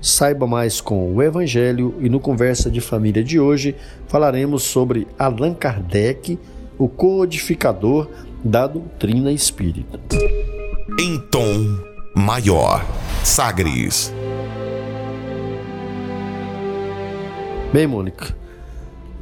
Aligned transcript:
Saiba 0.00 0.46
mais 0.46 0.80
com 0.80 1.14
o 1.14 1.22
Evangelho 1.22 1.94
e 2.00 2.08
no 2.08 2.20
Conversa 2.20 2.70
de 2.70 2.80
Família 2.80 3.24
de 3.24 3.40
hoje 3.40 3.74
falaremos 4.06 4.62
sobre 4.62 5.06
Allan 5.18 5.54
Kardec, 5.54 6.38
o 6.78 6.88
codificador 6.88 8.08
da 8.44 8.66
doutrina 8.66 9.32
espírita. 9.32 9.98
Em 11.00 11.18
tom 11.30 11.78
maior, 12.14 12.84
Sagres. 13.24 14.12
Bem, 17.72 17.86
Mônica, 17.86 18.34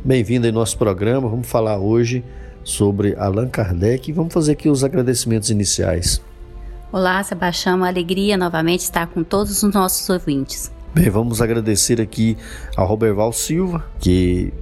bem-vinda 0.04 0.48
em 0.48 0.52
nosso 0.52 0.76
programa. 0.76 1.28
Vamos 1.28 1.48
falar 1.48 1.78
hoje 1.78 2.22
sobre 2.62 3.14
Allan 3.16 3.48
Kardec 3.48 4.10
e 4.10 4.12
vamos 4.12 4.34
fazer 4.34 4.52
aqui 4.52 4.68
os 4.68 4.84
agradecimentos 4.84 5.50
iniciais. 5.50 6.20
Olá, 6.94 7.20
Sebastião, 7.24 7.78
uma 7.78 7.88
alegria 7.88 8.36
novamente 8.36 8.82
estar 8.82 9.08
com 9.08 9.24
todos 9.24 9.64
os 9.64 9.74
nossos 9.74 10.08
ouvintes. 10.08 10.70
Bem, 10.94 11.10
vamos 11.10 11.42
agradecer 11.42 12.00
aqui 12.00 12.38
ao 12.76 12.86
Roberval 12.86 13.32
Silva, 13.32 13.84
que 13.98 14.54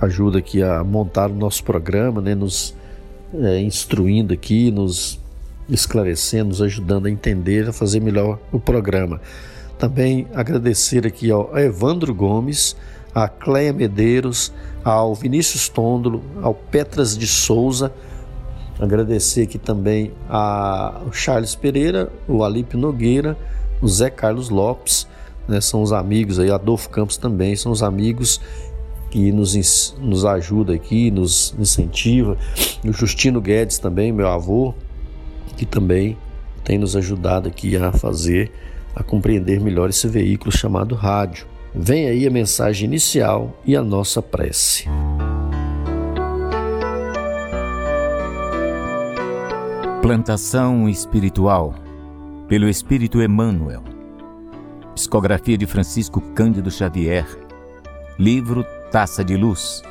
ajuda 0.00 0.40
aqui 0.40 0.60
a 0.60 0.82
montar 0.82 1.30
o 1.30 1.34
nosso 1.36 1.62
programa, 1.62 2.20
né, 2.20 2.34
nos 2.34 2.74
é, 3.32 3.60
instruindo 3.60 4.34
aqui, 4.34 4.72
nos 4.72 5.20
esclarecendo, 5.68 6.48
nos 6.48 6.60
ajudando 6.60 7.06
a 7.06 7.10
entender, 7.10 7.68
a 7.68 7.72
fazer 7.72 8.00
melhor 8.00 8.40
o 8.50 8.58
programa. 8.58 9.20
Também 9.78 10.26
agradecer 10.34 11.06
aqui 11.06 11.30
ao 11.30 11.56
Evandro 11.56 12.12
Gomes, 12.12 12.74
a 13.14 13.28
Cleia 13.28 13.72
Medeiros, 13.72 14.52
ao 14.82 15.14
Vinícius 15.14 15.68
Tôndolo, 15.68 16.24
ao 16.42 16.54
Petras 16.54 17.16
de 17.16 17.28
Souza. 17.28 17.92
Agradecer 18.78 19.42
aqui 19.42 19.58
também 19.58 20.12
ao 20.28 21.12
Charles 21.12 21.54
Pereira, 21.54 22.12
o 22.28 22.44
Alipe 22.44 22.76
Nogueira, 22.76 23.36
o 23.82 23.88
Zé 23.88 24.08
Carlos 24.08 24.50
Lopes, 24.50 25.06
né, 25.48 25.60
são 25.60 25.82
os 25.82 25.92
amigos 25.92 26.38
aí, 26.38 26.50
Adolfo 26.50 26.90
Campos 26.90 27.16
também, 27.16 27.56
são 27.56 27.72
os 27.72 27.82
amigos 27.82 28.40
que 29.10 29.32
nos, 29.32 29.96
nos 30.00 30.24
ajuda 30.24 30.74
aqui, 30.74 31.10
nos 31.10 31.54
incentiva. 31.58 32.36
O 32.84 32.92
Justino 32.92 33.40
Guedes 33.40 33.78
também, 33.78 34.12
meu 34.12 34.28
avô, 34.28 34.74
que 35.56 35.64
também 35.64 36.16
tem 36.62 36.78
nos 36.78 36.94
ajudado 36.94 37.48
aqui 37.48 37.74
a 37.76 37.90
fazer, 37.90 38.52
a 38.94 39.02
compreender 39.02 39.60
melhor 39.60 39.88
esse 39.88 40.06
veículo 40.06 40.52
chamado 40.52 40.94
rádio. 40.94 41.46
Vem 41.74 42.06
aí 42.06 42.26
a 42.26 42.30
mensagem 42.30 42.86
inicial 42.86 43.58
e 43.64 43.74
a 43.74 43.82
nossa 43.82 44.20
prece. 44.20 44.86
Plantação 50.08 50.88
espiritual 50.88 51.74
pelo 52.48 52.66
Espírito 52.66 53.20
Emmanuel. 53.20 53.82
Psicografia 54.94 55.58
de 55.58 55.66
Francisco 55.66 56.22
Cândido 56.34 56.70
Xavier. 56.70 57.26
Livro 58.18 58.64
Taça 58.90 59.22
de 59.22 59.36
Luz. 59.36 59.82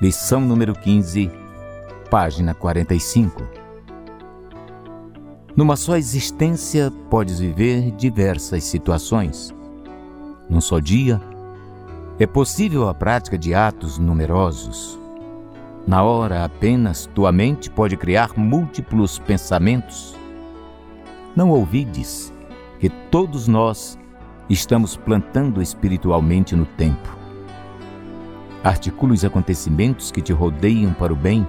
Lição 0.00 0.40
número 0.40 0.72
15, 0.72 1.30
página 2.10 2.54
45. 2.54 3.42
Numa 5.54 5.76
só 5.76 5.98
existência 5.98 6.90
podes 7.10 7.38
viver 7.38 7.90
diversas 7.90 8.64
situações 8.64 9.54
num 10.48 10.62
só 10.62 10.78
dia, 10.78 11.20
é 12.18 12.26
possível 12.26 12.88
a 12.88 12.94
prática 12.94 13.36
de 13.36 13.52
atos 13.52 13.98
numerosos. 13.98 15.03
Na 15.86 16.02
hora 16.02 16.44
apenas, 16.44 17.08
tua 17.14 17.30
mente 17.30 17.70
pode 17.70 17.96
criar 17.96 18.30
múltiplos 18.36 19.18
pensamentos. 19.18 20.16
Não 21.36 21.50
ouvides 21.50 22.32
que 22.80 22.88
todos 22.88 23.46
nós 23.46 23.98
estamos 24.48 24.96
plantando 24.96 25.60
espiritualmente 25.60 26.56
no 26.56 26.64
tempo. 26.64 27.16
Articula 28.62 29.12
os 29.12 29.24
acontecimentos 29.24 30.10
que 30.10 30.22
te 30.22 30.32
rodeiam 30.32 30.92
para 30.94 31.12
o 31.12 31.16
bem. 31.16 31.46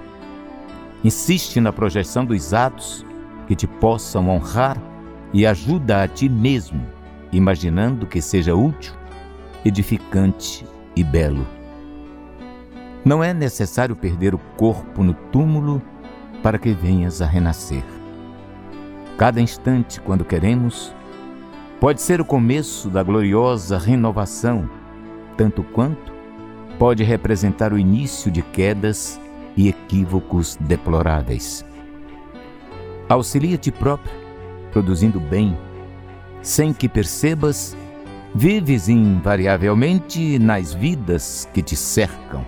Insiste 1.02 1.60
na 1.60 1.72
projeção 1.72 2.24
dos 2.24 2.52
atos 2.52 3.06
que 3.46 3.54
te 3.54 3.66
possam 3.66 4.28
honrar 4.28 4.76
e 5.32 5.46
ajuda 5.46 6.02
a 6.02 6.08
ti 6.08 6.28
mesmo 6.28 6.96
imaginando 7.32 8.06
que 8.06 8.20
seja 8.20 8.54
útil, 8.54 8.92
edificante 9.64 10.64
e 10.94 11.02
belo. 11.02 11.55
Não 13.06 13.22
é 13.22 13.32
necessário 13.32 13.94
perder 13.94 14.34
o 14.34 14.38
corpo 14.56 15.04
no 15.04 15.14
túmulo 15.14 15.80
para 16.42 16.58
que 16.58 16.72
venhas 16.72 17.22
a 17.22 17.26
renascer. 17.26 17.84
Cada 19.16 19.40
instante, 19.40 20.00
quando 20.00 20.24
queremos, 20.24 20.92
pode 21.78 22.02
ser 22.02 22.20
o 22.20 22.24
começo 22.24 22.90
da 22.90 23.04
gloriosa 23.04 23.78
renovação, 23.78 24.68
tanto 25.36 25.62
quanto 25.62 26.12
pode 26.80 27.04
representar 27.04 27.72
o 27.72 27.78
início 27.78 28.28
de 28.28 28.42
quedas 28.42 29.20
e 29.56 29.68
equívocos 29.68 30.56
deploráveis. 30.58 31.64
Auxilia-te 33.08 33.70
próprio, 33.70 34.12
produzindo 34.72 35.20
bem 35.20 35.56
sem 36.42 36.72
que 36.72 36.88
percebas, 36.88 37.76
vives 38.34 38.88
invariavelmente 38.88 40.40
nas 40.40 40.74
vidas 40.74 41.48
que 41.54 41.62
te 41.62 41.76
cercam. 41.76 42.44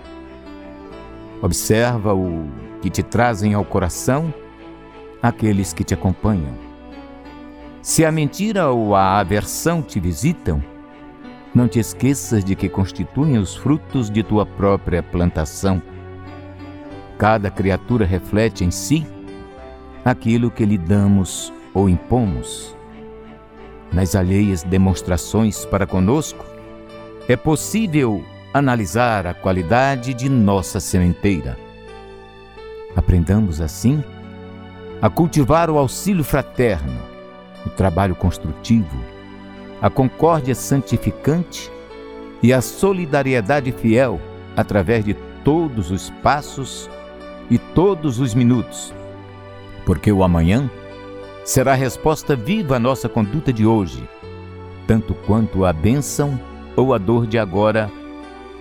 Observa 1.41 2.13
o 2.13 2.47
que 2.81 2.89
te 2.89 3.03
trazem 3.03 3.53
ao 3.53 3.63
coração 3.63 4.33
aqueles 5.21 5.73
que 5.73 5.83
te 5.83 5.93
acompanham. 5.93 6.53
Se 7.81 8.05
a 8.05 8.11
mentira 8.11 8.69
ou 8.69 8.95
a 8.95 9.19
aversão 9.19 9.81
te 9.81 9.99
visitam, 9.99 10.63
não 11.53 11.67
te 11.67 11.79
esqueças 11.79 12.43
de 12.43 12.55
que 12.55 12.69
constituem 12.69 13.37
os 13.37 13.55
frutos 13.55 14.09
de 14.09 14.21
tua 14.21 14.45
própria 14.45 15.01
plantação. 15.01 15.81
Cada 17.17 17.49
criatura 17.49 18.05
reflete 18.05 18.63
em 18.63 18.71
si 18.71 19.05
aquilo 20.05 20.51
que 20.51 20.65
lhe 20.65 20.77
damos 20.77 21.53
ou 21.73 21.89
impomos 21.89 22.77
nas 23.91 24.15
alheias 24.15 24.63
demonstrações 24.63 25.65
para 25.65 25.87
conosco, 25.87 26.45
é 27.27 27.35
possível 27.35 28.23
analisar 28.53 29.27
a 29.27 29.33
qualidade 29.33 30.13
de 30.13 30.27
nossa 30.27 30.79
sementeira. 30.79 31.57
Aprendamos 32.95 33.61
assim 33.61 34.03
a 35.01 35.09
cultivar 35.09 35.69
o 35.69 35.77
auxílio 35.77 36.23
fraterno, 36.23 36.99
o 37.65 37.69
trabalho 37.69 38.15
construtivo, 38.15 38.97
a 39.81 39.89
concórdia 39.89 40.55
santificante 40.55 41.71
e 42.41 42.51
a 42.51 42.61
solidariedade 42.61 43.71
fiel 43.71 44.19
através 44.57 45.05
de 45.05 45.13
todos 45.43 45.91
os 45.91 46.09
passos 46.21 46.89
e 47.49 47.57
todos 47.57 48.19
os 48.19 48.33
minutos, 48.33 48.93
porque 49.85 50.11
o 50.11 50.23
amanhã 50.23 50.69
será 51.45 51.73
a 51.73 51.75
resposta 51.75 52.35
viva 52.35 52.75
à 52.75 52.79
nossa 52.79 53.07
conduta 53.07 53.53
de 53.53 53.65
hoje, 53.65 54.07
tanto 54.85 55.13
quanto 55.13 55.65
a 55.65 55.71
bênção 55.71 56.39
ou 56.75 56.93
a 56.93 56.97
dor 56.97 57.25
de 57.25 57.37
agora 57.37 57.89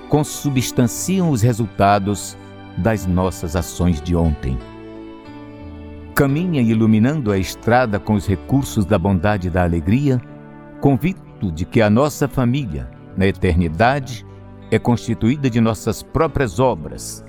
consubstanciam 0.08 1.30
os 1.30 1.42
resultados 1.42 2.36
das 2.76 3.06
nossas 3.06 3.54
ações 3.54 4.00
de 4.00 4.16
ontem. 4.16 4.58
Caminha 6.14 6.60
iluminando 6.60 7.30
a 7.30 7.38
estrada 7.38 7.98
com 7.98 8.14
os 8.14 8.26
recursos 8.26 8.84
da 8.84 8.98
bondade 8.98 9.48
e 9.48 9.50
da 9.50 9.62
alegria, 9.62 10.20
convicto 10.80 11.52
de 11.52 11.64
que 11.64 11.80
a 11.80 11.90
nossa 11.90 12.26
família, 12.26 12.90
na 13.16 13.26
eternidade, 13.26 14.26
é 14.70 14.78
constituída 14.78 15.48
de 15.48 15.60
nossas 15.60 16.02
próprias 16.02 16.58
obras, 16.58 17.24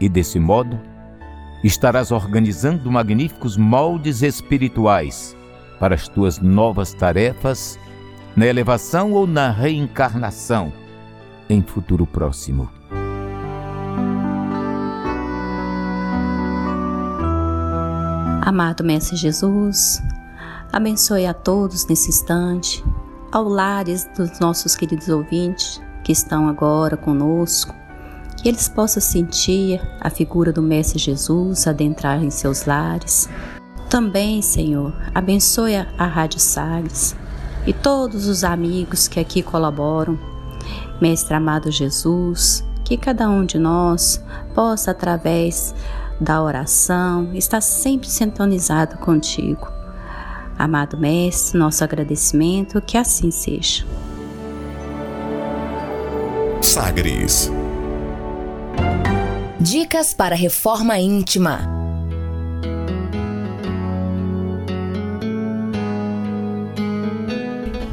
e 0.00 0.08
desse 0.08 0.38
modo 0.38 0.78
estarás 1.62 2.10
organizando 2.10 2.90
magníficos 2.90 3.56
moldes 3.56 4.22
espirituais 4.22 5.36
para 5.80 5.94
as 5.94 6.08
tuas 6.08 6.38
novas 6.38 6.92
tarefas 6.92 7.78
na 8.36 8.46
elevação 8.46 9.12
ou 9.12 9.26
na 9.26 9.50
reencarnação 9.50 10.72
em 11.48 11.62
futuro 11.62 12.06
próximo. 12.06 12.70
Amado 18.44 18.84
Mestre 18.84 19.16
Jesus, 19.16 20.02
abençoe 20.70 21.24
a 21.24 21.32
todos 21.32 21.86
nesse 21.86 22.10
instante, 22.10 22.84
ao 23.32 23.48
lares 23.48 24.06
dos 24.16 24.38
nossos 24.38 24.76
queridos 24.76 25.08
ouvintes 25.08 25.80
que 26.04 26.12
estão 26.12 26.46
agora 26.46 26.94
conosco, 26.94 27.74
que 28.36 28.48
eles 28.48 28.68
possam 28.68 29.00
sentir 29.00 29.80
a 29.98 30.10
figura 30.10 30.52
do 30.52 30.60
Mestre 30.60 30.98
Jesus 30.98 31.66
adentrar 31.66 32.22
em 32.22 32.28
seus 32.28 32.66
lares. 32.66 33.30
Também, 33.88 34.42
Senhor, 34.42 34.94
abençoe 35.14 35.76
a 35.76 36.06
Rádio 36.06 36.38
Sagres 36.38 37.16
e 37.66 37.72
todos 37.72 38.26
os 38.26 38.44
amigos 38.44 39.08
que 39.08 39.18
aqui 39.18 39.42
colaboram. 39.42 40.33
Mestre 41.00 41.34
amado 41.34 41.70
Jesus, 41.70 42.64
que 42.84 42.96
cada 42.96 43.28
um 43.28 43.44
de 43.44 43.58
nós 43.58 44.22
possa, 44.54 44.90
através 44.90 45.74
da 46.20 46.42
oração, 46.42 47.30
estar 47.34 47.60
sempre 47.60 48.08
sintonizado 48.08 48.98
contigo. 48.98 49.68
Amado 50.58 50.96
Mestre, 50.96 51.58
nosso 51.58 51.82
agradecimento, 51.82 52.80
que 52.80 52.96
assim 52.96 53.30
seja. 53.30 53.84
Sagres. 56.62 57.50
Dicas 59.60 60.14
para 60.14 60.36
reforma 60.36 60.98
íntima. 60.98 61.73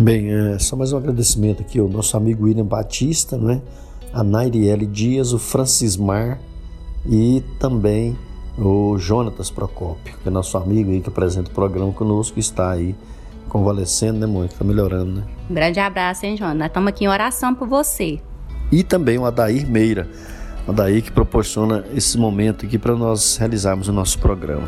Bem, 0.01 0.33
é, 0.33 0.57
só 0.57 0.75
mais 0.75 0.92
um 0.92 0.98
agradecimento 0.98 1.62
aqui 1.62 1.77
ao 1.77 1.88
nosso 1.88 2.18
amigo 2.18 2.45
William 2.45 2.65
Batista, 2.65 3.38
né? 3.38 3.62
a 4.12 4.24
Nairiele 4.24 4.88
Dias, 4.88 5.31
o 5.31 5.38
Francismar 5.38 6.39
e 7.06 7.44
também 7.59 8.18
o 8.57 8.98
Jonatas 8.98 9.51
Procópio, 9.51 10.18
que 10.18 10.27
é 10.27 10.31
nosso 10.31 10.57
amigo 10.57 10.89
aí 10.89 11.01
que 11.01 11.09
apresenta 11.09 11.51
o 11.51 11.53
programa 11.53 11.94
conosco, 11.94 12.39
está 12.39 12.71
aí 12.71 12.95
convalescendo, 13.48 14.18
né, 14.18 14.25
mãe? 14.25 14.48
Está 14.48 14.65
melhorando, 14.65 15.19
né? 15.19 15.24
Um 15.48 15.53
grande 15.53 15.80
abraço, 15.80 16.25
hein, 16.25 16.36
Jonas? 16.36 16.65
Estamos 16.65 16.89
aqui 16.89 17.06
em 17.06 17.07
oração 17.07 17.53
por 17.53 17.68
você. 17.68 18.19
E 18.71 18.83
também 18.83 19.19
o 19.19 19.25
Adair 19.25 19.69
Meira, 19.69 20.09
o 20.68 20.71
Adair 20.71 21.03
que 21.03 21.12
proporciona 21.12 21.86
esse 21.94 22.18
momento 22.18 22.65
aqui 22.65 22.80
para 22.80 22.95
nós 22.95 23.38
realizarmos 23.38 23.88
o 23.88 23.94
nosso 23.94 24.18
programa. 24.18 24.68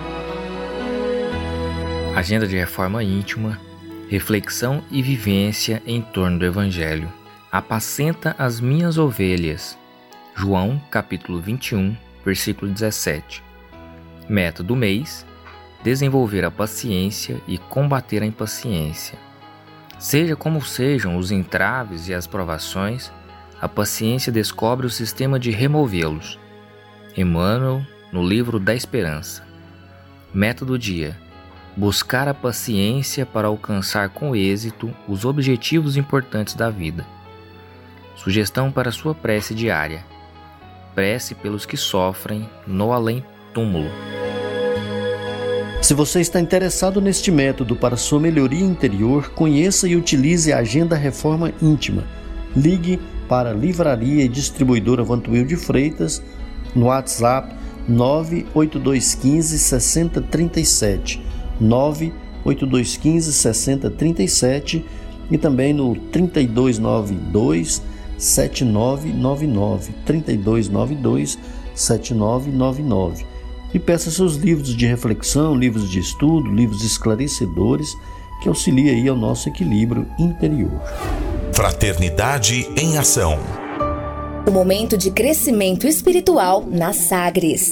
Agenda 2.15 2.45
de 2.45 2.57
reforma 2.57 3.01
íntima, 3.01 3.57
reflexão 4.09 4.83
e 4.91 5.01
vivência 5.01 5.81
em 5.85 6.01
torno 6.01 6.39
do 6.39 6.45
Evangelho. 6.45 7.11
Apacenta 7.49 8.35
as 8.37 8.59
minhas 8.59 8.97
ovelhas. 8.97 9.77
João 10.35 10.79
capítulo 10.91 11.39
21, 11.39 11.95
versículo 12.25 12.69
17. 12.69 13.41
Meta 14.27 14.61
do 14.61 14.75
mês: 14.75 15.25
desenvolver 15.83 16.43
a 16.43 16.51
paciência 16.51 17.41
e 17.47 17.57
combater 17.57 18.21
a 18.21 18.25
impaciência. 18.25 19.17
Seja 19.97 20.35
como 20.35 20.61
sejam 20.61 21.15
os 21.15 21.31
entraves 21.31 22.09
e 22.09 22.13
as 22.13 22.27
provações, 22.27 23.09
a 23.59 23.69
paciência 23.69 24.33
descobre 24.33 24.85
o 24.85 24.89
sistema 24.89 25.39
de 25.39 25.49
removê-los. 25.49 26.37
Emmanuel, 27.15 27.81
no 28.11 28.21
livro 28.21 28.59
da 28.59 28.75
Esperança. 28.75 29.47
Meta 30.33 30.65
do 30.65 30.77
dia: 30.77 31.17
buscar 31.75 32.27
a 32.27 32.33
paciência 32.33 33.25
para 33.25 33.47
alcançar 33.47 34.09
com 34.09 34.35
êxito 34.35 34.93
os 35.07 35.25
objetivos 35.25 35.97
importantes 35.97 36.53
da 36.53 36.69
vida. 36.69 37.05
Sugestão 38.15 38.71
para 38.71 38.91
sua 38.91 39.15
prece 39.15 39.55
diária: 39.55 40.03
prece 40.93 41.33
pelos 41.33 41.65
que 41.65 41.77
sofrem 41.77 42.49
no 42.67 42.91
além-túmulo. 42.91 43.89
Se 45.81 45.95
você 45.95 46.21
está 46.21 46.39
interessado 46.39 47.01
neste 47.01 47.31
método 47.31 47.75
para 47.75 47.97
sua 47.97 48.19
melhoria 48.19 48.63
interior, 48.63 49.31
conheça 49.31 49.87
e 49.87 49.95
utilize 49.95 50.53
a 50.53 50.59
Agenda 50.59 50.95
Reforma 50.95 51.51
Íntima. 51.61 52.03
Ligue 52.55 52.99
para 53.27 53.49
a 53.49 53.53
Livraria 53.53 54.23
e 54.23 54.27
Distribuidora 54.29 55.03
Vantuil 55.03 55.45
de 55.45 55.55
Freitas 55.55 56.21
no 56.75 56.85
WhatsApp 56.85 57.55
98215 57.87 59.57
6037 59.57 61.30
98215 61.61 63.31
6037 63.33 64.85
e 65.29 65.37
também 65.37 65.73
no 65.73 65.95
3292 65.95 67.81
7999 68.17 69.93
3292 70.05 71.39
7999 71.73 73.31
e 73.73 73.79
peça 73.79 74.11
seus 74.11 74.35
livros 74.35 74.75
de 74.75 74.85
reflexão, 74.85 75.55
livros 75.55 75.89
de 75.89 75.99
estudo, 75.99 76.51
livros 76.51 76.83
esclarecedores 76.83 77.95
que 78.41 78.49
auxiliem 78.49 78.89
aí 78.89 79.07
ao 79.07 79.15
nosso 79.15 79.47
equilíbrio 79.47 80.05
interior. 80.19 80.71
Fraternidade 81.53 82.67
em 82.75 82.97
ação. 82.97 83.39
O 84.47 84.51
momento 84.51 84.97
de 84.97 85.11
crescimento 85.11 85.87
espiritual 85.87 86.65
na 86.69 86.91
Sagres. 86.91 87.71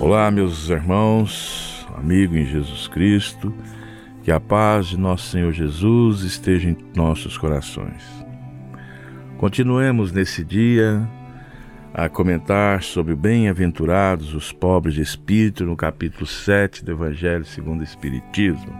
Olá, 0.00 0.30
meus 0.30 0.70
irmãos, 0.70 1.84
amigo 1.96 2.36
em 2.36 2.44
Jesus 2.44 2.86
Cristo, 2.86 3.52
que 4.22 4.30
a 4.30 4.38
paz 4.38 4.86
de 4.86 4.96
nosso 4.96 5.26
Senhor 5.26 5.52
Jesus 5.52 6.22
esteja 6.22 6.70
em 6.70 6.76
nossos 6.94 7.36
corações. 7.36 8.04
Continuemos 9.38 10.12
nesse 10.12 10.44
dia 10.44 11.06
a 11.92 12.08
comentar 12.08 12.80
sobre 12.84 13.16
bem-aventurados 13.16 14.34
os 14.34 14.52
pobres 14.52 14.94
de 14.94 15.02
espírito 15.02 15.64
no 15.64 15.76
capítulo 15.76 16.26
7 16.26 16.84
do 16.84 16.92
Evangelho 16.92 17.44
segundo 17.44 17.80
o 17.80 17.84
Espiritismo. 17.84 18.72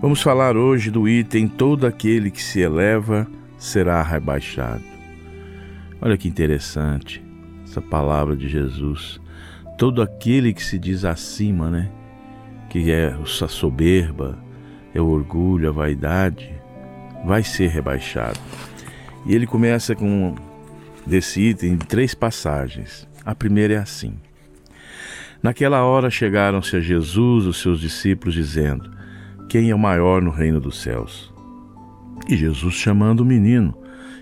Vamos 0.00 0.22
falar 0.22 0.56
hoje 0.56 0.88
do 0.88 1.08
item 1.08 1.48
todo 1.48 1.84
aquele 1.84 2.30
que 2.30 2.42
se 2.42 2.60
eleva 2.60 3.26
será 3.58 4.00
rebaixado. 4.04 4.84
Olha 6.00 6.16
que 6.16 6.28
interessante 6.28 7.20
essa 7.64 7.82
palavra 7.82 8.36
de 8.36 8.48
Jesus 8.48 9.23
todo 9.76 10.02
aquele 10.02 10.52
que 10.52 10.62
se 10.62 10.78
diz 10.78 11.04
acima, 11.04 11.70
né? 11.70 11.90
Que 12.70 12.90
é 12.90 13.08
a 13.08 13.48
soberba, 13.48 14.38
é 14.94 15.00
o 15.00 15.06
orgulho, 15.06 15.68
a 15.68 15.72
vaidade, 15.72 16.54
vai 17.24 17.42
ser 17.42 17.68
rebaixado. 17.68 18.38
E 19.26 19.34
ele 19.34 19.46
começa 19.46 19.94
com 19.94 20.34
desse 21.06 21.40
item 21.40 21.76
três 21.76 22.14
passagens. 22.14 23.08
A 23.24 23.34
primeira 23.34 23.74
é 23.74 23.78
assim: 23.78 24.14
Naquela 25.42 25.82
hora 25.82 26.10
chegaram-se 26.10 26.76
a 26.76 26.80
Jesus 26.80 27.46
os 27.46 27.60
seus 27.60 27.80
discípulos, 27.80 28.34
dizendo: 28.34 28.90
Quem 29.48 29.70
é 29.70 29.74
o 29.74 29.78
maior 29.78 30.22
no 30.22 30.30
reino 30.30 30.60
dos 30.60 30.80
céus? 30.80 31.32
E 32.28 32.36
Jesus, 32.36 32.74
chamando 32.74 33.20
o 33.20 33.26
menino, 33.26 33.76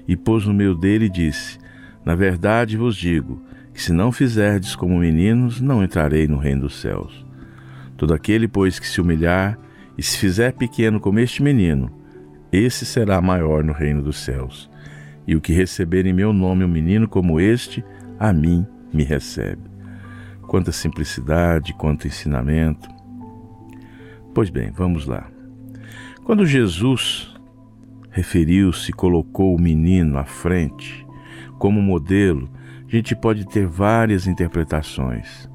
e 0.08 0.16
pôs 0.16 0.46
no 0.46 0.54
meio 0.54 0.74
dele, 0.74 1.08
disse: 1.08 1.58
Na 2.04 2.14
verdade 2.14 2.76
vos 2.76 2.96
digo 2.96 3.40
se 3.82 3.92
não 3.92 4.12
fizerdes 4.12 4.76
como 4.76 5.00
meninos, 5.00 5.60
não 5.60 5.82
entrarei 5.82 6.28
no 6.28 6.38
reino 6.38 6.62
dos 6.62 6.80
céus. 6.80 7.26
Todo 7.96 8.14
aquele, 8.14 8.46
pois, 8.46 8.78
que 8.78 8.86
se 8.86 9.00
humilhar 9.00 9.58
e 9.98 10.02
se 10.02 10.18
fizer 10.18 10.52
pequeno 10.52 11.00
como 11.00 11.18
este 11.18 11.42
menino, 11.42 11.90
esse 12.52 12.86
será 12.86 13.20
maior 13.20 13.64
no 13.64 13.72
reino 13.72 14.00
dos 14.00 14.18
céus. 14.18 14.70
E 15.26 15.34
o 15.34 15.40
que 15.40 15.52
receber 15.52 16.06
em 16.06 16.12
meu 16.12 16.32
nome 16.32 16.64
um 16.64 16.68
menino 16.68 17.08
como 17.08 17.40
este, 17.40 17.84
a 18.20 18.32
mim 18.32 18.64
me 18.92 19.02
recebe. 19.02 19.62
Quanta 20.42 20.70
simplicidade, 20.70 21.74
quanto 21.74 22.06
ensinamento. 22.06 22.88
Pois 24.32 24.48
bem, 24.48 24.70
vamos 24.70 25.06
lá. 25.06 25.28
Quando 26.22 26.46
Jesus 26.46 27.34
referiu-se, 28.10 28.92
colocou 28.92 29.56
o 29.56 29.60
menino 29.60 30.18
à 30.18 30.24
frente 30.24 31.04
como 31.58 31.82
modelo, 31.82 32.48
gente 32.96 33.16
pode 33.16 33.46
ter 33.46 33.66
várias 33.66 34.26
interpretações. 34.26 35.48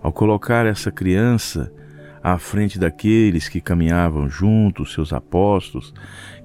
Ao 0.00 0.12
colocar 0.12 0.66
essa 0.66 0.92
criança 0.92 1.72
à 2.22 2.38
frente 2.38 2.78
daqueles 2.78 3.48
que 3.48 3.60
caminhavam 3.60 4.28
junto, 4.28 4.86
seus 4.86 5.12
apóstolos, 5.12 5.92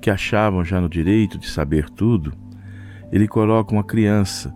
que 0.01 0.10
achavam 0.10 0.65
já 0.65 0.82
no 0.82 0.89
direito 0.89 1.38
de 1.38 1.48
saber 1.48 1.89
tudo, 1.91 2.34
ele 3.12 3.27
coloca 3.27 3.72
uma 3.72 3.84
criança 3.84 4.51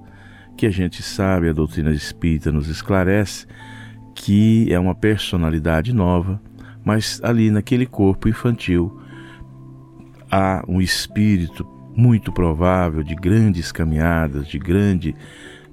que 0.58 0.66
a 0.66 0.72
gente 0.72 1.04
sabe, 1.04 1.50
a 1.50 1.54
doutrina 1.54 1.92
espírita 1.92 2.52
nos 2.52 2.68
esclarece, 2.68 3.46
que 4.16 4.74
é 4.74 4.80
uma 4.80 4.96
personalidade 4.96 5.94
nova, 5.94 6.42
mas 6.84 7.22
ali 7.24 7.52
naquele 7.52 7.86
corpo 7.86 8.28
infantil 8.28 9.00
há 10.32 10.64
um 10.68 10.82
espírito 10.82 11.64
muito 11.96 12.32
provável 12.32 13.04
de 13.04 13.14
grandes 13.14 13.72
caminhadas, 13.72 14.48
de 14.48 14.58
grande 14.58 15.16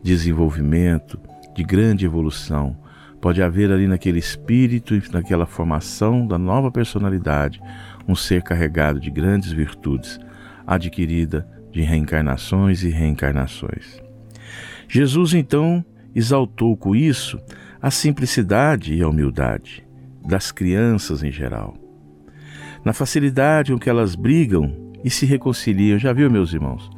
desenvolvimento, 0.03 1.19
de 1.55 1.63
grande 1.63 2.05
evolução 2.05 2.77
Pode 3.21 3.43
haver 3.43 3.73
ali 3.73 3.89
naquele 3.89 4.19
espírito, 4.19 4.95
naquela 5.13 5.47
formação 5.47 6.27
da 6.27 6.39
nova 6.39 6.71
personalidade, 6.71 7.61
um 8.07 8.15
ser 8.15 8.43
carregado 8.43 9.01
de 9.01 9.11
grandes 9.11 9.51
virtudes, 9.51 10.21
adquirida 10.67 11.45
de 11.73 11.81
reencarnações 11.81 12.83
e 12.83 12.89
reencarnações. 12.89 14.01
Jesus 14.89 15.35
então 15.35 15.85
exaltou 16.15 16.77
com 16.77 16.95
isso 16.95 17.37
a 17.81 17.91
simplicidade 17.91 18.95
e 18.95 19.03
a 19.03 19.09
humildade 19.09 19.85
das 20.25 20.53
crianças 20.53 21.23
em 21.23 21.33
geral. 21.33 21.75
Na 22.85 22.93
facilidade 22.93 23.73
com 23.73 23.79
que 23.79 23.91
elas 23.91 24.15
brigam 24.15 24.95
e 25.03 25.11
se 25.11 25.27
reconciliam, 25.27 25.99
já 25.99 26.13
viu, 26.13 26.31
meus 26.31 26.53
irmãos? 26.53 26.89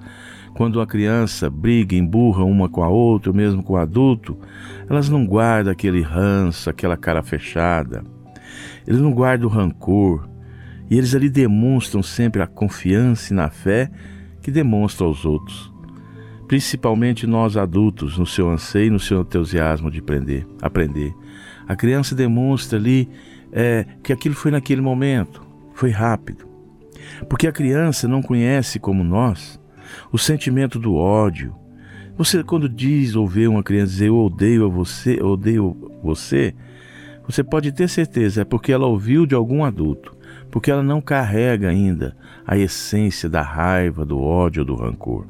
Quando 0.59 0.81
uma 0.81 0.88
criança 0.88 1.49
briga, 1.49 1.95
emburra 1.95 2.43
uma 2.43 2.69
com 2.69 2.83
a 2.83 2.88
outra, 2.88 3.33
mesmo 3.33 3.62
com 3.62 3.75
o 3.75 3.77
adulto, 3.77 4.37
elas 4.91 5.09
não 5.09 5.25
guardam 5.25 5.71
aquele 5.73 6.03
ranço, 6.03 6.69
aquela 6.69 6.97
cara 6.97 7.23
fechada. 7.23 8.03
Eles 8.85 9.00
não 9.00 9.12
guardam 9.12 9.49
o 9.49 9.53
rancor. 9.53 10.29
E 10.91 10.99
eles 10.99 11.15
ali 11.15 11.31
demonstram 11.31 12.03
sempre 12.03 12.43
a 12.43 12.47
confiança 12.49 13.33
e 13.33 13.37
na 13.37 13.49
fé 13.49 13.88
que 14.43 14.50
demonstram 14.50 15.07
aos 15.07 15.25
outros. 15.25 15.73
Principalmente 16.49 17.25
nós 17.25 17.57
adultos, 17.57 18.19
no 18.19 18.27
seu 18.27 18.50
anseio 18.50 18.88
e 18.88 18.91
no 18.91 18.99
seu 18.99 19.21
entusiasmo 19.21 19.93
de 19.93 20.00
aprender. 20.00 20.45
aprender. 20.61 21.15
A 21.69 21.77
criança 21.77 22.17
demonstra 22.17 22.81
ali 22.81 23.09
é, 23.53 23.87
que 24.03 24.12
aquilo 24.12 24.35
foi 24.35 24.50
naquele 24.50 24.81
momento, 24.81 25.41
foi 25.73 25.91
rápido. 25.91 26.49
Porque 27.29 27.47
a 27.47 27.53
criança 27.53 28.09
não 28.09 28.21
conhece 28.21 28.81
como 28.81 29.05
nós 29.05 29.61
o 30.12 30.18
sentimento 30.18 30.78
do 30.78 30.95
ódio. 30.95 31.54
Você, 32.16 32.42
quando 32.42 32.68
diz 32.68 33.14
ou 33.14 33.26
vê 33.26 33.47
uma 33.47 33.62
criança 33.62 33.92
dizer 33.92 34.09
eu 34.09 34.18
odeio 34.18 34.66
a 34.66 34.68
você, 34.68 35.23
odeio 35.23 35.92
você, 36.02 36.54
você 37.28 37.45
pode 37.45 37.71
ter 37.73 37.88
certeza, 37.88 38.40
é 38.40 38.45
porque 38.45 38.73
ela 38.73 38.87
ouviu 38.87 39.26
de 39.26 39.35
algum 39.35 39.62
adulto, 39.62 40.16
porque 40.50 40.71
ela 40.71 40.83
não 40.83 41.00
carrega 41.00 41.68
ainda 41.68 42.16
a 42.47 42.57
essência 42.57 43.28
da 43.28 43.42
raiva, 43.42 44.04
do 44.04 44.18
ódio, 44.18 44.64
do 44.64 44.75
rancor. 44.75 45.26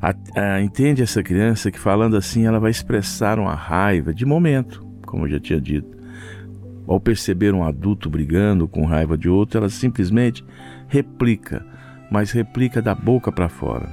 A, 0.00 0.14
a, 0.34 0.62
entende 0.62 1.02
essa 1.02 1.22
criança 1.22 1.70
que 1.70 1.78
falando 1.78 2.16
assim 2.16 2.46
ela 2.46 2.58
vai 2.58 2.70
expressar 2.70 3.38
uma 3.38 3.54
raiva 3.54 4.12
de 4.12 4.26
momento, 4.26 4.84
como 5.06 5.26
eu 5.26 5.30
já 5.30 5.38
tinha 5.38 5.60
dito. 5.60 5.96
Ao 6.86 6.98
perceber 6.98 7.54
um 7.54 7.62
adulto 7.62 8.10
brigando 8.10 8.66
com 8.66 8.84
raiva 8.84 9.16
de 9.16 9.28
outro, 9.28 9.58
ela 9.58 9.68
simplesmente 9.70 10.44
replica 10.88 11.64
mas 12.10 12.30
replica 12.30 12.80
da 12.80 12.94
boca 12.94 13.32
para 13.32 13.48
fora. 13.48 13.88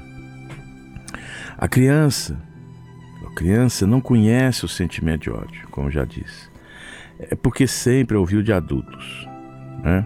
A 1.58 1.68
criança, 1.68 2.38
a 3.26 3.34
criança 3.36 3.86
não 3.86 4.02
conhece 4.02 4.66
o 4.66 4.68
sentimento 4.68 5.24
de 5.24 5.30
ódio, 5.30 5.68
como 5.70 5.92
já 5.92 6.06
disse. 6.06 6.50
É 7.20 7.36
porque 7.36 7.68
sempre 7.68 8.18
ouviu 8.18 8.42
de 8.42 8.52
adultos, 8.52 9.28
né? 9.84 10.06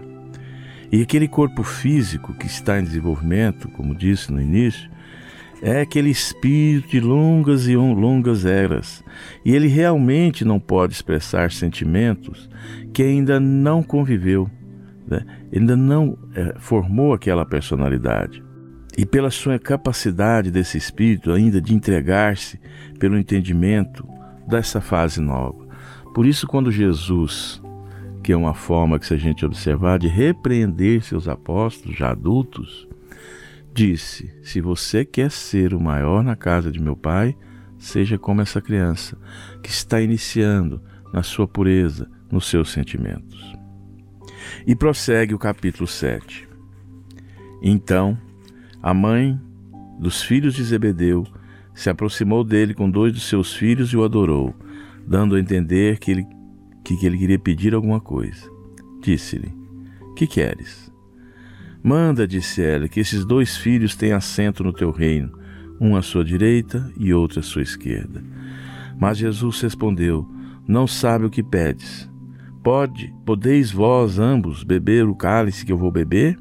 E 0.92 1.02
aquele 1.02 1.26
corpo 1.26 1.62
físico 1.62 2.32
que 2.34 2.46
está 2.46 2.78
em 2.78 2.84
desenvolvimento, 2.84 3.68
como 3.70 3.94
disse 3.94 4.30
no 4.30 4.40
início, 4.40 4.88
é 5.62 5.80
aquele 5.80 6.10
espírito 6.10 6.88
de 6.88 7.00
longas 7.00 7.66
e 7.66 7.76
longas 7.76 8.44
eras. 8.44 9.02
E 9.44 9.54
ele 9.54 9.66
realmente 9.66 10.44
não 10.44 10.60
pode 10.60 10.92
expressar 10.92 11.50
sentimentos 11.50 12.48
que 12.92 13.02
ainda 13.02 13.40
não 13.40 13.82
conviveu 13.82 14.50
né? 15.06 15.24
ainda 15.54 15.76
não 15.76 16.18
é, 16.34 16.54
formou 16.58 17.12
aquela 17.12 17.44
personalidade. 17.44 18.42
E 18.96 19.04
pela 19.04 19.30
sua 19.30 19.58
capacidade 19.58 20.50
desse 20.50 20.78
espírito 20.78 21.30
ainda 21.32 21.60
de 21.60 21.74
entregar-se 21.74 22.58
pelo 22.98 23.18
entendimento 23.18 24.06
dessa 24.48 24.80
fase 24.80 25.20
nova. 25.20 25.66
Por 26.14 26.24
isso, 26.24 26.46
quando 26.46 26.72
Jesus, 26.72 27.60
que 28.22 28.32
é 28.32 28.36
uma 28.36 28.54
forma 28.54 28.98
que 28.98 29.06
se 29.06 29.12
a 29.12 29.18
gente 29.18 29.44
observar 29.44 29.98
de 29.98 30.08
repreender 30.08 31.02
seus 31.02 31.28
apóstolos 31.28 31.96
já 31.96 32.10
adultos, 32.10 32.88
disse: 33.74 34.34
Se 34.42 34.60
você 34.60 35.04
quer 35.04 35.30
ser 35.30 35.74
o 35.74 35.80
maior 35.80 36.24
na 36.24 36.34
casa 36.34 36.72
de 36.72 36.80
meu 36.80 36.96
pai, 36.96 37.36
seja 37.78 38.18
como 38.18 38.40
essa 38.40 38.62
criança 38.62 39.18
que 39.62 39.68
está 39.68 40.00
iniciando 40.00 40.80
na 41.12 41.22
sua 41.22 41.46
pureza, 41.46 42.10
nos 42.30 42.46
seus 42.46 42.72
sentimentos. 42.72 43.54
E 44.66 44.74
prossegue 44.74 45.34
o 45.34 45.38
capítulo 45.38 45.86
7. 45.86 46.48
Então, 47.62 48.18
a 48.82 48.92
mãe 48.92 49.40
dos 49.98 50.22
filhos 50.22 50.54
de 50.54 50.62
Zebedeu 50.62 51.26
se 51.74 51.90
aproximou 51.90 52.42
dele 52.42 52.74
com 52.74 52.90
dois 52.90 53.12
de 53.12 53.20
seus 53.20 53.54
filhos 53.54 53.90
e 53.92 53.96
o 53.96 54.04
adorou, 54.04 54.54
dando 55.06 55.36
a 55.36 55.40
entender 55.40 55.98
que 55.98 56.10
ele, 56.10 56.26
que, 56.84 56.96
que 56.96 57.06
ele 57.06 57.18
queria 57.18 57.38
pedir 57.38 57.74
alguma 57.74 58.00
coisa. 58.00 58.50
Disse-lhe: 59.02 59.52
Que 60.16 60.26
queres? 60.26 60.90
Manda, 61.82 62.26
disse 62.26 62.62
ela, 62.62 62.88
que 62.88 62.98
esses 62.98 63.24
dois 63.24 63.56
filhos 63.56 63.94
tenham 63.94 64.16
assento 64.16 64.64
no 64.64 64.72
teu 64.72 64.90
reino, 64.90 65.38
um 65.80 65.94
à 65.94 66.02
sua 66.02 66.24
direita 66.24 66.90
e 66.98 67.12
outro 67.12 67.40
à 67.40 67.42
sua 67.42 67.62
esquerda. 67.62 68.24
Mas 68.98 69.18
Jesus 69.18 69.60
respondeu: 69.60 70.28
Não 70.66 70.86
sabe 70.86 71.26
o 71.26 71.30
que 71.30 71.42
pedes. 71.42 72.10
Pode, 72.66 73.14
podeis 73.24 73.70
vós 73.70 74.18
ambos 74.18 74.64
beber 74.64 75.04
o 75.04 75.14
cálice 75.14 75.64
que 75.64 75.70
eu 75.70 75.78
vou 75.78 75.92
beber? 75.92 76.36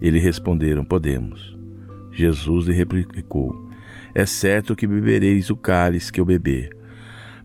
Eles 0.00 0.22
responderam: 0.22 0.82
Podemos. 0.82 1.54
Jesus 2.12 2.66
lhe 2.66 2.72
replicou: 2.72 3.68
É 4.14 4.24
certo 4.24 4.74
que 4.74 4.86
bebereis 4.86 5.50
o 5.50 5.56
cálice 5.56 6.10
que 6.10 6.18
eu 6.18 6.24
beber. 6.24 6.74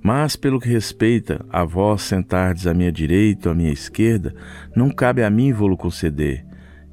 Mas, 0.01 0.37
pelo 0.37 0.61
que 0.61 0.69
respeita 0.69 1.45
a 1.49 1.65
vós 1.65 2.03
sentardes 2.03 2.65
à 2.65 2.73
minha 2.73 2.89
direita 2.89 3.49
ou 3.49 3.51
à 3.51 3.55
minha 3.55 3.73
esquerda, 3.73 4.33
não 4.73 4.89
cabe 4.89 5.21
a 5.21 5.29
mim 5.29 5.51
vou-lo 5.51 5.75
conceder. 5.75 6.45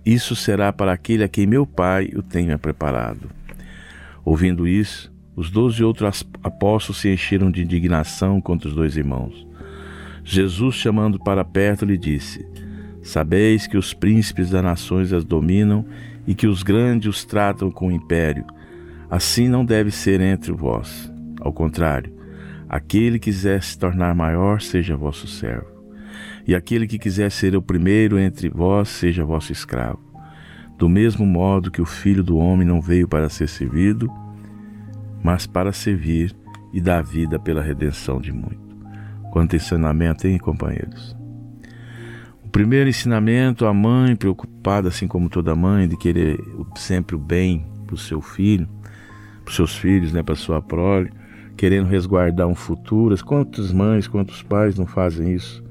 Isso 0.04 0.34
será 0.34 0.72
para 0.72 0.92
aquele 0.92 1.22
a 1.22 1.28
quem 1.28 1.46
meu 1.46 1.64
Pai 1.64 2.10
o 2.16 2.22
tenha 2.24 2.58
preparado. 2.58 3.30
Ouvindo 4.24 4.66
isso, 4.66 5.14
os 5.36 5.52
doze 5.52 5.84
outros 5.84 6.26
apóstolos 6.42 7.00
se 7.00 7.12
encheram 7.12 7.48
de 7.48 7.62
indignação 7.62 8.40
contra 8.40 8.68
os 8.68 8.74
dois 8.74 8.96
irmãos. 8.96 9.51
Jesus, 10.24 10.76
chamando 10.76 11.18
para 11.18 11.44
perto, 11.44 11.84
lhe 11.84 11.98
disse: 11.98 12.46
Sabeis 13.02 13.66
que 13.66 13.76
os 13.76 13.92
príncipes 13.92 14.50
das 14.50 14.62
nações 14.62 15.12
as 15.12 15.24
dominam 15.24 15.84
e 16.26 16.34
que 16.34 16.46
os 16.46 16.62
grandes 16.62 17.08
os 17.08 17.24
tratam 17.24 17.70
com 17.70 17.90
império. 17.90 18.44
Assim 19.10 19.48
não 19.48 19.64
deve 19.64 19.90
ser 19.90 20.20
entre 20.20 20.52
vós. 20.52 21.12
Ao 21.40 21.52
contrário, 21.52 22.12
aquele 22.68 23.18
que 23.18 23.30
quiser 23.30 23.62
se 23.62 23.78
tornar 23.78 24.14
maior, 24.14 24.60
seja 24.60 24.96
vosso 24.96 25.26
servo. 25.26 25.66
E 26.46 26.54
aquele 26.54 26.86
que 26.86 26.98
quiser 26.98 27.30
ser 27.30 27.56
o 27.56 27.62
primeiro 27.62 28.18
entre 28.18 28.48
vós, 28.48 28.88
seja 28.88 29.24
vosso 29.24 29.52
escravo. 29.52 30.00
Do 30.78 30.88
mesmo 30.88 31.26
modo 31.26 31.70
que 31.70 31.82
o 31.82 31.86
Filho 31.86 32.22
do 32.22 32.36
Homem 32.36 32.66
não 32.66 32.80
veio 32.80 33.06
para 33.06 33.28
ser 33.28 33.48
servido, 33.48 34.10
mas 35.22 35.46
para 35.46 35.72
servir 35.72 36.34
e 36.72 36.80
dar 36.80 37.02
vida 37.02 37.38
pela 37.38 37.62
redenção 37.62 38.20
de 38.20 38.32
muitos. 38.32 38.71
Quanto 39.32 39.56
ensinamento, 39.56 40.28
hein, 40.28 40.36
companheiros? 40.36 41.16
O 42.44 42.50
primeiro 42.50 42.90
ensinamento, 42.90 43.64
a 43.64 43.72
mãe 43.72 44.14
preocupada, 44.14 44.88
assim 44.88 45.08
como 45.08 45.30
toda 45.30 45.56
mãe, 45.56 45.88
de 45.88 45.96
querer 45.96 46.38
sempre 46.76 47.16
o 47.16 47.18
bem 47.18 47.66
para 47.86 47.94
o 47.94 47.98
seu 47.98 48.20
filho, 48.20 48.68
para 49.42 49.48
os 49.48 49.56
seus 49.56 49.74
filhos, 49.74 50.12
né, 50.12 50.22
para 50.22 50.34
sua 50.34 50.60
prole, 50.60 51.10
querendo 51.56 51.88
resguardar 51.88 52.46
um 52.46 52.54
futuro. 52.54 53.16
Quantas 53.24 53.72
mães, 53.72 54.06
quantos 54.06 54.42
pais 54.42 54.76
não 54.76 54.84
fazem 54.84 55.32
isso? 55.32 55.64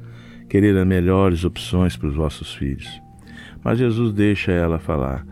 Querer 0.49 0.75
as 0.75 0.87
melhores 0.87 1.43
opções 1.45 1.95
para 1.95 2.07
os 2.07 2.15
vossos 2.15 2.55
filhos. 2.55 2.99
Mas 3.63 3.77
Jesus 3.77 4.11
deixa 4.11 4.51
ela 4.51 4.79
falar 4.79 5.23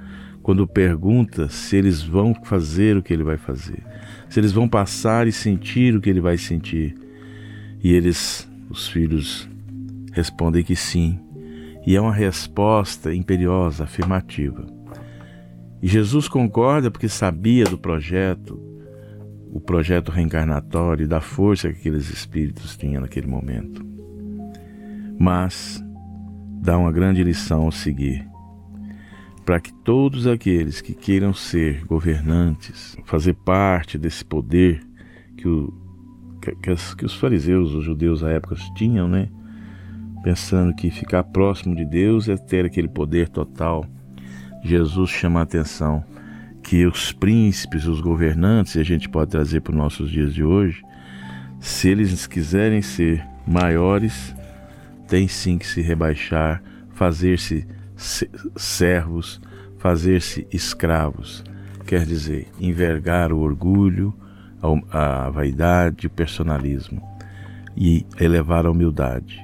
quando 0.43 0.67
pergunta 0.67 1.50
se 1.50 1.75
eles 1.75 2.03
vão 2.03 2.36
fazer 2.43 2.95
o 2.95 3.01
que 3.01 3.12
ele 3.12 3.24
vai 3.24 3.38
fazer, 3.38 3.83
se 4.29 4.39
eles 4.39 4.51
vão 4.51 4.69
passar 4.69 5.27
e 5.27 5.31
sentir 5.31 5.95
o 5.95 6.00
que 6.00 6.12
ele 6.12 6.21
vai 6.21 6.38
sentir. 6.38 7.08
E 7.83 7.93
eles, 7.93 8.50
os 8.69 8.88
filhos, 8.88 9.50
respondem 10.12 10.63
que 10.63 10.75
sim. 10.75 11.19
E 11.86 11.95
é 11.95 12.01
uma 12.01 12.13
resposta 12.13 13.13
imperiosa, 13.13 13.83
afirmativa. 13.86 14.65
E 15.81 15.88
Jesus 15.88 16.27
concorda 16.27 16.91
porque 16.91 17.07
sabia 17.07 17.63
do 17.63 17.77
projeto, 17.77 18.59
o 19.51 19.59
projeto 19.59 20.12
reencarnatório 20.12 21.05
e 21.05 21.07
da 21.07 21.21
força 21.21 21.71
que 21.71 21.79
aqueles 21.79 22.09
espíritos 22.09 22.75
tinham 22.75 23.01
naquele 23.01 23.27
momento. 23.27 23.86
Mas 25.17 25.83
dá 26.62 26.77
uma 26.77 26.91
grande 26.91 27.24
lição 27.24 27.63
ao 27.63 27.71
seguir 27.71 28.29
para 29.50 29.59
que 29.59 29.74
todos 29.74 30.27
aqueles 30.27 30.79
que 30.79 30.93
queiram 30.93 31.33
ser 31.33 31.83
governantes, 31.83 32.95
fazer 33.03 33.33
parte 33.33 33.98
desse 33.98 34.24
poder 34.24 34.79
que, 35.36 35.48
o, 35.48 35.74
que, 36.39 36.69
as, 36.69 36.93
que 36.93 37.05
os 37.05 37.15
fariseus, 37.15 37.74
os 37.74 37.84
judeus 37.84 38.24
à 38.24 38.31
época 38.31 38.55
tinham, 38.75 39.08
né? 39.08 39.29
Pensando 40.24 40.74
que 40.74 40.89
ficar 40.89 41.24
próximo 41.24 41.75
de 41.75 41.86
Deus 41.86 42.27
é 42.27 42.36
ter 42.36 42.65
aquele 42.65 42.88
poder 42.88 43.29
total. 43.29 43.86
Jesus 44.63 45.10
chama 45.10 45.39
a 45.39 45.43
atenção 45.43 46.03
que 46.62 46.86
os 46.86 47.12
príncipes, 47.12 47.86
os 47.86 48.01
governantes, 48.01 48.75
e 48.75 48.79
a 48.79 48.84
gente 48.84 49.08
pode 49.08 49.31
trazer 49.31 49.62
para 49.62 49.72
os 49.72 49.77
nossos 49.77 50.12
dias 50.12 50.34
de 50.34 50.43
hoje, 50.43 50.84
se 51.60 51.89
eles 51.89 52.27
quiserem 52.27 52.81
ser 52.81 53.25
maiores, 53.48 54.36
tem 55.08 55.27
sim 55.27 55.58
que 55.58 55.65
se 55.65 55.81
rebaixar, 55.81 56.62
fazer-se 56.91 57.65
servos, 58.55 59.41
fazer-se 59.77 60.48
escravos, 60.51 61.43
quer 61.86 62.05
dizer, 62.05 62.48
envergar 62.60 63.31
o 63.34 63.39
orgulho, 63.39 64.13
a 64.91 65.29
vaidade, 65.29 66.07
o 66.07 66.09
personalismo 66.09 67.01
e 67.75 68.05
elevar 68.19 68.65
a 68.65 68.71
humildade. 68.71 69.39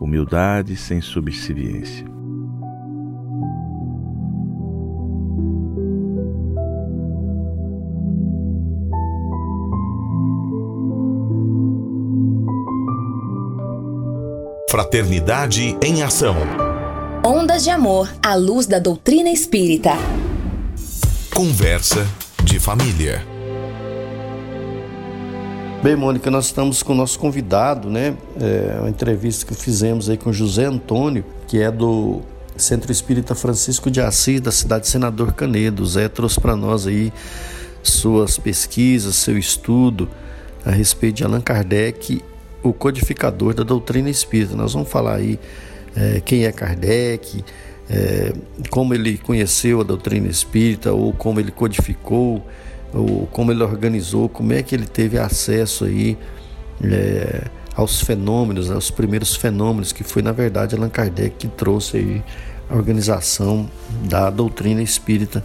Humildade 0.00 0.76
sem 0.76 1.00
subserviência. 1.00 2.06
Fraternidade 14.70 15.76
em 15.82 16.02
Ação. 16.02 16.36
Ondas 17.24 17.64
de 17.64 17.70
Amor 17.70 18.12
à 18.22 18.34
luz 18.34 18.66
da 18.66 18.78
doutrina 18.78 19.30
espírita. 19.30 19.92
Conversa 21.34 22.06
de 22.44 22.60
família. 22.60 23.35
Bem, 25.82 25.94
Mônica, 25.94 26.30
nós 26.30 26.46
estamos 26.46 26.82
com 26.82 26.94
o 26.94 26.96
nosso 26.96 27.18
convidado, 27.18 27.88
né? 27.88 28.16
É 28.40 28.78
uma 28.80 28.88
entrevista 28.88 29.46
que 29.46 29.54
fizemos 29.54 30.08
aí 30.08 30.16
com 30.16 30.32
José 30.32 30.64
Antônio, 30.64 31.24
que 31.46 31.60
é 31.60 31.70
do 31.70 32.22
Centro 32.56 32.90
Espírita 32.90 33.34
Francisco 33.34 33.90
de 33.90 34.00
Assis, 34.00 34.40
da 34.40 34.50
cidade 34.50 34.84
de 34.84 34.90
Senador 34.90 35.32
Canedo. 35.34 35.84
Zé 35.86 36.08
trouxe 36.08 36.40
para 36.40 36.56
nós 36.56 36.86
aí 36.86 37.12
suas 37.82 38.38
pesquisas, 38.38 39.14
seu 39.16 39.38
estudo 39.38 40.08
a 40.64 40.70
respeito 40.70 41.16
de 41.16 41.24
Allan 41.24 41.40
Kardec, 41.40 42.20
o 42.62 42.72
codificador 42.72 43.54
da 43.54 43.62
doutrina 43.62 44.10
espírita. 44.10 44.56
Nós 44.56 44.72
vamos 44.72 44.88
falar 44.88 45.16
aí 45.16 45.38
é, 45.94 46.20
quem 46.24 46.46
é 46.46 46.52
Kardec, 46.52 47.44
é, 47.88 48.32
como 48.70 48.92
ele 48.94 49.18
conheceu 49.18 49.80
a 49.82 49.84
doutrina 49.84 50.26
espírita, 50.26 50.92
ou 50.92 51.12
como 51.12 51.38
ele 51.38 51.52
codificou, 51.52 52.44
ou 52.92 53.26
como 53.32 53.52
ele 53.52 53.62
organizou, 53.62 54.28
como 54.28 54.52
é 54.52 54.62
que 54.62 54.74
ele 54.74 54.86
teve 54.86 55.18
acesso 55.18 55.84
aí 55.84 56.16
é, 56.82 57.44
aos 57.74 58.00
fenômenos, 58.00 58.70
aos 58.70 58.90
primeiros 58.90 59.36
fenômenos, 59.36 59.92
que 59.92 60.02
foi 60.02 60.22
na 60.22 60.32
verdade 60.32 60.74
Allan 60.74 60.88
Kardec 60.88 61.36
que 61.36 61.48
trouxe 61.48 61.96
aí 61.98 62.24
a 62.70 62.74
organização 62.74 63.68
da 64.08 64.30
doutrina 64.30 64.82
espírita. 64.82 65.44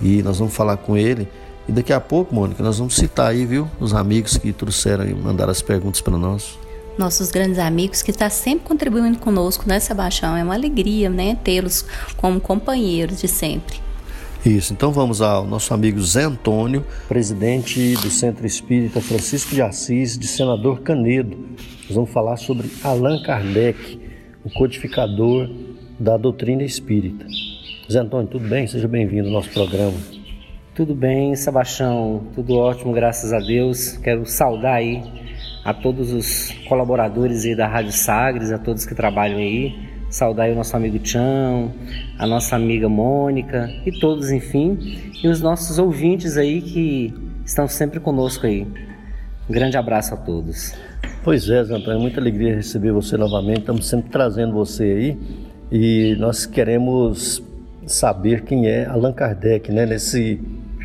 E 0.00 0.22
nós 0.22 0.38
vamos 0.38 0.54
falar 0.54 0.76
com 0.76 0.96
ele. 0.96 1.28
E 1.68 1.72
daqui 1.72 1.92
a 1.92 2.00
pouco, 2.00 2.34
Mônica, 2.34 2.62
nós 2.62 2.78
vamos 2.78 2.94
citar 2.94 3.30
aí, 3.30 3.44
viu, 3.44 3.68
os 3.80 3.92
amigos 3.94 4.36
que 4.36 4.52
trouxeram 4.52 5.04
e 5.04 5.14
mandaram 5.14 5.50
as 5.50 5.62
perguntas 5.62 6.00
para 6.00 6.16
nós 6.16 6.56
nossos 6.96 7.30
grandes 7.30 7.58
amigos 7.58 8.02
que 8.02 8.10
está 8.10 8.30
sempre 8.30 8.66
contribuindo 8.66 9.18
conosco, 9.18 9.64
né, 9.66 9.78
Sebastião? 9.78 10.36
É 10.36 10.42
uma 10.42 10.54
alegria, 10.54 11.10
né, 11.10 11.36
tê-los 11.44 11.84
como 12.16 12.40
companheiros 12.40 13.20
de 13.20 13.28
sempre. 13.28 13.85
Isso, 14.46 14.72
então 14.72 14.92
vamos 14.92 15.20
ao 15.20 15.44
nosso 15.44 15.74
amigo 15.74 16.00
Zé 16.00 16.22
Antônio, 16.22 16.84
presidente 17.08 17.94
do 17.94 18.08
Centro 18.08 18.46
Espírita 18.46 19.00
Francisco 19.00 19.52
de 19.52 19.60
Assis, 19.60 20.16
de 20.16 20.28
Senador 20.28 20.82
Canedo. 20.82 21.36
Nós 21.86 21.96
vamos 21.96 22.10
falar 22.10 22.36
sobre 22.36 22.70
Allan 22.84 23.20
Kardec, 23.24 24.00
o 24.44 24.50
codificador 24.50 25.50
da 25.98 26.16
doutrina 26.16 26.62
espírita. 26.62 27.26
Zé 27.90 27.98
Antônio, 27.98 28.28
tudo 28.28 28.46
bem? 28.48 28.68
Seja 28.68 28.86
bem-vindo 28.86 29.26
ao 29.26 29.32
nosso 29.32 29.50
programa. 29.50 29.98
Tudo 30.76 30.94
bem, 30.94 31.34
Sebastião, 31.34 32.28
tudo 32.32 32.54
ótimo, 32.54 32.92
graças 32.92 33.32
a 33.32 33.40
Deus. 33.40 33.96
Quero 33.96 34.24
saudar 34.26 34.74
aí 34.74 35.02
a 35.64 35.74
todos 35.74 36.12
os 36.12 36.52
colaboradores 36.68 37.44
aí 37.44 37.56
da 37.56 37.66
Rádio 37.66 37.90
Sagres, 37.90 38.52
a 38.52 38.58
todos 38.58 38.86
que 38.86 38.94
trabalham 38.94 39.38
aí. 39.38 39.85
Saudar 40.16 40.48
o 40.48 40.54
nosso 40.54 40.74
amigo 40.74 40.98
Tião, 40.98 41.70
a 42.18 42.26
nossa 42.26 42.56
amiga 42.56 42.88
Mônica 42.88 43.70
e 43.84 43.92
todos, 44.00 44.30
enfim, 44.30 44.78
e 45.22 45.28
os 45.28 45.42
nossos 45.42 45.78
ouvintes 45.78 46.38
aí 46.38 46.62
que 46.62 47.12
estão 47.44 47.68
sempre 47.68 48.00
conosco 48.00 48.46
aí. 48.46 48.66
Um 49.46 49.52
grande 49.52 49.76
abraço 49.76 50.14
a 50.14 50.16
todos. 50.16 50.74
Pois 51.22 51.50
é, 51.50 51.58
Antônio, 51.58 51.92
é 51.92 51.98
muita 51.98 52.18
alegria 52.18 52.56
receber 52.56 52.92
você 52.92 53.18
novamente. 53.18 53.58
Estamos 53.58 53.86
sempre 53.86 54.08
trazendo 54.08 54.54
você 54.54 54.84
aí 54.84 55.18
e 55.70 56.16
nós 56.18 56.46
queremos 56.46 57.42
saber 57.86 58.42
quem 58.44 58.66
é 58.66 58.86
Allan 58.86 59.12
Kardec, 59.12 59.70
né? 59.70 59.84
Nesse 59.84 60.40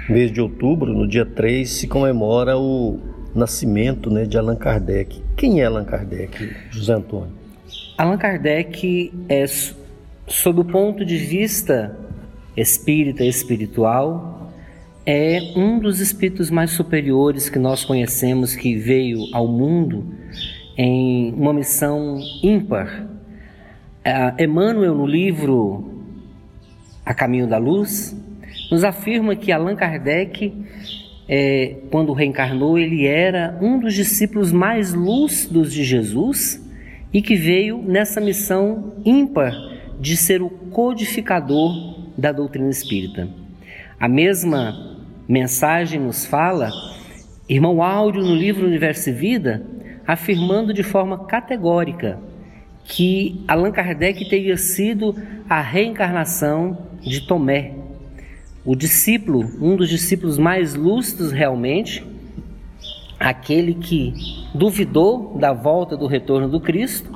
mês 0.09 0.29
de 0.29 0.41
outubro, 0.41 0.91
no 0.91 1.07
dia 1.07 1.25
3, 1.25 1.69
se 1.69 1.87
comemora 1.87 2.57
o 2.57 2.99
nascimento 3.33 4.09
né, 4.09 4.25
de 4.25 4.37
Allan 4.37 4.57
Kardec. 4.57 5.23
Quem 5.37 5.61
é 5.61 5.67
Allan 5.67 5.85
Kardec, 5.85 6.53
José 6.69 6.91
Antônio? 6.91 7.40
Allan 8.01 8.17
Kardec 8.17 9.13
é, 9.29 9.45
sob 10.25 10.61
o 10.61 10.65
ponto 10.65 11.05
de 11.05 11.17
vista 11.17 11.95
espírita, 12.57 13.23
espiritual, 13.23 14.51
é 15.05 15.53
um 15.55 15.77
dos 15.77 15.99
espíritos 15.99 16.49
mais 16.49 16.71
superiores 16.71 17.47
que 17.47 17.59
nós 17.59 17.85
conhecemos 17.85 18.55
que 18.55 18.75
veio 18.75 19.19
ao 19.31 19.47
mundo 19.47 20.15
em 20.75 21.31
uma 21.33 21.53
missão 21.53 22.19
ímpar. 22.41 23.07
Emmanuel, 24.39 24.95
no 24.95 25.05
livro 25.05 26.01
A 27.05 27.13
Caminho 27.13 27.45
da 27.45 27.59
Luz, 27.59 28.17
nos 28.71 28.83
afirma 28.83 29.35
que 29.35 29.51
Allan 29.51 29.75
Kardec 29.75 30.51
é, 31.29 31.75
quando 31.91 32.13
reencarnou, 32.13 32.79
ele 32.79 33.05
era 33.05 33.59
um 33.61 33.79
dos 33.79 33.93
discípulos 33.93 34.51
mais 34.51 34.91
lúcidos 34.91 35.71
de 35.71 35.83
Jesus 35.83 36.70
e 37.13 37.21
que 37.21 37.35
veio 37.35 37.81
nessa 37.81 38.21
missão 38.21 38.93
ímpar 39.05 39.53
de 39.99 40.15
ser 40.15 40.41
o 40.41 40.49
codificador 40.49 42.11
da 42.17 42.31
doutrina 42.31 42.69
espírita. 42.69 43.29
A 43.99 44.07
mesma 44.07 44.97
mensagem 45.27 45.99
nos 45.99 46.25
fala, 46.25 46.71
irmão 47.47 47.83
Áudio, 47.83 48.23
no 48.23 48.35
livro 48.35 48.65
Universo 48.65 49.09
e 49.09 49.13
Vida, 49.13 49.65
afirmando 50.07 50.73
de 50.73 50.83
forma 50.83 51.25
categórica 51.25 52.19
que 52.83 53.43
Allan 53.47 53.71
Kardec 53.71 54.27
teria 54.27 54.57
sido 54.57 55.15
a 55.47 55.61
reencarnação 55.61 56.89
de 57.01 57.21
Tomé, 57.21 57.73
o 58.65 58.75
discípulo, 58.75 59.49
um 59.61 59.75
dos 59.75 59.89
discípulos 59.89 60.37
mais 60.37 60.75
lúcidos 60.75 61.31
realmente, 61.31 62.03
aquele 63.21 63.75
que 63.75 64.13
duvidou 64.53 65.37
da 65.37 65.53
volta 65.53 65.95
do 65.95 66.07
retorno 66.07 66.49
do 66.49 66.59
Cristo, 66.59 67.11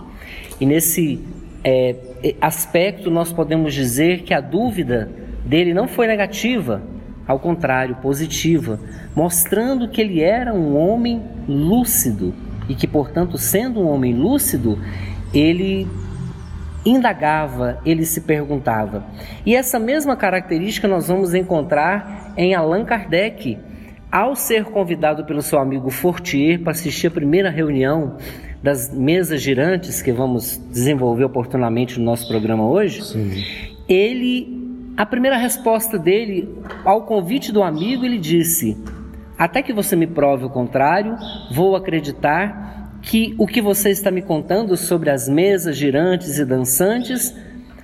e 0.61 0.65
nesse 0.65 1.19
é, 1.63 1.95
aspecto 2.39 3.09
nós 3.09 3.33
podemos 3.33 3.73
dizer 3.73 4.21
que 4.21 4.33
a 4.33 4.39
dúvida 4.39 5.09
dele 5.43 5.73
não 5.73 5.87
foi 5.87 6.07
negativa, 6.07 6.81
ao 7.27 7.39
contrário, 7.39 7.95
positiva, 7.95 8.79
mostrando 9.15 9.89
que 9.89 9.99
ele 9.99 10.21
era 10.21 10.53
um 10.53 10.77
homem 10.77 11.23
lúcido, 11.47 12.33
e 12.69 12.75
que, 12.75 12.87
portanto, 12.87 13.37
sendo 13.37 13.79
um 13.79 13.87
homem 13.87 14.13
lúcido, 14.13 14.79
ele 15.33 15.87
indagava, 16.85 17.79
ele 17.85 18.05
se 18.05 18.21
perguntava. 18.21 19.05
E 19.45 19.55
essa 19.55 19.79
mesma 19.79 20.15
característica 20.15 20.87
nós 20.87 21.07
vamos 21.07 21.33
encontrar 21.33 22.33
em 22.37 22.53
Allan 22.53 22.85
Kardec. 22.85 23.57
Ao 24.15 24.33
ser 24.33 24.63
convidado 24.63 25.25
pelo 25.25 25.41
seu 25.41 25.59
amigo 25.59 25.89
Fortier 25.89 26.61
para 26.61 26.71
assistir 26.71 27.07
a 27.07 27.11
primeira 27.11 27.49
reunião 27.49 28.15
das 28.63 28.89
mesas 28.89 29.41
girantes 29.41 30.01
que 30.01 30.13
vamos 30.13 30.55
desenvolver 30.71 31.25
oportunamente 31.25 31.99
no 31.99 32.05
nosso 32.05 32.25
programa 32.25 32.65
hoje, 32.65 33.03
Sim. 33.03 33.43
ele 33.89 34.71
a 34.95 35.05
primeira 35.05 35.35
resposta 35.35 35.99
dele 35.99 36.47
ao 36.85 37.03
convite 37.03 37.51
do 37.51 37.61
amigo, 37.61 38.05
ele 38.05 38.17
disse: 38.17 38.81
Até 39.37 39.61
que 39.61 39.73
você 39.73 39.97
me 39.97 40.07
prove 40.07 40.45
o 40.45 40.49
contrário, 40.49 41.17
vou 41.51 41.75
acreditar 41.75 42.97
que 43.01 43.35
o 43.37 43.45
que 43.45 43.61
você 43.61 43.89
está 43.89 44.09
me 44.11 44.21
contando 44.21 44.77
sobre 44.77 45.09
as 45.09 45.27
mesas 45.27 45.75
girantes 45.75 46.39
e 46.39 46.45
dançantes 46.45 47.35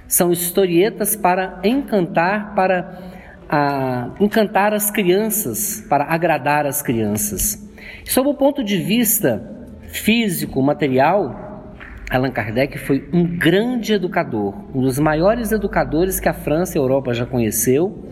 são 0.08 0.32
historietas 0.32 1.14
para 1.14 1.60
encantar, 1.62 2.56
para 2.56 3.11
a, 3.52 4.12
encantar 4.20 4.74
as 4.74 4.90
crianças, 4.90 5.86
para 5.90 6.06
agradar 6.06 6.66
as 6.66 6.82
crianças. 6.82 7.70
Sob 8.06 8.30
o 8.30 8.34
ponto 8.34 8.64
de 8.64 8.78
vista 8.78 9.44
físico, 9.88 10.62
material, 10.62 11.68
Allan 12.10 12.32
Kardec 12.32 12.78
foi 12.78 13.08
um 13.12 13.26
grande 13.26 13.94
educador, 13.94 14.54
um 14.74 14.82
dos 14.82 14.98
maiores 14.98 15.52
educadores 15.52 16.20
que 16.20 16.30
a 16.30 16.34
França 16.34 16.78
e 16.78 16.80
a 16.80 16.82
Europa 16.82 17.14
já 17.14 17.26
conheceu. 17.26 18.06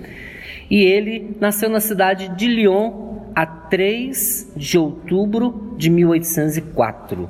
E 0.69 0.83
ele 0.83 1.37
nasceu 1.39 1.69
na 1.69 1.79
cidade 1.79 2.29
de 2.35 2.47
Lyon, 2.47 3.09
a 3.33 3.45
3 3.45 4.53
de 4.55 4.77
outubro 4.77 5.73
de 5.77 5.89
1804 5.89 7.29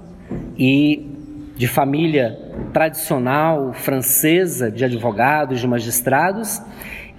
e 0.57 1.07
de 1.55 1.67
família 1.67 2.37
tradicional 2.73 3.73
francesa 3.73 4.71
de 4.71 4.85
advogados, 4.85 5.59
de 5.59 5.67
magistrados, 5.67 6.61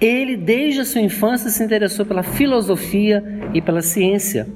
ele 0.01 0.37
desde 0.37 0.81
a 0.81 0.85
sua 0.85 1.01
infância 1.01 1.51
se 1.51 1.63
interessou 1.63 2.07
pela 2.07 2.23
filosofia 2.23 3.23
e 3.53 3.61
pela 3.61 3.83
ciência. 3.83 4.47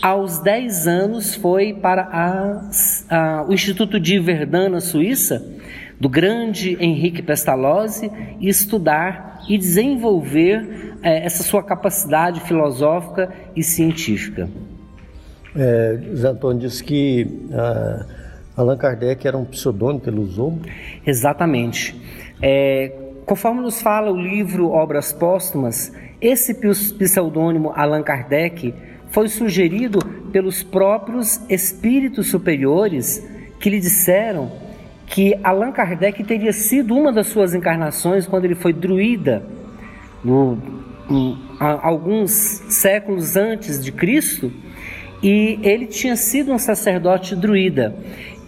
Aos 0.00 0.38
10 0.38 0.86
anos 0.86 1.34
foi 1.34 1.74
para 1.74 2.02
a, 2.02 2.70
a, 3.10 3.44
o 3.48 3.52
Instituto 3.52 3.98
de 3.98 4.18
Verdun, 4.18 4.68
na 4.68 4.80
Suíça, 4.80 5.44
do 5.98 6.08
grande 6.08 6.76
Henrique 6.80 7.20
Pestalozzi, 7.20 8.10
estudar 8.40 9.42
e 9.48 9.58
desenvolver 9.58 10.96
é, 11.02 11.24
essa 11.24 11.42
sua 11.42 11.62
capacidade 11.62 12.40
filosófica 12.40 13.32
e 13.56 13.62
científica. 13.62 14.48
É, 15.54 15.98
Zé 16.14 16.28
Antônio 16.28 16.60
disse 16.60 16.82
que 16.82 17.26
uh, 17.50 18.06
Allan 18.56 18.76
Kardec 18.76 19.26
era 19.26 19.36
um 19.36 19.44
pseudônimo 19.44 20.00
que 20.00 20.08
ele 20.08 20.20
usou. 20.20 20.58
Exatamente. 21.06 21.94
É, 22.40 22.92
conforme 23.26 23.60
nos 23.60 23.80
fala 23.80 24.10
o 24.10 24.16
livro 24.16 24.70
Obras 24.70 25.12
Póstumas, 25.12 25.92
esse 26.20 26.54
pseudônimo 26.54 27.72
Allan 27.74 28.02
Kardec 28.02 28.74
foi 29.10 29.28
sugerido 29.28 29.98
pelos 30.32 30.62
próprios 30.62 31.40
espíritos 31.48 32.28
superiores 32.28 33.26
que 33.60 33.68
lhe 33.68 33.80
disseram 33.80 34.50
que 35.06 35.38
Allan 35.42 35.72
Kardec 35.72 36.24
teria 36.24 36.52
sido 36.52 36.96
uma 36.96 37.12
das 37.12 37.26
suas 37.26 37.54
encarnações 37.54 38.26
quando 38.26 38.46
ele 38.46 38.54
foi 38.54 38.72
druida 38.72 39.44
no 40.24 40.58
alguns 41.58 42.30
séculos 42.30 43.36
antes 43.36 43.82
de 43.82 43.92
Cristo, 43.92 44.50
e 45.22 45.58
ele 45.62 45.86
tinha 45.86 46.16
sido 46.16 46.52
um 46.52 46.58
sacerdote 46.58 47.36
druida 47.36 47.94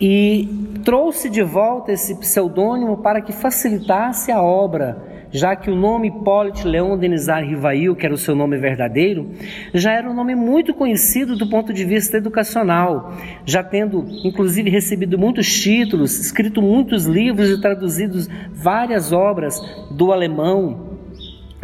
e 0.06 0.46
trouxe 0.84 1.30
de 1.30 1.42
volta 1.42 1.90
esse 1.90 2.14
pseudônimo 2.16 2.98
para 2.98 3.22
que 3.22 3.32
facilitasse 3.32 4.30
a 4.30 4.42
obra, 4.42 4.98
já 5.30 5.56
que 5.56 5.70
o 5.70 5.74
nome 5.74 6.08
Hipólite 6.08 6.68
Leon 6.68 6.98
Denizar 6.98 7.42
Rivail, 7.42 7.96
que 7.96 8.04
era 8.04 8.14
o 8.14 8.18
seu 8.18 8.36
nome 8.36 8.58
verdadeiro, 8.58 9.30
já 9.72 9.94
era 9.94 10.10
um 10.10 10.12
nome 10.12 10.34
muito 10.34 10.74
conhecido 10.74 11.38
do 11.38 11.48
ponto 11.48 11.72
de 11.72 11.86
vista 11.86 12.18
educacional, 12.18 13.14
já 13.46 13.64
tendo 13.64 14.04
inclusive 14.22 14.68
recebido 14.68 15.18
muitos 15.18 15.50
títulos, 15.58 16.20
escrito 16.20 16.60
muitos 16.60 17.06
livros 17.06 17.48
e 17.48 17.58
traduzidos 17.58 18.28
várias 18.52 19.10
obras 19.10 19.58
do 19.90 20.12
alemão, 20.12 20.92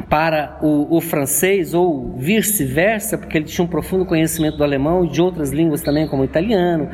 para 0.09 0.59
o, 0.61 0.96
o 0.96 1.00
francês 1.00 1.72
ou 1.72 2.16
vice-versa, 2.16 3.16
porque 3.16 3.37
ele 3.38 3.44
tinha 3.44 3.64
um 3.64 3.68
profundo 3.68 4.05
conhecimento 4.05 4.57
do 4.57 4.64
alemão 4.64 5.05
e 5.05 5.09
de 5.09 5.22
outras 5.22 5.50
línguas 5.50 5.83
também, 5.83 6.09
como 6.09 6.22
o 6.22 6.24
italiano, 6.24 6.88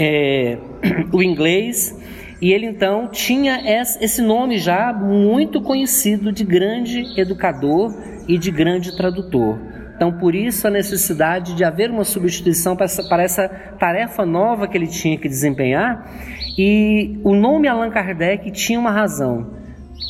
é, 0.00 0.56
o 1.12 1.22
inglês. 1.22 1.94
E 2.40 2.52
ele 2.54 2.64
então 2.64 3.06
tinha 3.06 3.60
esse 4.00 4.22
nome 4.22 4.56
já 4.56 4.94
muito 4.94 5.60
conhecido 5.60 6.32
de 6.32 6.42
grande 6.42 7.20
educador 7.20 7.94
e 8.26 8.38
de 8.38 8.50
grande 8.50 8.96
tradutor. 8.96 9.58
Então, 9.94 10.10
por 10.12 10.34
isso 10.34 10.66
a 10.66 10.70
necessidade 10.70 11.54
de 11.54 11.62
haver 11.62 11.90
uma 11.90 12.04
substituição 12.04 12.74
para 12.74 12.86
essa, 12.86 13.06
para 13.06 13.22
essa 13.22 13.46
tarefa 13.78 14.24
nova 14.24 14.66
que 14.66 14.78
ele 14.78 14.86
tinha 14.86 15.18
que 15.18 15.28
desempenhar. 15.28 16.10
E 16.56 17.20
o 17.22 17.34
nome 17.34 17.68
Allan 17.68 17.90
Kardec 17.90 18.50
tinha 18.50 18.80
uma 18.80 18.90
razão 18.90 19.60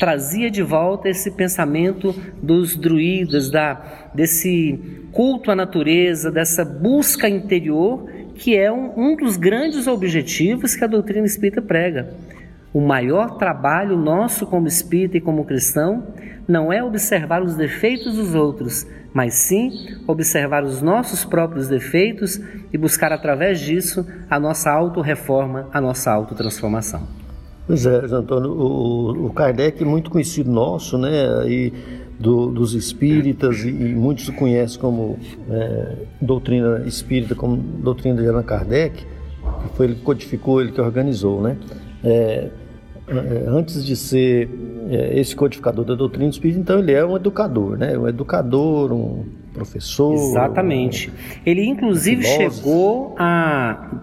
trazia 0.01 0.51
de 0.51 0.63
volta 0.63 1.11
esse 1.11 1.31
pensamento 1.33 2.15
dos 2.43 2.75
druidas, 2.75 3.51
da, 3.51 4.11
desse 4.15 4.81
culto 5.13 5.51
à 5.51 5.55
natureza, 5.55 6.33
dessa 6.33 6.65
busca 6.65 7.29
interior, 7.29 8.11
que 8.41 8.57
é 8.57 8.73
um, 8.73 8.93
um 8.97 9.17
dos 9.17 9.37
grandes 9.37 9.87
objetivos 9.87 10.75
que 10.75 10.83
a 10.83 10.87
doutrina 10.87 11.27
espírita 11.27 11.61
prega. 11.61 12.15
O 12.73 12.81
maior 12.81 13.37
trabalho 13.37 13.99
nosso 13.99 14.47
como 14.47 14.67
espírita 14.67 15.19
e 15.19 15.21
como 15.21 15.45
cristão 15.45 16.05
não 16.49 16.73
é 16.73 16.83
observar 16.83 17.43
os 17.43 17.55
defeitos 17.55 18.17
dos 18.17 18.35
outros, 18.35 18.87
mas 19.13 19.35
sim 19.35 19.71
observar 20.07 20.65
os 20.65 20.81
nossos 20.81 21.23
próprios 21.23 21.69
defeitos 21.69 22.41
e 22.73 22.79
buscar 22.79 23.13
através 23.13 23.61
disso 23.61 24.07
a 24.31 24.41
nossa 24.41 24.71
auto-reforma, 24.71 25.69
a 25.71 25.81
nossa 25.81 26.11
autotransformação. 26.11 27.03
Pois 27.67 27.85
é, 27.85 28.07
Antônio, 28.07 28.53
o, 28.53 29.27
o 29.27 29.33
Kardec 29.35 29.85
muito 29.85 30.11
conhecido 30.11 30.51
nosso, 30.51 30.97
né, 30.97 31.11
e 31.47 31.73
do, 32.21 32.51
dos 32.51 32.75
espíritas, 32.75 33.65
e, 33.65 33.71
e 33.71 33.95
muitos 33.95 34.29
o 34.29 34.33
conhecem 34.35 34.79
como 34.79 35.19
é, 35.51 35.97
doutrina 36.21 36.83
espírita, 36.87 37.35
como 37.35 37.57
doutrina 37.57 38.21
de 38.21 38.29
Allan 38.29 38.43
Kardec, 38.43 39.03
que 39.05 39.77
foi 39.77 39.87
ele 39.87 39.95
que 39.95 40.03
codificou, 40.03 40.61
ele 40.61 40.71
que 40.71 40.81
organizou, 40.81 41.41
né. 41.41 41.57
É, 42.05 42.51
é, 43.09 43.45
antes 43.49 43.85
de 43.85 43.97
ser 43.97 44.51
é, 44.91 45.19
esse 45.19 45.35
codificador 45.35 45.83
da 45.83 45.95
doutrina 45.95 46.29
espírita, 46.29 46.61
então 46.61 46.79
ele 46.79 46.93
é 46.93 47.05
um 47.05 47.17
educador, 47.17 47.79
né, 47.79 47.97
um 47.97 48.07
educador, 48.07 48.93
um 48.93 49.25
professor. 49.55 50.13
Exatamente. 50.13 51.09
Um, 51.09 51.41
ele 51.47 51.65
inclusive 51.65 52.23
chegou 52.23 53.15
a 53.19 54.03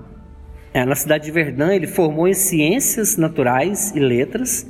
é, 0.74 0.86
na 0.86 0.96
cidade 0.96 1.26
de 1.26 1.32
Verdun, 1.32 1.70
ele 1.70 1.88
formou 1.88 2.28
em 2.28 2.34
ciências 2.34 3.16
naturais 3.16 3.96
e 3.96 4.00
letras. 4.00 4.68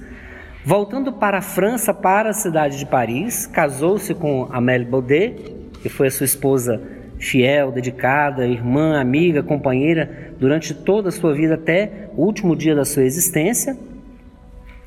Voltando 0.67 1.13
para 1.13 1.37
a 1.37 1.41
França, 1.41 1.93
para 1.93 2.31
a 2.31 2.33
cidade 2.33 2.77
de 2.77 2.85
Paris, 2.85 3.47
casou-se 3.47 4.13
com 4.13 4.49
Amélie 4.51 4.85
Baudet, 4.85 5.55
que 5.81 5.87
foi 5.87 6.07
a 6.07 6.11
sua 6.11 6.25
esposa 6.25 6.81
fiel, 7.17 7.71
dedicada, 7.71 8.45
irmã, 8.45 8.99
amiga, 8.99 9.41
companheira 9.41 10.33
durante 10.37 10.73
toda 10.73 11.07
a 11.07 11.11
sua 11.13 11.33
vida 11.33 11.53
até 11.53 12.09
o 12.17 12.25
último 12.25 12.53
dia 12.53 12.75
da 12.75 12.83
sua 12.83 13.03
existência. 13.03 13.77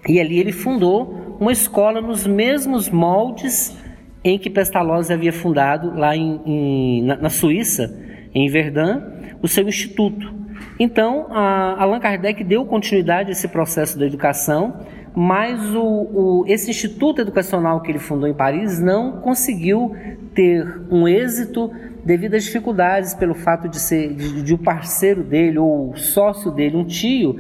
E 0.07 0.21
ali 0.21 0.39
ele 0.39 0.53
fundou 0.53 1.39
uma 1.41 1.51
escola 1.51 2.03
nos 2.03 2.27
mesmos 2.27 2.91
moldes 2.91 3.75
em 4.23 4.39
que 4.39 4.51
Pestalozzi 4.51 5.15
havia 5.15 5.33
fundado 5.33 5.99
lá 5.99 6.15
em, 6.15 6.43
em, 6.45 7.03
na, 7.05 7.17
na 7.17 7.31
Suíça, 7.31 7.99
em 8.35 8.47
Verdun, 8.51 9.01
o 9.41 9.49
seu 9.49 9.67
instituto. 9.67 10.41
Então, 10.79 11.29
Allan 11.31 12.01
Kardec 12.01 12.45
deu 12.45 12.67
continuidade 12.67 13.31
a 13.31 13.33
esse 13.33 13.49
processo 13.49 13.99
da 13.99 14.05
educação, 14.05 14.85
mas 15.15 15.75
o, 15.75 15.83
o, 15.83 16.45
esse 16.47 16.71
instituto 16.71 17.21
educacional 17.21 17.81
que 17.81 17.91
ele 17.91 17.99
fundou 17.99 18.29
em 18.29 18.35
Paris 18.35 18.81
não 18.81 19.13
conseguiu 19.13 19.95
ter 20.35 20.83
um 20.91 21.09
êxito 21.09 21.71
devido 22.05 22.35
às 22.35 22.45
dificuldades 22.45 23.15
pelo 23.15 23.35
fato 23.35 23.69
de 23.69 23.79
ser 23.79 24.15
de, 24.15 24.43
de 24.43 24.55
o 24.55 24.59
parceiro 24.59 25.23
dele 25.23 25.59
ou 25.59 25.97
sócio 25.97 26.51
dele, 26.51 26.77
um 26.77 26.85
tio, 26.85 27.37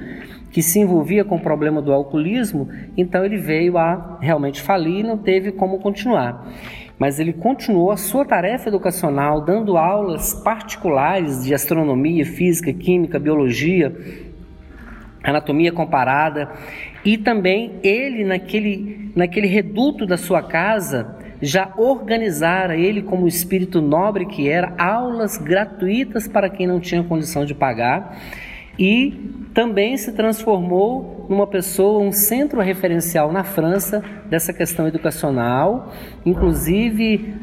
que 0.50 0.62
se 0.62 0.80
envolvia 0.80 1.24
com 1.24 1.36
o 1.36 1.40
problema 1.40 1.80
do 1.80 1.92
alcoolismo, 1.92 2.68
então 2.96 3.24
ele 3.24 3.38
veio 3.38 3.78
a 3.78 4.18
realmente 4.20 4.60
falir 4.60 5.00
e 5.00 5.02
não 5.02 5.16
teve 5.16 5.52
como 5.52 5.78
continuar. 5.78 6.46
Mas 6.98 7.18
ele 7.18 7.32
continuou 7.32 7.92
a 7.92 7.96
sua 7.96 8.24
tarefa 8.24 8.68
educacional, 8.68 9.40
dando 9.40 9.78
aulas 9.78 10.34
particulares 10.34 11.44
de 11.44 11.54
astronomia, 11.54 12.26
física, 12.26 12.72
química, 12.72 13.18
biologia, 13.18 13.96
anatomia 15.22 15.72
comparada, 15.72 16.50
e 17.04 17.16
também 17.16 17.78
ele, 17.82 18.24
naquele, 18.24 19.12
naquele 19.14 19.46
reduto 19.46 20.06
da 20.06 20.16
sua 20.16 20.42
casa, 20.42 21.16
já 21.40 21.72
organizara 21.76 22.76
ele, 22.76 23.02
como 23.02 23.26
espírito 23.26 23.80
nobre 23.80 24.26
que 24.26 24.48
era, 24.48 24.74
aulas 24.76 25.38
gratuitas 25.38 26.28
para 26.28 26.50
quem 26.50 26.66
não 26.66 26.78
tinha 26.78 27.02
condição 27.02 27.44
de 27.44 27.54
pagar 27.54 28.18
e 28.78 29.30
também 29.52 29.96
se 29.98 30.12
transformou 30.12 31.26
numa 31.28 31.46
pessoa, 31.46 32.00
um 32.00 32.12
centro 32.12 32.60
referencial 32.62 33.30
na 33.30 33.44
França 33.44 34.02
dessa 34.30 34.54
questão 34.54 34.88
educacional. 34.88 35.92
Inclusive, 36.24 37.34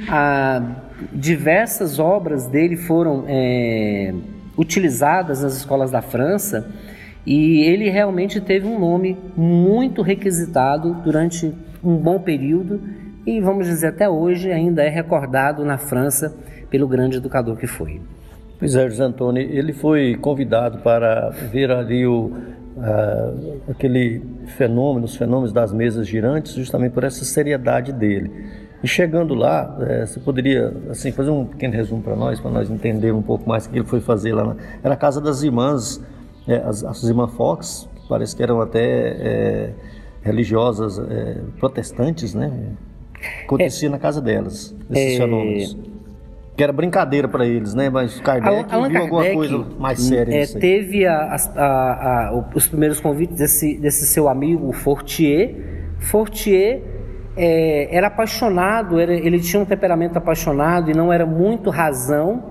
diversas 1.13 2.00
obras 2.00 2.48
dele 2.48 2.76
foram 2.76 3.26
é, 3.28 4.13
utilizadas 4.58 5.43
nas 5.43 5.58
escolas 5.58 5.91
da 5.91 6.02
França 6.02 6.74
e 7.28 7.60
ele 7.63 7.90
realmente 7.90 8.40
teve 8.40 8.66
um 8.66 8.80
nome 8.80 9.18
muito 9.36 10.02
requisitado 10.02 10.94
durante 11.04 11.54
um 11.84 11.98
bom 11.98 12.20
período 12.20 12.80
e, 13.26 13.42
vamos 13.42 13.68
dizer, 13.68 13.88
até 13.88 14.10
hoje 14.10 14.50
ainda 14.50 14.82
é 14.82 14.88
recordado 14.88 15.66
na 15.66 15.78
França 15.78 16.34
pelo 16.70 16.88
grande 16.88 17.18
educador 17.18 17.58
que 17.58 17.68
foi. 17.68 18.00
Pois 18.58 18.76
é, 18.76 18.90
José 18.90 19.04
Antônio, 19.04 19.42
ele 19.42 19.74
foi 19.74 20.16
convidado 20.16 20.78
para 20.78 21.30
ver 21.52 21.70
ali 21.70 22.08
o, 22.08 22.32
aquele 23.70 24.22
fenômeno, 24.58 25.04
os 25.04 25.18
fenômenos 25.18 25.52
das 25.52 25.74
mesas 25.74 26.08
girantes, 26.08 26.54
justamente 26.54 26.94
por 26.94 27.04
essa 27.04 27.26
seriedade 27.26 27.92
dele. 27.92 28.32
E 28.82 28.88
chegando 28.88 29.34
lá, 29.34 29.78
é, 29.82 30.06
você 30.06 30.20
poderia 30.22 30.74
assim 30.90 31.12
fazer 31.12 31.32
um 31.32 31.46
pequeno 31.46 31.74
resumo 31.74 32.02
para 32.02 32.16
nós, 32.16 32.40
para 32.40 32.52
nós 32.52 32.70
entendermos 32.70 33.22
um 33.22 33.26
pouco 33.26 33.50
mais 33.50 33.66
o 33.66 33.70
que 33.70 33.80
ele 33.80 33.86
foi 33.86 34.00
fazer 34.00 34.34
lá. 34.34 34.46
Na, 34.46 34.56
era 34.82 34.94
a 34.94 34.98
casa 34.98 35.20
das 35.20 35.44
irmãs, 35.44 36.02
é, 36.48 36.58
as, 36.58 36.84
as 36.84 37.04
irmãs 37.04 37.32
Fox, 37.34 37.90
que 37.96 38.08
parece 38.08 38.36
que 38.36 38.44
eram 38.44 38.62
até 38.62 38.80
é, 38.82 39.74
religiosas 40.22 41.00
protestantes, 41.60 42.34
né? 42.34 42.74
Acontecia 43.44 43.90
na 43.90 43.98
casa 43.98 44.22
delas, 44.22 44.76
esses 44.90 45.18
fenômenos 45.18 45.78
que 46.58 46.64
era 46.64 46.74
brincadeira 46.74 47.28
para 47.28 47.46
eles, 47.46 47.76
né? 47.76 47.88
Mas 47.88 48.20
Kardec 48.20 48.74
Allan 48.74 48.90
viu 48.90 49.02
alguma 49.02 49.30
coisa 49.30 49.66
mais 49.78 50.02
séria 50.02 50.36
é, 50.36 50.46
Teve 50.48 51.06
a, 51.06 51.38
a, 51.56 52.30
a, 52.30 52.44
os 52.56 52.68
primeiros 52.68 53.00
convites 53.00 53.38
desse, 53.38 53.78
desse 53.78 54.08
seu 54.08 54.28
amigo 54.28 54.74
Fortier. 54.74 55.56
Fortier 56.00 56.82
é, 57.38 57.96
era 57.96 58.08
apaixonado, 58.08 59.00
era, 59.00 59.14
ele 59.14 59.40
tinha 59.40 59.62
um 59.62 59.66
temperamento 59.66 60.18
apaixonado 60.18 60.90
e 60.90 60.96
não 60.96 61.14
era 61.14 61.28
muito 61.28 61.70
razão. 61.70 62.46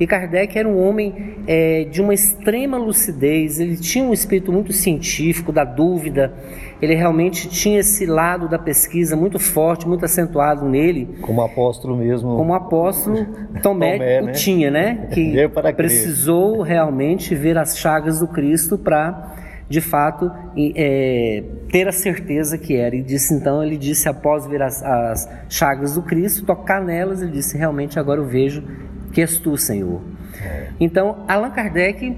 E 0.00 0.06
Kardec 0.06 0.56
era 0.56 0.68
um 0.68 0.78
homem 0.78 1.36
é, 1.46 1.84
de 1.84 2.00
uma 2.00 2.14
extrema 2.14 2.78
lucidez, 2.78 3.58
ele 3.58 3.76
tinha 3.76 4.04
um 4.04 4.12
espírito 4.12 4.52
muito 4.52 4.72
científico, 4.72 5.50
da 5.50 5.64
dúvida, 5.64 6.32
ele 6.80 6.94
realmente 6.94 7.48
tinha 7.48 7.80
esse 7.80 8.06
lado 8.06 8.48
da 8.48 8.58
pesquisa 8.58 9.16
muito 9.16 9.38
forte, 9.38 9.88
muito 9.88 10.04
acentuado 10.04 10.68
nele. 10.68 11.18
Como 11.20 11.42
apóstolo 11.42 11.96
mesmo. 11.96 12.36
Como 12.36 12.54
apóstolo 12.54 13.26
Tomé, 13.62 13.92
Tomé 13.92 14.20
né? 14.22 14.32
tinha, 14.32 14.70
né? 14.70 15.08
Que 15.12 15.48
precisou 15.76 16.62
realmente 16.62 17.34
ver 17.34 17.58
as 17.58 17.76
chagas 17.76 18.20
do 18.20 18.28
Cristo 18.28 18.78
para 18.78 19.36
de 19.68 19.80
fato 19.80 20.30
é, 20.56 21.44
ter 21.70 21.86
a 21.86 21.92
certeza 21.92 22.56
que 22.56 22.74
era. 22.74 22.96
E 22.96 23.02
disse 23.02 23.34
então, 23.34 23.62
ele 23.62 23.76
disse 23.76 24.08
após 24.08 24.46
ver 24.46 24.62
as, 24.62 24.82
as, 24.82 25.28
chagas 25.48 25.94
do 25.94 26.02
Cristo, 26.02 26.46
tocar 26.46 26.82
nelas, 26.82 27.20
ele 27.20 27.32
disse 27.32 27.58
realmente 27.58 27.98
agora 27.98 28.20
eu 28.20 28.26
vejo 28.26 28.62
que 29.18 29.22
és 29.22 29.36
tu, 29.36 29.56
Senhor. 29.56 30.00
É. 30.40 30.68
Então, 30.78 31.24
Allan 31.26 31.50
Kardec, 31.50 32.16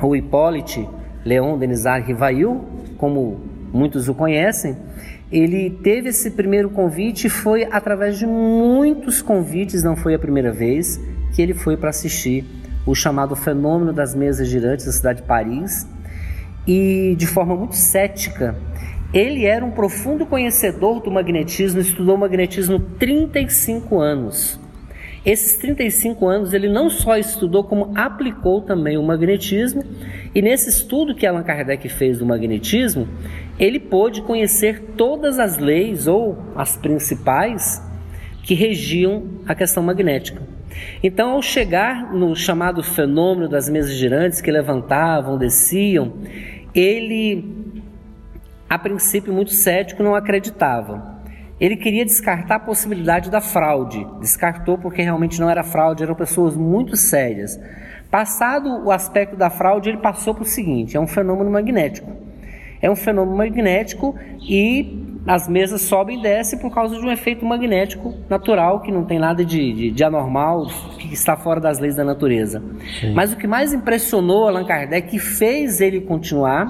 ou 0.00 0.14
Hipólite 0.14 0.88
Leon 1.24 1.58
Denisard 1.58 2.06
Rivail, 2.06 2.64
como 2.96 3.40
muitos 3.72 4.08
o 4.08 4.14
conhecem, 4.14 4.76
ele 5.32 5.70
teve 5.70 6.10
esse 6.10 6.30
primeiro 6.30 6.70
convite 6.70 7.26
e 7.26 7.30
foi 7.30 7.64
através 7.64 8.16
de 8.16 8.28
muitos 8.28 9.20
convites, 9.20 9.82
não 9.82 9.96
foi 9.96 10.14
a 10.14 10.18
primeira 10.18 10.52
vez, 10.52 11.00
que 11.34 11.42
ele 11.42 11.52
foi 11.52 11.76
para 11.76 11.90
assistir 11.90 12.44
o 12.86 12.94
chamado 12.94 13.34
fenômeno 13.34 13.92
das 13.92 14.14
mesas 14.14 14.46
girantes 14.46 14.86
da 14.86 14.92
cidade 14.92 15.20
de 15.20 15.26
Paris. 15.26 15.84
E 16.64 17.16
de 17.18 17.26
forma 17.26 17.56
muito 17.56 17.74
cética, 17.74 18.54
ele 19.12 19.46
era 19.46 19.64
um 19.64 19.72
profundo 19.72 20.24
conhecedor 20.24 21.02
do 21.02 21.10
magnetismo, 21.10 21.80
estudou 21.80 22.16
magnetismo 22.16 22.78
35 22.78 23.98
anos. 23.98 24.62
Esses 25.24 25.56
35 25.56 26.26
anos 26.28 26.52
ele 26.52 26.68
não 26.68 26.90
só 26.90 27.16
estudou, 27.16 27.64
como 27.64 27.92
aplicou 27.94 28.60
também 28.60 28.98
o 28.98 29.02
magnetismo, 29.02 29.82
e 30.34 30.42
nesse 30.42 30.68
estudo 30.68 31.14
que 31.14 31.26
Allan 31.26 31.42
Kardec 31.42 31.88
fez 31.88 32.18
do 32.18 32.26
magnetismo, 32.26 33.08
ele 33.58 33.80
pôde 33.80 34.20
conhecer 34.20 34.80
todas 34.96 35.38
as 35.38 35.56
leis 35.56 36.06
ou 36.06 36.36
as 36.54 36.76
principais 36.76 37.82
que 38.42 38.52
regiam 38.52 39.22
a 39.46 39.54
questão 39.54 39.82
magnética. 39.82 40.42
Então, 41.02 41.30
ao 41.30 41.40
chegar 41.40 42.12
no 42.12 42.36
chamado 42.36 42.82
fenômeno 42.82 43.48
das 43.48 43.68
mesas 43.68 43.94
girantes 43.94 44.42
que 44.42 44.50
levantavam, 44.50 45.38
desciam, 45.38 46.12
ele, 46.74 47.44
a 48.68 48.78
princípio 48.78 49.32
muito 49.32 49.52
cético, 49.52 50.02
não 50.02 50.14
acreditava. 50.14 51.13
Ele 51.60 51.76
queria 51.76 52.04
descartar 52.04 52.56
a 52.56 52.60
possibilidade 52.60 53.30
da 53.30 53.40
fraude. 53.40 54.06
Descartou 54.20 54.76
porque 54.76 55.02
realmente 55.02 55.40
não 55.40 55.48
era 55.48 55.62
fraude, 55.62 56.02
eram 56.02 56.14
pessoas 56.14 56.56
muito 56.56 56.96
sérias. 56.96 57.58
Passado 58.10 58.84
o 58.84 58.90
aspecto 58.90 59.36
da 59.36 59.50
fraude, 59.50 59.88
ele 59.88 59.98
passou 59.98 60.34
para 60.34 60.42
o 60.42 60.46
seguinte: 60.46 60.96
é 60.96 61.00
um 61.00 61.06
fenômeno 61.06 61.50
magnético. 61.50 62.12
É 62.82 62.90
um 62.90 62.96
fenômeno 62.96 63.36
magnético 63.36 64.14
e 64.40 65.04
as 65.26 65.48
mesas 65.48 65.80
sobem 65.82 66.18
e 66.18 66.22
descem 66.22 66.58
por 66.58 66.70
causa 66.70 66.98
de 66.98 67.04
um 67.04 67.10
efeito 67.10 67.46
magnético 67.46 68.14
natural 68.28 68.80
que 68.80 68.92
não 68.92 69.04
tem 69.04 69.18
nada 69.18 69.42
de, 69.42 69.72
de, 69.72 69.90
de 69.90 70.04
anormal, 70.04 70.66
que 70.98 71.14
está 71.14 71.34
fora 71.34 71.60
das 71.60 71.78
leis 71.78 71.96
da 71.96 72.04
natureza. 72.04 72.62
Sim. 73.00 73.14
Mas 73.14 73.32
o 73.32 73.36
que 73.36 73.46
mais 73.46 73.72
impressionou 73.72 74.46
Allan 74.46 74.64
Kardec 74.64 75.16
e 75.16 75.18
fez 75.18 75.80
ele 75.80 76.02
continuar 76.02 76.68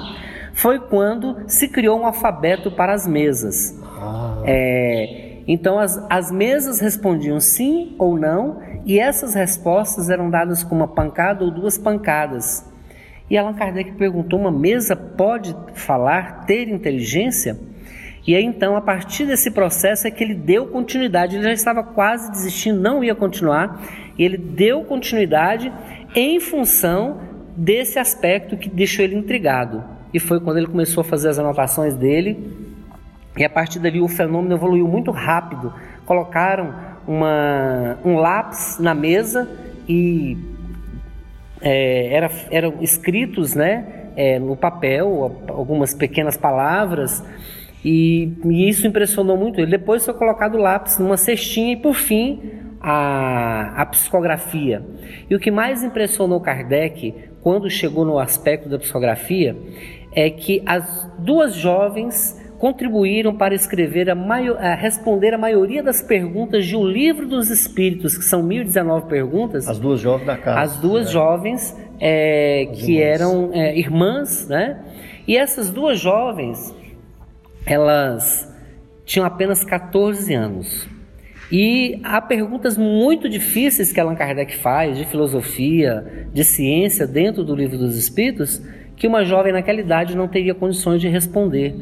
foi 0.54 0.78
quando 0.78 1.42
se 1.48 1.68
criou 1.68 2.00
um 2.00 2.06
alfabeto 2.06 2.70
para 2.70 2.94
as 2.94 3.06
mesas. 3.06 3.78
Ah. 3.82 4.42
É, 4.46 5.38
então 5.46 5.78
as, 5.78 6.02
as 6.08 6.30
mesas 6.30 6.80
respondiam 6.80 7.40
sim 7.40 7.94
ou 7.98 8.16
não, 8.16 8.62
e 8.86 8.98
essas 8.98 9.34
respostas 9.34 10.08
eram 10.08 10.30
dadas 10.30 10.62
com 10.62 10.74
uma 10.74 10.88
pancada 10.88 11.44
ou 11.44 11.50
duas 11.50 11.76
pancadas. 11.76 12.64
E 13.28 13.36
Allan 13.36 13.54
Kardec 13.54 13.92
perguntou: 13.92 14.38
uma 14.38 14.52
mesa 14.52 14.94
pode 14.94 15.54
falar, 15.74 16.44
ter 16.46 16.68
inteligência? 16.68 17.58
E 18.26 18.34
aí 18.34 18.44
então, 18.44 18.76
a 18.76 18.80
partir 18.80 19.26
desse 19.26 19.50
processo, 19.50 20.06
é 20.06 20.10
que 20.10 20.22
ele 20.22 20.34
deu 20.34 20.68
continuidade. 20.68 21.34
Ele 21.34 21.44
já 21.44 21.52
estava 21.52 21.82
quase 21.82 22.30
desistindo, 22.30 22.80
não 22.80 23.02
ia 23.02 23.14
continuar, 23.14 23.82
e 24.16 24.24
ele 24.24 24.38
deu 24.38 24.84
continuidade 24.84 25.72
em 26.14 26.38
função 26.38 27.20
desse 27.56 27.98
aspecto 27.98 28.56
que 28.56 28.68
deixou 28.68 29.04
ele 29.04 29.16
intrigado. 29.16 29.93
E 30.14 30.20
foi 30.20 30.38
quando 30.38 30.58
ele 30.58 30.68
começou 30.68 31.00
a 31.00 31.04
fazer 31.04 31.28
as 31.28 31.40
anotações 31.40 31.94
dele 31.94 32.38
e 33.36 33.44
a 33.44 33.50
partir 33.50 33.80
dali 33.80 34.00
o 34.00 34.06
fenômeno 34.06 34.54
evoluiu 34.54 34.86
muito 34.86 35.10
rápido. 35.10 35.74
Colocaram 36.06 36.72
uma, 37.04 37.98
um 38.04 38.14
lápis 38.16 38.78
na 38.78 38.94
mesa 38.94 39.48
e 39.88 40.38
é, 41.60 42.14
era, 42.14 42.30
eram 42.50 42.74
escritos 42.80 43.54
né, 43.54 44.10
é, 44.16 44.38
no 44.38 44.56
papel 44.56 45.40
algumas 45.48 45.92
pequenas 45.92 46.36
palavras 46.36 47.24
e, 47.84 48.32
e, 48.44 48.68
isso 48.68 48.86
impressionou 48.86 49.36
muito 49.36 49.60
ele. 49.60 49.72
Depois 49.72 50.04
foi 50.04 50.14
colocado 50.14 50.54
o 50.54 50.58
lápis 50.58 50.96
numa 50.98 51.16
cestinha 51.16 51.72
e 51.72 51.76
por 51.76 51.94
fim 51.94 52.40
a, 52.80 53.82
a 53.82 53.86
psicografia. 53.86 54.80
E 55.28 55.34
o 55.34 55.40
que 55.40 55.50
mais 55.50 55.82
impressionou 55.82 56.40
Kardec 56.40 57.14
quando 57.42 57.68
chegou 57.68 58.04
no 58.04 58.18
aspecto 58.18 58.68
da 58.68 58.78
psicografia 58.78 59.56
é 60.14 60.30
que 60.30 60.62
as 60.64 61.10
duas 61.18 61.54
jovens 61.54 62.40
contribuíram 62.58 63.36
para 63.36 63.54
escrever 63.54 64.08
a, 64.08 64.14
maior, 64.14 64.56
a 64.56 64.74
responder 64.74 65.34
a 65.34 65.38
maioria 65.38 65.82
das 65.82 66.00
perguntas 66.00 66.64
de 66.64 66.76
O 66.76 66.86
Livro 66.86 67.26
dos 67.26 67.50
Espíritos, 67.50 68.16
que 68.16 68.24
são 68.24 68.42
1019 68.42 69.06
perguntas. 69.06 69.68
As 69.68 69.78
duas 69.78 70.00
jovens 70.00 70.26
da 70.26 70.36
casa. 70.36 70.60
As 70.60 70.76
duas 70.76 71.06
né? 71.06 71.12
jovens 71.12 71.76
é, 72.00 72.68
que 72.72 72.92
irmãs. 72.92 73.20
eram 73.20 73.50
é, 73.52 73.78
irmãs, 73.78 74.48
né? 74.48 74.78
E 75.26 75.36
essas 75.36 75.70
duas 75.70 75.98
jovens, 75.98 76.74
elas 77.66 78.50
tinham 79.04 79.26
apenas 79.26 79.64
14 79.64 80.32
anos. 80.32 80.88
E 81.52 82.00
há 82.02 82.20
perguntas 82.20 82.76
muito 82.76 83.28
difíceis 83.28 83.92
que 83.92 84.00
Allan 84.00 84.14
Kardec 84.14 84.56
faz, 84.56 84.96
de 84.96 85.04
filosofia, 85.04 86.26
de 86.32 86.42
ciência, 86.42 87.06
dentro 87.06 87.44
do 87.44 87.54
Livro 87.54 87.76
dos 87.76 87.96
Espíritos, 87.96 88.62
que 88.96 89.06
uma 89.06 89.24
jovem 89.24 89.52
naquela 89.52 89.80
idade 89.80 90.16
não 90.16 90.28
teria 90.28 90.54
condições 90.54 91.00
de 91.00 91.08
responder. 91.08 91.74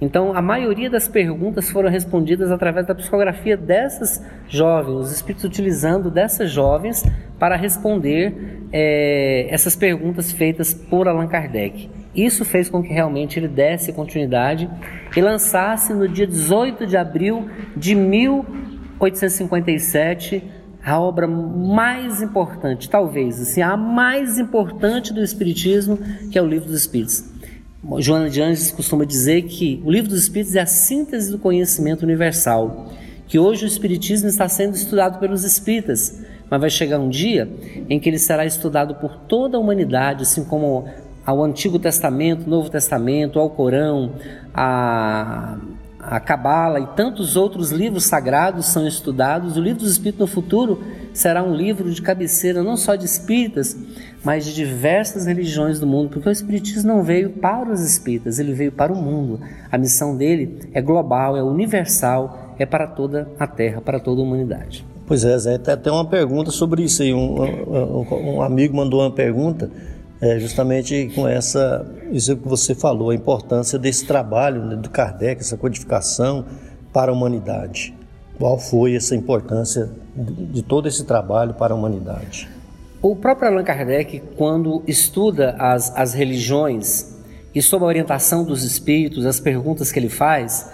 Então, 0.00 0.36
a 0.36 0.42
maioria 0.42 0.90
das 0.90 1.06
perguntas 1.08 1.70
foram 1.70 1.88
respondidas 1.88 2.50
através 2.50 2.86
da 2.86 2.94
psicografia 2.94 3.56
dessas 3.56 4.22
jovens, 4.48 4.94
os 4.94 5.12
espíritos 5.12 5.44
utilizando 5.44 6.10
dessas 6.10 6.50
jovens 6.50 7.04
para 7.38 7.56
responder 7.56 8.34
é, 8.72 9.46
essas 9.50 9.76
perguntas 9.76 10.32
feitas 10.32 10.74
por 10.74 11.08
Allan 11.08 11.28
Kardec. 11.28 11.88
Isso 12.14 12.44
fez 12.44 12.68
com 12.68 12.82
que 12.82 12.92
realmente 12.92 13.38
ele 13.38 13.48
desse 13.48 13.92
continuidade 13.92 14.68
e 15.16 15.20
lançasse 15.20 15.94
no 15.94 16.08
dia 16.08 16.26
18 16.26 16.86
de 16.86 16.96
abril 16.96 17.48
de 17.76 17.94
1000 17.94 18.64
1857, 19.00 20.42
a 20.84 21.00
obra 21.00 21.26
mais 21.26 22.20
importante, 22.20 22.90
talvez, 22.90 23.40
assim, 23.40 23.62
a 23.62 23.76
mais 23.76 24.38
importante 24.38 25.14
do 25.14 25.22
Espiritismo, 25.22 25.98
que 26.30 26.38
é 26.38 26.42
o 26.42 26.46
Livro 26.46 26.68
dos 26.68 26.80
Espíritos. 26.80 27.24
Joana 27.98 28.28
de 28.28 28.42
Anjos 28.42 28.70
costuma 28.70 29.04
dizer 29.04 29.42
que 29.42 29.80
o 29.84 29.90
Livro 29.90 30.10
dos 30.10 30.22
Espíritos 30.22 30.54
é 30.54 30.60
a 30.60 30.66
síntese 30.66 31.30
do 31.30 31.38
conhecimento 31.38 32.02
universal, 32.02 32.92
que 33.26 33.38
hoje 33.38 33.64
o 33.64 33.66
Espiritismo 33.66 34.28
está 34.28 34.46
sendo 34.48 34.74
estudado 34.74 35.18
pelos 35.18 35.42
espíritas, 35.42 36.22
mas 36.50 36.60
vai 36.60 36.70
chegar 36.70 36.98
um 36.98 37.08
dia 37.08 37.48
em 37.88 37.98
que 37.98 38.08
ele 38.08 38.18
será 38.18 38.44
estudado 38.44 38.94
por 38.96 39.16
toda 39.16 39.56
a 39.56 39.60
humanidade, 39.60 40.22
assim 40.22 40.44
como 40.44 40.86
ao 41.24 41.42
Antigo 41.42 41.78
Testamento, 41.78 42.48
Novo 42.48 42.68
Testamento, 42.68 43.38
ao 43.38 43.48
Corão, 43.48 44.12
a, 44.52 45.56
a 46.08 46.20
Cabala 46.20 46.80
e 46.80 46.86
tantos 46.88 47.36
outros 47.36 47.70
livros 47.70 48.04
sagrados 48.04 48.66
são 48.66 48.86
estudados. 48.86 49.56
O 49.56 49.60
Livro 49.60 49.80
dos 49.80 49.92
Espíritos 49.92 50.20
no 50.20 50.26
futuro 50.26 50.82
será 51.12 51.42
um 51.42 51.54
livro 51.54 51.90
de 51.90 52.02
cabeceira 52.02 52.62
não 52.62 52.76
só 52.76 52.94
de 52.94 53.04
espíritas, 53.04 53.76
mas 54.22 54.44
de 54.44 54.54
diversas 54.54 55.26
religiões 55.26 55.78
do 55.78 55.86
mundo, 55.86 56.10
porque 56.10 56.28
o 56.28 56.32
Espiritismo 56.32 56.88
não 56.92 57.02
veio 57.02 57.30
para 57.30 57.70
os 57.70 57.80
espíritas, 57.80 58.38
ele 58.38 58.52
veio 58.52 58.72
para 58.72 58.92
o 58.92 58.96
mundo. 58.96 59.40
A 59.70 59.78
missão 59.78 60.16
dele 60.16 60.58
é 60.72 60.80
global, 60.80 61.36
é 61.36 61.42
universal, 61.42 62.54
é 62.58 62.66
para 62.66 62.86
toda 62.86 63.28
a 63.38 63.46
Terra, 63.46 63.80
para 63.80 64.00
toda 64.00 64.20
a 64.20 64.24
humanidade. 64.24 64.84
Pois 65.06 65.24
é, 65.24 65.36
Zé, 65.38 65.58
tem 65.58 65.74
até 65.74 65.90
uma 65.90 66.06
pergunta 66.06 66.50
sobre 66.50 66.82
isso 66.82 67.02
aí. 67.02 67.12
Um, 67.12 67.42
um, 67.42 68.36
um 68.36 68.42
amigo 68.42 68.74
mandou 68.74 69.00
uma 69.00 69.10
pergunta 69.10 69.70
é, 70.24 70.38
justamente 70.38 71.12
com 71.14 71.28
essa, 71.28 71.86
isso 72.10 72.34
que 72.34 72.48
você 72.48 72.74
falou, 72.74 73.10
a 73.10 73.14
importância 73.14 73.78
desse 73.78 74.06
trabalho 74.06 74.64
né, 74.64 74.74
do 74.74 74.88
Kardec, 74.88 75.42
essa 75.42 75.54
codificação 75.54 76.46
para 76.94 77.12
a 77.12 77.14
humanidade. 77.14 77.94
Qual 78.38 78.58
foi 78.58 78.94
essa 78.94 79.14
importância 79.14 79.90
de, 80.16 80.62
todo 80.62 80.88
esse 80.88 81.04
trabalho 81.04 81.52
para 81.52 81.74
a 81.74 81.76
humanidade? 81.76 82.48
O 83.02 83.14
próprio 83.14 83.50
Allan 83.50 83.62
Kardec, 83.64 84.22
quando 84.34 84.82
estuda 84.86 85.56
as, 85.58 85.94
as 85.94 86.14
religiões 86.14 87.18
e 87.54 87.60
sob 87.60 87.84
a 87.84 87.88
orientação 87.88 88.44
dos 88.44 88.64
espíritos, 88.64 89.26
as 89.26 89.38
perguntas 89.38 89.92
que 89.92 89.98
ele 89.98 90.08
faz, 90.08 90.70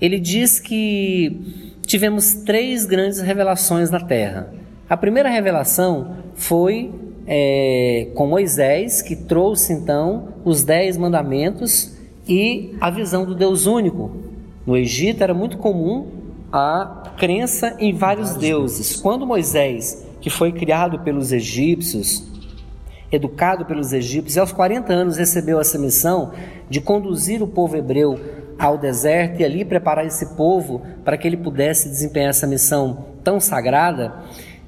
ele 0.00 0.20
diz 0.20 0.60
que 0.60 1.74
tivemos 1.84 2.34
três 2.34 2.86
grandes 2.86 3.20
revelações 3.20 3.90
na 3.90 3.98
Terra. 3.98 4.54
A 4.88 4.96
primeira 4.96 5.28
revelação 5.28 6.18
foi 6.36 7.11
é, 7.26 8.08
com 8.14 8.26
Moisés, 8.26 9.02
que 9.02 9.14
trouxe 9.14 9.72
então 9.72 10.28
os 10.44 10.62
dez 10.62 10.96
mandamentos 10.96 11.92
e 12.28 12.74
a 12.80 12.90
visão 12.90 13.24
do 13.24 13.34
Deus 13.34 13.66
único. 13.66 14.10
No 14.66 14.76
Egito 14.76 15.22
era 15.22 15.34
muito 15.34 15.58
comum 15.58 16.06
a 16.52 17.12
crença 17.16 17.76
em 17.78 17.94
vários 17.94 18.34
deuses. 18.34 18.96
Quando 18.96 19.26
Moisés, 19.26 20.06
que 20.20 20.30
foi 20.30 20.52
criado 20.52 21.00
pelos 21.00 21.32
egípcios, 21.32 22.24
educado 23.10 23.64
pelos 23.64 23.92
egípcios, 23.92 24.36
e 24.36 24.40
aos 24.40 24.52
40 24.52 24.92
anos 24.92 25.16
recebeu 25.16 25.60
essa 25.60 25.78
missão 25.78 26.32
de 26.68 26.80
conduzir 26.80 27.42
o 27.42 27.46
povo 27.46 27.76
hebreu 27.76 28.18
ao 28.58 28.78
deserto 28.78 29.40
e 29.40 29.44
ali 29.44 29.64
preparar 29.64 30.06
esse 30.06 30.34
povo 30.34 30.82
para 31.04 31.16
que 31.16 31.26
ele 31.26 31.36
pudesse 31.36 31.88
desempenhar 31.88 32.30
essa 32.30 32.46
missão 32.46 33.06
tão 33.24 33.40
sagrada, 33.40 34.14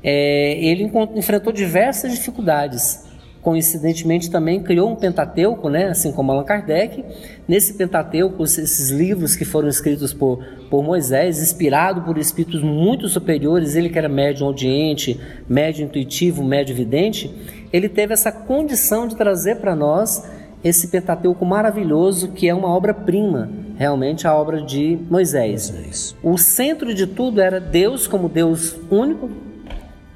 é, 0.04 0.62
ele 0.62 0.90
enfrentou 1.16 1.50
diversas 1.50 2.12
dificuldades. 2.12 3.02
Coincidentemente 3.40 4.30
também 4.30 4.62
criou 4.62 4.90
um 4.90 4.96
Pentateuco, 4.96 5.68
né, 5.68 5.88
assim 5.88 6.12
como 6.12 6.32
Allan 6.32 6.44
Kardec. 6.44 7.04
Nesse 7.48 7.74
Pentateuco, 7.74 8.42
esses 8.42 8.90
livros 8.90 9.36
que 9.36 9.44
foram 9.44 9.68
escritos 9.68 10.14
por, 10.14 10.42
por 10.70 10.82
Moisés, 10.82 11.42
inspirado 11.42 12.02
por 12.02 12.16
espíritos 12.16 12.62
muito 12.62 13.08
superiores, 13.08 13.76
ele 13.76 13.90
que 13.90 13.98
era 13.98 14.08
médium 14.08 14.46
audiente, 14.46 15.20
médium 15.48 15.86
intuitivo, 15.86 16.42
médium 16.42 16.76
vidente, 16.76 17.34
ele 17.72 17.88
teve 17.88 18.14
essa 18.14 18.32
condição 18.32 19.06
de 19.06 19.16
trazer 19.16 19.56
para 19.56 19.74
nós 19.74 20.24
esse 20.62 20.88
Pentateuco 20.88 21.44
maravilhoso 21.44 22.28
que 22.28 22.48
é 22.48 22.54
uma 22.54 22.68
obra-prima, 22.68 23.50
realmente 23.76 24.26
a 24.26 24.34
obra 24.34 24.62
de 24.62 24.98
Moisés. 25.10 25.70
Moisés. 25.70 26.16
O 26.22 26.38
centro 26.38 26.94
de 26.94 27.06
tudo 27.06 27.42
era 27.42 27.60
Deus 27.60 28.06
como 28.06 28.30
Deus 28.30 28.74
único, 28.90 29.28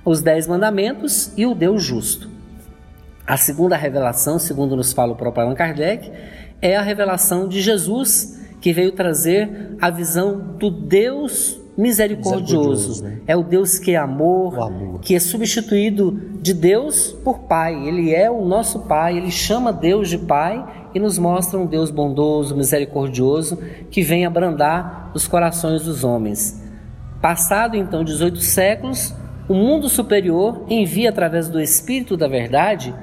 os 0.08 0.22
dez 0.22 0.46
mandamentos 0.46 1.30
e 1.36 1.44
o 1.44 1.54
Deus 1.54 1.82
justo. 1.82 2.30
A 3.26 3.36
segunda 3.36 3.76
revelação, 3.76 4.38
segundo 4.38 4.74
nos 4.74 4.90
fala 4.90 5.12
o 5.12 5.16
próprio 5.16 5.44
Allan 5.44 5.54
Kardec, 5.54 6.10
é 6.62 6.76
a 6.76 6.82
revelação 6.82 7.46
de 7.46 7.60
Jesus, 7.60 8.40
que 8.58 8.72
veio 8.72 8.92
trazer 8.92 9.76
a 9.78 9.90
visão 9.90 10.38
do 10.58 10.70
Deus 10.70 11.60
misericordioso. 11.76 13.02
misericordioso 13.02 13.04
né? 13.04 13.20
É 13.26 13.36
o 13.36 13.42
Deus 13.42 13.78
que 13.78 13.92
é 13.92 13.96
amor, 13.96 14.58
amor, 14.58 15.00
que 15.00 15.14
é 15.14 15.20
substituído 15.20 16.18
de 16.40 16.54
Deus 16.54 17.12
por 17.22 17.40
Pai. 17.40 17.86
Ele 17.86 18.14
é 18.14 18.30
o 18.30 18.46
nosso 18.46 18.80
Pai, 18.80 19.14
ele 19.14 19.30
chama 19.30 19.74
Deus 19.74 20.08
de 20.08 20.16
Pai 20.16 20.88
e 20.94 20.98
nos 20.98 21.18
mostra 21.18 21.58
um 21.58 21.66
Deus 21.66 21.90
bondoso, 21.90 22.56
misericordioso, 22.56 23.58
que 23.90 24.00
vem 24.00 24.24
abrandar 24.24 25.10
os 25.14 25.28
corações 25.28 25.84
dos 25.84 26.02
homens. 26.02 26.64
Passado 27.20 27.76
então 27.76 28.02
18 28.02 28.38
séculos, 28.38 29.14
o 29.48 29.54
mundo 29.54 29.88
superior 29.88 30.64
envia 30.68 31.08
através 31.08 31.48
do 31.48 31.60
Espírito 31.60 32.16
da 32.16 32.28
Verdade 32.28 32.94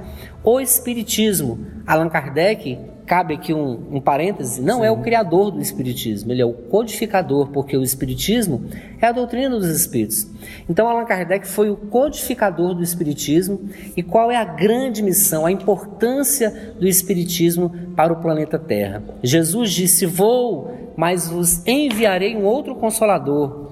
o 0.44 0.60
Espiritismo. 0.60 1.60
Allan 1.88 2.08
Kardec, 2.08 2.78
cabe 3.06 3.34
aqui 3.34 3.54
um, 3.54 3.96
um 3.96 4.02
parêntese, 4.02 4.62
não 4.62 4.80
Sim. 4.80 4.86
é 4.86 4.92
o 4.92 5.02
criador 5.02 5.52
do 5.52 5.60
Espiritismo, 5.60 6.32
ele 6.32 6.42
é 6.42 6.46
o 6.46 6.54
codificador, 6.54 7.50
porque 7.50 7.76
o 7.76 7.82
Espiritismo 7.82 8.64
é 9.02 9.08
a 9.08 9.12
doutrina 9.12 9.50
dos 9.50 9.70
Espíritos. 9.70 10.28
Então, 10.70 10.88
Allan 10.88 11.06
Kardec 11.06 11.48
foi 11.48 11.70
o 11.70 11.76
codificador 11.76 12.76
do 12.76 12.84
Espiritismo. 12.84 13.62
E 13.98 14.04
qual 14.04 14.32
é 14.32 14.38
a 14.38 14.46
grande 14.46 15.02
missão, 15.02 15.46
a 15.46 15.52
importância 15.52 16.74
do 16.80 16.88
Espiritismo 16.88 17.72
para 17.96 18.14
o 18.14 18.18
planeta 18.18 18.60
Terra? 18.60 19.04
Jesus 19.24 19.72
disse: 19.72 20.06
Vou, 20.06 20.94
mas 20.96 21.28
vos 21.28 21.66
enviarei 21.66 22.36
um 22.36 22.44
outro 22.44 22.76
consolador 22.76 23.65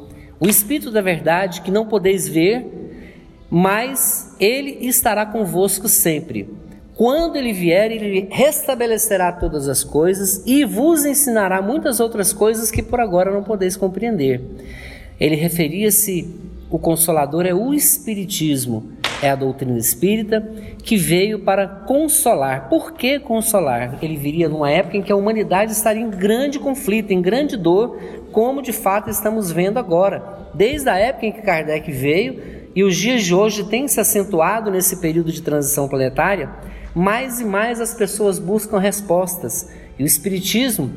o 0.44 0.50
Espírito 0.50 0.92
da 0.92 1.00
Verdade, 1.00 1.62
que 1.62 1.72
não 1.72 1.86
podeis 1.86 2.28
ver, 2.28 2.66
mas 3.50 4.36
ele 4.42 4.86
estará 4.86 5.26
convosco 5.26 5.88
sempre. 5.88 6.50
Quando 6.98 7.38
ele 7.38 7.54
vier, 7.54 7.92
ele 7.94 8.28
restabelecerá 8.30 9.32
todas 9.32 9.70
as 9.70 9.86
coisas 9.86 10.44
e 10.46 10.66
vos 10.66 11.06
ensinará 11.06 11.62
muitas 11.62 12.02
outras 12.02 12.34
coisas 12.34 12.70
que 12.70 12.84
por 12.84 13.00
agora 13.00 13.32
não 13.32 13.42
podeis 13.42 13.78
compreender. 13.78 14.42
Ele 15.18 15.36
referia-se, 15.36 16.30
o 16.70 16.78
Consolador 16.78 17.46
é 17.46 17.54
o 17.54 17.74
Espiritismo, 17.74 18.92
é 19.22 19.30
a 19.30 19.36
doutrina 19.36 19.78
espírita 19.78 20.46
que 20.84 20.98
veio 20.98 21.40
para 21.40 21.66
consolar. 21.66 22.68
Por 22.68 22.92
que 22.92 23.18
consolar? 23.18 23.98
Ele 24.02 24.18
viria 24.18 24.50
numa 24.50 24.70
época 24.70 24.98
em 24.98 25.02
que 25.02 25.12
a 25.12 25.16
humanidade 25.16 25.72
estaria 25.72 26.02
em 26.02 26.10
grande 26.10 26.60
conflito, 26.60 27.12
em 27.12 27.22
grande 27.22 27.56
dor, 27.56 27.98
como 28.34 28.62
de 28.62 28.74
fato 28.74 29.10
estamos 29.10 29.52
vendo 29.52 29.78
agora. 29.78 30.50
Desde 30.54 30.90
a 30.90 30.98
época 30.98 31.28
em 31.28 31.32
que 31.32 31.42
Kardec 31.42 31.90
veio 31.90 32.42
e 32.76 32.84
os 32.84 32.98
dias 32.98 33.24
de 33.24 33.34
hoje 33.34 33.64
têm 33.64 33.88
se 33.88 34.00
acentuado 34.00 34.70
nesse 34.70 34.98
período 34.98 35.32
de 35.32 35.42
transição 35.42 35.88
planetária, 35.88 36.50
mais 36.94 37.40
e 37.40 37.46
mais 37.46 37.80
as 37.80 37.94
pessoas 37.94 38.40
buscam 38.40 38.80
respostas. 38.80 39.70
E 39.98 40.04
o 40.04 40.06
Espiritismo 40.06 40.92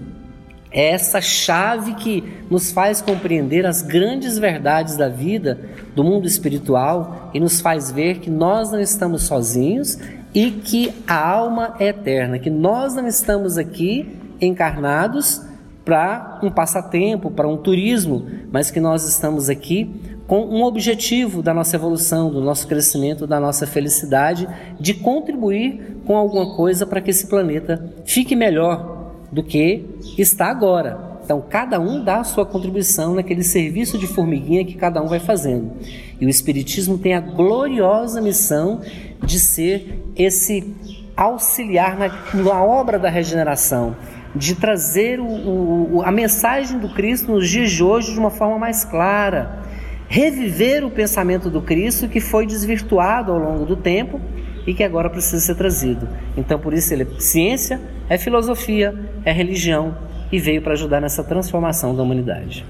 é 0.71 0.91
essa 0.91 1.21
chave 1.21 1.95
que 1.95 2.25
nos 2.51 2.73
faz 2.73 3.01
compreender 3.01 3.67
as 3.67 3.83
grandes 3.83 4.39
verdades 4.39 4.97
da 4.97 5.09
vida, 5.09 5.61
do 5.95 6.03
mundo 6.03 6.27
espiritual 6.27 7.31
e 7.33 7.41
nos 7.41 7.61
faz 7.61 7.91
ver 7.91 8.19
que 8.19 8.31
nós 8.31 8.73
não 8.73 8.81
estamos 8.81 9.23
sozinhos 9.23 9.99
e 10.35 10.51
que 10.51 10.93
a 11.07 11.17
alma 11.17 11.77
é 11.79 11.89
eterna, 11.89 12.39
que 12.39 12.51
nós 12.51 12.95
não 12.95 13.07
estamos 13.07 13.57
aqui 13.57 14.19
encarnados 14.41 15.41
para 15.87 16.41
um 16.43 16.51
passatempo, 16.51 17.31
para 17.31 17.47
um 17.47 17.57
turismo, 17.57 18.27
mas 18.51 18.73
que 18.73 18.81
nós 18.81 19.09
estamos 19.09 19.49
aqui 19.49 19.89
com 20.27 20.41
um 20.41 20.65
objetivo 20.65 21.45
da 21.45 21.55
nossa 21.55 21.77
evolução, 21.77 22.29
do 22.29 22.41
nosso 22.41 22.67
crescimento, 22.67 23.25
da 23.25 23.39
nossa 23.39 23.69
felicidade, 23.69 24.49
de 24.81 24.95
contribuir 24.95 25.99
com 26.05 26.17
alguma 26.17 26.57
coisa 26.57 26.85
para 26.85 27.01
que 27.01 27.11
esse 27.11 27.29
planeta 27.29 27.95
fique 28.05 28.35
melhor 28.35 29.13
do 29.31 29.45
que 29.45 29.85
está 30.19 30.51
agora. 30.51 30.99
Então, 31.25 31.41
cada 31.49 31.79
um 31.79 32.03
dá 32.03 32.19
a 32.19 32.25
sua 32.25 32.45
contribuição 32.45 33.15
naquele 33.15 33.45
serviço 33.45 33.97
de 33.97 34.09
formiguinha 34.09 34.65
que 34.65 34.75
cada 34.75 35.01
um 35.01 35.07
vai 35.07 35.21
fazendo. 35.21 35.71
E 36.21 36.27
o 36.27 36.29
Espiritismo 36.29 36.99
tem 36.99 37.15
a 37.15 37.21
gloriosa 37.21 38.21
missão 38.21 38.81
de 39.25 39.39
ser 39.39 40.03
esse 40.17 40.75
auxiliar 41.17 41.97
na, 41.97 42.09
na 42.35 42.65
obra 42.65 42.99
da 42.99 43.09
regeneração, 43.09 43.97
de 44.37 44.55
trazer 44.55 45.19
o, 45.21 45.27
o, 45.27 46.03
a 46.05 46.13
mensagem 46.13 46.79
do 46.79 46.89
Cristo 46.91 47.33
nos 47.33 47.49
dias 47.49 47.71
de 47.71 47.83
hoje 47.83 48.13
de 48.13 48.19
uma 48.19 48.31
forma 48.31 48.59
mais 48.59 48.85
clara, 48.85 49.63
reviver 50.09 50.85
o 50.85 50.91
pensamento 50.91 51.51
do 51.51 51.61
Cristo 51.63 52.09
que 52.09 52.21
foi 52.21 52.47
desvirtuado 52.47 53.33
ao 53.33 53.39
longo 53.39 53.65
do 53.65 53.77
tempo 53.77 54.21
e 54.67 54.75
que 54.75 54.85
agora 54.85 55.09
precisa 55.09 55.41
ser 55.41 55.55
trazido. 55.55 56.09
Então, 56.37 56.59
por 56.59 56.75
isso, 56.75 56.93
ele 56.93 57.05
é 57.05 57.21
ciência, 57.21 57.81
é 58.09 58.19
filosofia, 58.19 58.95
é 59.25 59.33
religião 59.33 59.97
e 60.31 60.39
veio 60.39 60.61
para 60.61 60.73
ajudar 60.73 61.01
nessa 61.01 61.23
transformação 61.23 61.95
da 61.95 62.03
humanidade. 62.03 62.65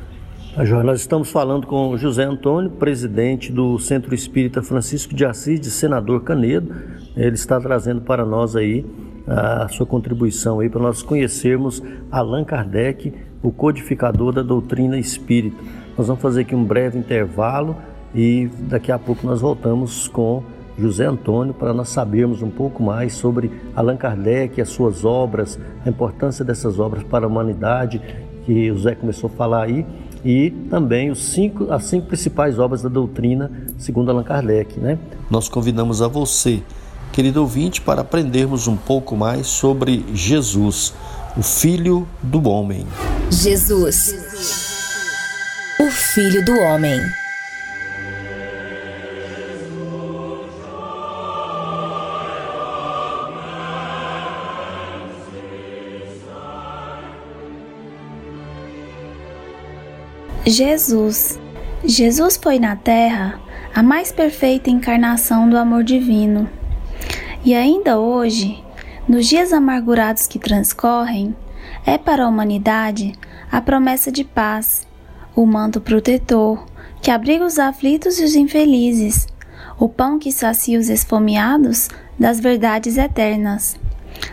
Nós 0.57 1.01
estamos 1.01 1.31
falando 1.31 1.67
com 1.67 1.97
José 1.99 2.25
Antônio, 2.25 2.71
presidente 2.71 3.53
do 3.53 3.79
Centro 3.79 4.15
Espírita 4.15 4.63
Francisco 4.63 5.15
de 5.15 5.25
Assis, 5.27 5.61
de 5.61 5.71
Senador 5.71 6.23
Canedo. 6.23 6.75
Ele 7.15 7.35
está 7.35 7.61
trazendo 7.61 8.01
para 8.01 8.25
nós 8.25 8.57
aí 8.57 8.83
a 9.27 9.69
sua 9.69 9.85
contribuição 9.85 10.61
aí 10.61 10.69
para 10.69 10.81
nós 10.81 11.03
conhecermos 11.03 11.83
Allan 12.11 12.45
Kardec, 12.45 13.13
o 13.43 13.51
codificador 13.51 14.33
da 14.33 14.43
doutrina 14.43 14.99
espírita. 14.99 15.57
Nós 15.97 16.07
vamos 16.07 16.23
fazer 16.23 16.43
aqui 16.43 16.55
um 16.55 16.65
breve 16.65 16.99
intervalo 16.99 17.77
e 18.15 18.49
daqui 18.69 18.93
a 18.93 18.99
pouco 18.99 19.27
nós 19.27 19.41
voltamos 19.41 20.09
com 20.09 20.43
José 20.79 21.07
Antônio 21.07 21.55
para 21.55 21.73
nós 21.73 21.89
sabermos 21.89 22.43
um 22.43 22.51
pouco 22.51 22.83
mais 22.83 23.15
sobre 23.15 23.51
Allan 23.75 23.97
Kardec, 23.97 24.61
as 24.61 24.69
suas 24.69 25.05
obras, 25.05 25.59
a 25.85 25.89
importância 25.89 26.45
dessas 26.45 26.79
obras 26.79 27.03
para 27.03 27.25
a 27.25 27.29
humanidade, 27.29 28.01
que 28.45 28.71
o 28.71 28.79
Zé 28.79 28.95
começou 28.95 29.29
a 29.29 29.37
falar 29.37 29.65
aí 29.65 29.87
e 30.25 30.51
também 30.69 31.11
os 31.11 31.25
cinco, 31.25 31.73
as 31.73 31.85
cinco 31.85 32.07
principais 32.09 32.59
obras 32.59 32.83
da 32.83 32.89
doutrina, 32.89 33.51
segundo 33.79 34.11
Allan 34.11 34.23
Kardec. 34.23 34.79
Né? 34.79 34.99
Nós 35.31 35.49
convidamos 35.49 36.03
a 36.03 36.09
você, 36.09 36.63
querido 37.17 37.41
ouvinte, 37.41 37.81
para 37.81 38.03
aprendermos 38.03 38.69
um 38.69 38.77
pouco 38.77 39.17
mais 39.17 39.47
sobre 39.47 40.05
Jesus, 40.13 40.93
o 41.35 41.43
Filho 41.43 42.07
do 42.23 42.47
Homem. 42.47 42.87
Jesus, 43.31 44.15
o 45.81 45.91
Filho 45.91 46.45
do 46.45 46.53
Homem. 46.61 47.01
Jesus. 60.45 61.41
Jesus 61.83 62.37
foi 62.37 62.59
na 62.59 62.77
Terra 62.77 63.41
a 63.75 63.83
mais 63.83 64.13
perfeita 64.13 64.69
encarnação 64.69 65.49
do 65.49 65.57
amor 65.57 65.83
divino. 65.83 66.47
E 67.47 67.55
ainda 67.55 67.97
hoje, 67.97 68.61
nos 69.09 69.29
dias 69.29 69.53
amargurados 69.53 70.27
que 70.27 70.37
transcorrem, 70.37 71.33
é 71.87 71.97
para 71.97 72.25
a 72.25 72.29
humanidade 72.29 73.13
a 73.53 73.61
promessa 73.61 74.11
de 74.11 74.25
paz, 74.25 74.85
o 75.33 75.47
manto 75.47 75.81
protetor 75.81 76.67
que 77.01 77.09
abriga 77.09 77.45
os 77.45 77.57
aflitos 77.61 78.19
e 78.19 78.25
os 78.25 78.35
infelizes, 78.35 79.29
o 79.79 79.89
pão 79.89 80.19
que 80.19 80.33
sacia 80.33 80.77
os 80.77 80.89
esfomeados 80.89 81.89
das 82.19 82.41
verdades 82.41 82.99
eternas, 82.99 83.77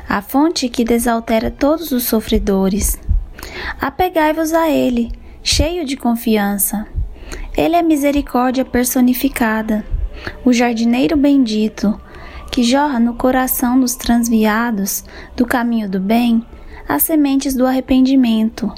a 0.10 0.20
fonte 0.20 0.68
que 0.68 0.84
desaltera 0.84 1.52
todos 1.52 1.92
os 1.92 2.06
sofredores. 2.06 3.00
Apegai-vos 3.80 4.54
a 4.54 4.72
Ele 4.72 5.12
cheio 5.44 5.86
de 5.86 5.96
confiança. 5.96 6.88
Ele 7.56 7.76
é 7.76 7.84
misericórdia 7.84 8.66
personificada, 8.66 9.86
o 10.44 10.52
jardineiro 10.52 11.16
bendito, 11.16 12.02
que 12.54 12.62
jorra 12.62 13.00
no 13.00 13.16
coração 13.16 13.80
dos 13.80 13.96
transviados 13.96 15.04
do 15.36 15.44
caminho 15.44 15.90
do 15.90 16.00
bem 16.00 16.46
as 16.88 17.02
sementes 17.02 17.56
do 17.56 17.66
arrependimento, 17.66 18.72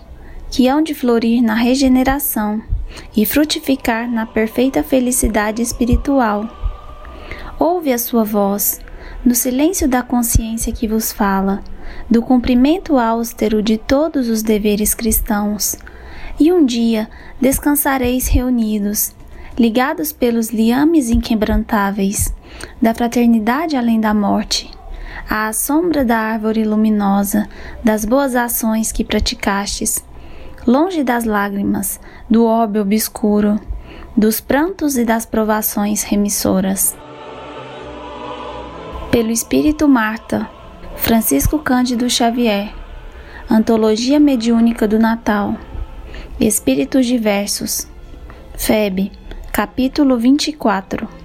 que 0.49 0.69
hão 0.69 0.81
de 0.81 0.93
florir 0.93 1.43
na 1.43 1.55
regeneração 1.55 2.63
e 3.17 3.25
frutificar 3.25 4.09
na 4.09 4.25
perfeita 4.25 4.81
felicidade 4.81 5.61
espiritual. 5.61 6.49
Ouve 7.59 7.91
a 7.91 7.97
sua 7.97 8.23
voz, 8.23 8.79
no 9.25 9.35
silêncio 9.35 9.89
da 9.89 10.01
consciência 10.01 10.71
que 10.71 10.87
vos 10.87 11.11
fala, 11.11 11.61
do 12.09 12.21
cumprimento 12.21 12.97
austero 12.97 13.61
de 13.61 13.77
todos 13.77 14.29
os 14.29 14.41
deveres 14.41 14.93
cristãos 14.93 15.75
e 16.39 16.53
um 16.53 16.65
dia 16.65 17.09
descansareis 17.41 18.29
reunidos, 18.29 19.13
ligados 19.59 20.13
pelos 20.13 20.49
liames 20.49 21.09
inquebrantáveis 21.09 22.33
da 22.81 22.93
fraternidade 22.93 23.75
além 23.75 23.99
da 23.99 24.13
morte, 24.13 24.71
à 25.29 25.51
sombra 25.53 26.03
da 26.05 26.17
árvore 26.17 26.63
luminosa 26.63 27.47
das 27.83 28.05
boas 28.05 28.35
ações 28.35 28.91
que 28.91 29.03
praticastes, 29.03 30.03
longe 30.65 31.03
das 31.03 31.25
lágrimas, 31.25 31.99
do 32.29 32.45
óbvio 32.45 32.81
obscuro, 32.81 33.59
dos 34.15 34.39
prantos 34.39 34.97
e 34.97 35.03
das 35.03 35.25
provações 35.25 36.03
remissoras. 36.03 36.95
Pelo 39.11 39.31
Espírito 39.31 39.87
Marta, 39.87 40.49
Francisco 40.95 41.59
Cândido 41.59 42.09
Xavier, 42.09 42.73
Antologia 43.49 44.19
Mediúnica 44.19 44.87
do 44.87 44.97
Natal. 44.97 45.55
Espíritos 46.39 47.05
diversos. 47.05 47.87
Febe, 48.57 49.11
capítulo 49.51 50.17
24. 50.17 51.24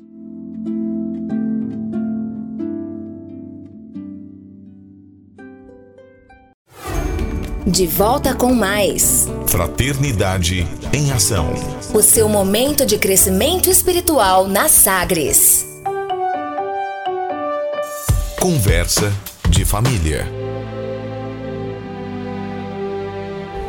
De 7.65 7.85
volta 7.85 8.33
com 8.33 8.55
mais. 8.55 9.27
Fraternidade 9.45 10.67
em 10.91 11.11
Ação. 11.11 11.53
O 11.93 12.01
seu 12.01 12.27
momento 12.27 12.87
de 12.87 12.97
crescimento 12.97 13.69
espiritual 13.69 14.47
na 14.47 14.67
Sagres. 14.67 15.63
Conversa 18.39 19.13
de 19.47 19.63
família. 19.63 20.27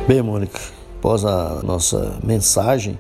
Bem, 0.08 0.22
Mônica, 0.22 0.58
após 0.98 1.22
a 1.26 1.60
nossa 1.62 2.18
mensagem, 2.24 2.98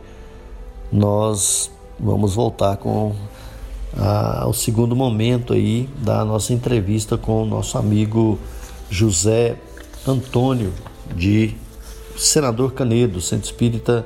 nós 0.92 1.70
vamos 1.98 2.34
voltar 2.34 2.76
com 2.76 3.14
a, 3.96 4.46
o 4.46 4.52
segundo 4.52 4.94
momento 4.94 5.54
aí 5.54 5.88
da 5.96 6.22
nossa 6.22 6.52
entrevista 6.52 7.16
com 7.16 7.44
o 7.44 7.46
nosso 7.46 7.78
amigo 7.78 8.38
José 8.90 9.56
Antônio 10.06 10.72
de 11.14 11.54
Senador 12.16 12.72
Canedo, 12.72 13.20
Centro 13.20 13.46
Espírita 13.46 14.04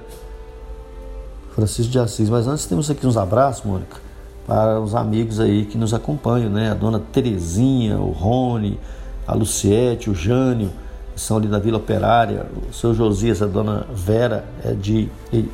Francisco 1.54 1.90
de 1.90 1.98
Assis. 1.98 2.28
Mas 2.28 2.46
antes 2.46 2.66
temos 2.66 2.90
aqui 2.90 3.06
uns 3.06 3.16
abraços, 3.16 3.64
Mônica 3.64 4.06
para 4.46 4.80
os 4.80 4.94
amigos 4.94 5.40
aí 5.40 5.64
que 5.64 5.76
nos 5.76 5.92
acompanham, 5.92 6.48
né? 6.48 6.70
A 6.70 6.74
dona 6.74 7.00
Terezinha, 7.00 7.98
o 7.98 8.12
Rony, 8.12 8.78
a 9.26 9.34
Luciete, 9.34 10.08
o 10.08 10.14
Jânio, 10.14 10.70
que 11.14 11.20
são 11.20 11.36
ali 11.36 11.48
da 11.48 11.58
Vila 11.58 11.78
Operária, 11.78 12.46
o 12.70 12.72
seu 12.72 12.94
Josias, 12.94 13.42
a 13.42 13.46
dona 13.46 13.86
Vera 13.92 14.44
é 14.64 14.72
de 14.72 15.08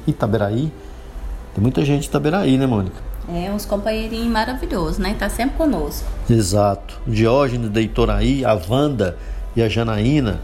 Itaberaí. 0.07 0.71
Tem 1.55 1.63
muita 1.63 1.85
gente 1.85 2.03
de 2.03 2.09
Itaberaí, 2.09 2.59
né, 2.59 2.67
Mônica? 2.67 2.97
É, 3.29 3.51
uns 3.51 3.65
companheirinhos 3.65 4.27
maravilhosos, 4.27 4.99
né? 4.99 5.15
Tá 5.19 5.31
sempre 5.31 5.57
conosco. 5.57 6.07
Exato. 6.29 7.01
Diógenes 7.07 7.71
de 7.71 7.81
Itoraí, 7.81 8.45
a 8.45 8.61
Wanda 8.69 9.17
e 9.55 9.63
a 9.63 9.69
Janaína, 9.69 10.41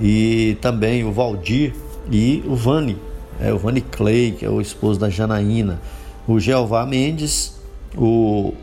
e 0.00 0.56
também 0.60 1.04
o 1.04 1.12
Valdir 1.12 1.74
e 2.10 2.42
o 2.46 2.54
Vani, 2.54 2.96
é, 3.40 3.52
o 3.52 3.58
Vani 3.58 3.80
Clay, 3.80 4.32
que 4.32 4.44
é 4.44 4.50
o 4.50 4.60
esposo 4.60 4.98
da 4.98 5.08
Janaína, 5.08 5.80
o 6.26 6.38
Jeová 6.38 6.84
Mendes, 6.86 7.58
o 7.96 8.54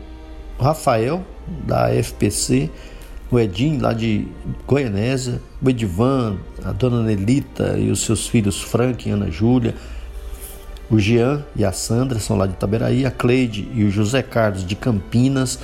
Rafael, 0.58 1.22
da 1.66 1.90
FPC, 1.90 2.70
o 3.30 3.38
Edim, 3.38 3.78
lá 3.78 3.92
de 3.92 4.26
Goianésia, 4.66 5.40
o 5.62 5.68
Edivan, 5.68 6.38
a 6.64 6.72
dona 6.72 7.02
Nelita 7.02 7.76
e 7.78 7.90
os 7.90 8.00
seus 8.00 8.26
filhos 8.26 8.60
Frank 8.62 9.08
e 9.08 9.12
Ana 9.12 9.30
Júlia, 9.30 9.74
o 10.90 10.98
Jean 10.98 11.44
e 11.54 11.64
a 11.64 11.72
Sandra 11.72 12.18
são 12.18 12.36
lá 12.36 12.46
de 12.46 12.54
Itaberaí, 12.54 13.04
a 13.04 13.10
Cleide 13.10 13.68
e 13.74 13.84
o 13.84 13.90
José 13.90 14.22
Carlos 14.22 14.64
de 14.64 14.74
Campinas, 14.74 15.58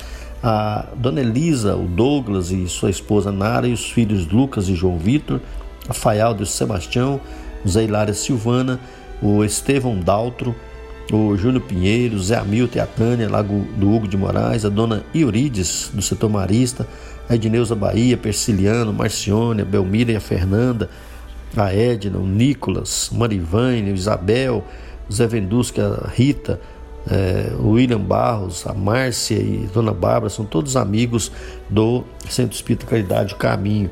a 0.47 0.85
dona 0.95 1.21
Elisa, 1.21 1.75
o 1.75 1.87
Douglas 1.87 2.51
e 2.51 2.67
sua 2.67 2.91
esposa 2.91 3.31
Nara 3.31 3.67
e 3.67 3.73
os 3.73 3.89
filhos 3.89 4.27
Lucas 4.27 4.69
e 4.69 4.75
João 4.75 4.99
Vitor, 4.99 5.41
a 5.89 5.93
Faialdo 5.93 6.43
e 6.43 6.45
o 6.45 6.45
Sebastião, 6.45 7.19
Zé 7.67 7.83
Hilária 7.83 8.13
Silvana, 8.13 8.79
o 9.23 9.43
Estevão 9.43 9.99
Daltro, 9.99 10.55
o 11.11 11.35
Júnior 11.35 11.63
Pinheiro, 11.63 12.21
Zé 12.21 12.37
Hamilton 12.37 12.77
e 12.77 12.79
a 12.79 12.85
Tânia, 12.85 13.27
lá 13.27 13.41
do 13.41 13.91
Hugo 13.91 14.07
de 14.07 14.15
Moraes, 14.15 14.63
a 14.63 14.69
dona 14.69 15.03
Iurides, 15.15 15.89
do 15.91 16.01
setor 16.03 16.29
marista, 16.29 16.87
a 17.27 17.33
Edneuza 17.33 17.73
Bahia, 17.73 18.15
Persiliano, 18.15 18.93
Marcione, 18.93 19.63
a 19.63 19.65
Belmira 19.65 20.11
e 20.11 20.15
a 20.15 20.21
Fernanda, 20.21 20.91
a 21.57 21.73
Edna, 21.73 22.19
o 22.19 22.27
Nicolas, 22.27 23.09
Marivane, 23.11 23.91
o 23.91 23.95
Isabel, 23.95 24.63
o 25.09 25.11
Zé 25.11 25.25
Vendusca, 25.25 26.03
a 26.05 26.07
Rita, 26.07 26.61
é, 27.09 27.53
o 27.59 27.71
William 27.71 27.99
Barros, 27.99 28.65
a 28.65 28.73
Márcia 28.73 29.35
e 29.35 29.69
Dona 29.73 29.93
Bárbara, 29.93 30.29
são 30.29 30.45
todos 30.45 30.75
amigos 30.75 31.31
do 31.69 32.03
Centro 32.27 32.55
Espírita 32.55 32.85
Caridade 32.85 33.35
Caminho. 33.35 33.89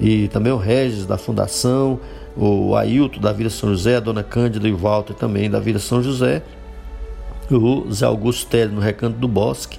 E 0.00 0.28
também 0.28 0.52
o 0.52 0.56
Regis 0.56 1.06
da 1.06 1.16
Fundação, 1.16 2.00
o 2.36 2.74
Ailton 2.76 3.20
da 3.20 3.32
Vila 3.32 3.48
São 3.48 3.70
José, 3.70 3.96
a 3.96 4.00
Dona 4.00 4.22
Cândida 4.22 4.68
e 4.68 4.72
o 4.72 4.76
Walter 4.76 5.14
também 5.14 5.48
da 5.48 5.58
Vila 5.58 5.78
São 5.78 6.02
José, 6.02 6.42
o 7.50 7.90
Zé 7.90 8.04
Augusto 8.04 8.46
Tele 8.46 8.72
no 8.72 8.80
Recanto 8.80 9.18
do 9.18 9.28
Bosque, 9.28 9.78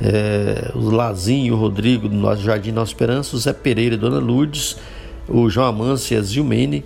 é, 0.00 0.72
o 0.74 0.90
Lazinho, 0.90 1.54
o 1.54 1.56
Rodrigo 1.56 2.08
do 2.08 2.36
Jardim 2.36 2.72
Nossa 2.72 2.90
Esperança, 2.90 3.36
o 3.36 3.38
Zé 3.38 3.52
Pereira 3.52 3.94
e 3.94 3.98
Dona 3.98 4.18
Lourdes, 4.18 4.76
o 5.28 5.48
João 5.48 5.66
Amâncio 5.66 6.14
e 6.14 6.18
a 6.18 6.22
Zilmene, 6.22 6.84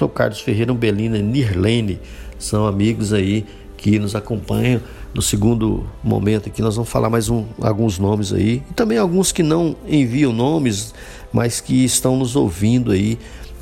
o 0.00 0.08
Carlos 0.08 0.40
Ferreira, 0.40 0.72
Belina 0.74 1.18
e 1.18 1.22
Nirlene, 1.22 2.00
são 2.38 2.66
amigos 2.66 3.12
aí 3.12 3.46
que 3.82 3.98
nos 3.98 4.14
acompanham. 4.14 4.80
No 5.12 5.20
segundo 5.20 5.84
momento 6.02 6.48
aqui 6.48 6.62
nós 6.62 6.76
vamos 6.76 6.88
falar 6.88 7.10
mais 7.10 7.28
um, 7.28 7.44
alguns 7.60 7.98
nomes 7.98 8.32
aí 8.32 8.62
e 8.70 8.74
também 8.74 8.96
alguns 8.96 9.32
que 9.32 9.42
não 9.42 9.76
enviam 9.86 10.32
nomes, 10.32 10.94
mas 11.32 11.60
que 11.60 11.84
estão 11.84 12.16
nos 12.16 12.36
ouvindo 12.36 12.92
aí 12.92 13.18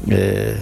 é, 0.08 0.58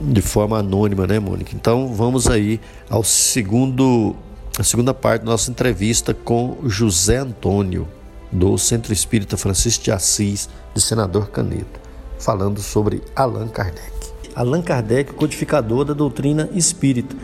de 0.00 0.22
forma 0.22 0.58
anônima, 0.58 1.06
né, 1.06 1.20
Mônica? 1.20 1.52
Então 1.54 1.94
vamos 1.94 2.26
aí 2.26 2.58
ao 2.88 3.04
segundo 3.04 4.16
a 4.58 4.62
segunda 4.62 4.92
parte 4.92 5.22
da 5.24 5.30
nossa 5.30 5.50
entrevista 5.50 6.12
com 6.12 6.58
José 6.64 7.18
Antônio, 7.18 7.86
do 8.30 8.56
Centro 8.58 8.92
Espírita 8.92 9.36
Francisco 9.36 9.84
de 9.84 9.92
Assis, 9.92 10.48
de 10.74 10.80
Senador 10.80 11.28
Caneta, 11.30 11.80
falando 12.18 12.60
sobre 12.60 13.02
Allan 13.14 13.48
Kardec. 13.48 13.92
Allan 14.34 14.62
Kardec, 14.62 15.12
codificador 15.12 15.84
da 15.84 15.92
doutrina 15.92 16.48
espírita. 16.54 17.14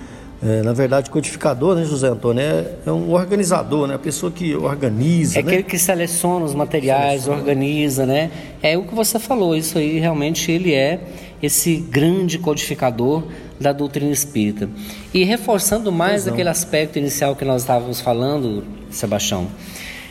É, 0.40 0.62
na 0.62 0.72
verdade, 0.72 1.10
codificador, 1.10 1.74
né, 1.74 1.84
José 1.84 2.08
Antônio, 2.08 2.40
é, 2.40 2.74
é, 2.86 2.92
um 2.92 3.10
organizador, 3.10 3.88
né, 3.88 3.94
a 3.96 3.98
pessoa 3.98 4.30
que 4.30 4.54
organiza. 4.54 5.38
É 5.38 5.42
né? 5.42 5.48
aquele 5.48 5.62
que 5.64 5.76
seleciona 5.78 6.44
os 6.44 6.54
materiais, 6.54 7.22
seleciona. 7.22 7.38
organiza, 7.38 8.06
né? 8.06 8.30
É 8.62 8.78
o 8.78 8.84
que 8.84 8.94
você 8.94 9.18
falou, 9.18 9.56
isso 9.56 9.78
aí 9.78 9.98
realmente 9.98 10.52
ele 10.52 10.72
é 10.72 11.00
esse 11.42 11.76
grande 11.76 12.38
codificador 12.38 13.24
da 13.58 13.72
doutrina 13.72 14.12
espírita. 14.12 14.68
E 15.12 15.24
reforçando 15.24 15.90
mais 15.90 16.22
Exato. 16.22 16.34
aquele 16.34 16.48
aspecto 16.48 16.98
inicial 16.98 17.34
que 17.34 17.44
nós 17.44 17.62
estávamos 17.62 18.00
falando, 18.00 18.64
Sebastião, 18.90 19.48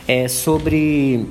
é 0.07 0.27
sobre 0.27 1.25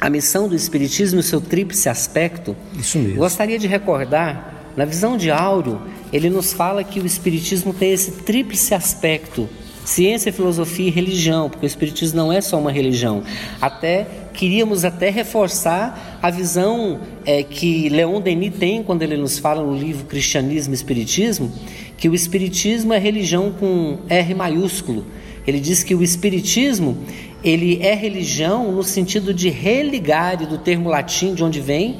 a 0.00 0.10
missão 0.10 0.48
do 0.48 0.54
espiritismo 0.54 1.18
e 1.18 1.20
o 1.20 1.22
seu 1.22 1.40
tríplice 1.40 1.88
aspecto. 1.88 2.56
Isso 2.78 2.98
mesmo. 2.98 3.16
Gostaria 3.16 3.58
de 3.58 3.66
recordar, 3.66 4.53
na 4.76 4.84
visão 4.84 5.16
de 5.16 5.30
Áureo, 5.30 5.80
ele 6.12 6.30
nos 6.30 6.52
fala 6.52 6.82
que 6.84 7.00
o 7.00 7.06
espiritismo 7.06 7.72
tem 7.72 7.92
esse 7.92 8.12
tríplice 8.12 8.74
aspecto 8.74 9.48
ciência, 9.84 10.32
filosofia 10.32 10.88
e 10.88 10.90
religião, 10.90 11.50
porque 11.50 11.66
o 11.66 11.68
espiritismo 11.68 12.16
não 12.16 12.32
é 12.32 12.40
só 12.40 12.58
uma 12.58 12.72
religião. 12.72 13.22
Até 13.60 14.06
queríamos 14.32 14.84
até 14.84 15.10
reforçar 15.10 16.18
a 16.20 16.30
visão 16.30 17.00
é, 17.24 17.42
que 17.42 17.88
Leon 17.88 18.20
Denis 18.20 18.54
tem 18.58 18.82
quando 18.82 19.02
ele 19.02 19.16
nos 19.16 19.38
fala 19.38 19.62
no 19.62 19.76
livro 19.76 20.06
Cristianismo 20.06 20.72
e 20.72 20.76
Espiritismo, 20.76 21.52
que 21.96 22.08
o 22.08 22.14
espiritismo 22.14 22.92
é 22.92 22.98
religião 22.98 23.52
com 23.52 23.98
R 24.08 24.34
maiúsculo. 24.34 25.04
Ele 25.46 25.60
diz 25.60 25.82
que 25.82 25.94
o 25.94 26.02
espiritismo 26.02 26.96
ele 27.44 27.78
é 27.82 27.94
religião 27.94 28.72
no 28.72 28.82
sentido 28.82 29.34
de 29.34 29.50
religare 29.50 30.46
do 30.46 30.56
termo 30.56 30.88
latim 30.88 31.34
de 31.34 31.44
onde 31.44 31.60
vem 31.60 31.98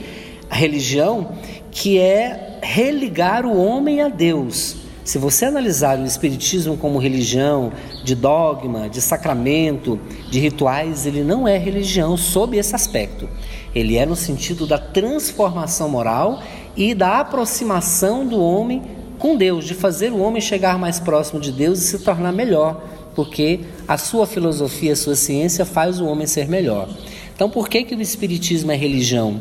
religião, 0.55 1.33
que 1.71 1.99
é 1.99 2.59
religar 2.63 3.45
o 3.45 3.57
homem 3.57 4.01
a 4.01 4.09
Deus. 4.09 4.77
Se 5.05 5.19
você 5.19 5.45
analisar 5.45 5.99
o 5.99 6.07
Espiritismo 6.07 6.79
como 6.79 6.99
religião, 6.99 7.73
de 8.03 8.15
dogma, 8.15 8.89
de 8.89 9.03
sacramento, 9.03 10.01
de 10.31 10.41
rituais, 10.41 11.05
ele 11.05 11.23
não 11.23 11.47
é 11.47 11.59
religião 11.59 12.17
sob 12.17 12.57
esse 12.57 12.75
aspecto. 12.75 13.29
Ele 13.75 13.99
é 13.99 14.07
no 14.07 14.17
sentido 14.17 14.67
da 14.67 14.79
transformação 14.79 15.91
moral 15.91 16.43
e 16.75 16.95
da 16.95 17.21
aproximação 17.21 18.27
do 18.27 18.41
homem 18.41 18.83
com 19.19 19.37
Deus, 19.37 19.67
de 19.67 19.75
fazer 19.75 20.11
o 20.11 20.21
homem 20.21 20.41
chegar 20.41 20.79
mais 20.79 20.99
próximo 20.99 21.41
de 21.41 21.53
Deus 21.53 21.81
e 21.81 21.87
se 21.87 21.99
tornar 21.99 22.33
melhor, 22.33 22.83
porque 23.15 23.61
a 23.87 23.99
sua 23.99 24.27
filosofia, 24.27 24.93
a 24.93 24.97
sua 24.97 25.15
ciência 25.15 25.65
faz 25.65 26.01
o 26.01 26.07
homem 26.07 26.27
ser 26.27 26.49
melhor. 26.49 26.89
Então, 27.35 27.51
por 27.51 27.69
que, 27.69 27.85
que 27.85 27.95
o 27.95 28.01
Espiritismo 28.01 28.73
é 28.73 28.77
religião? 28.77 29.41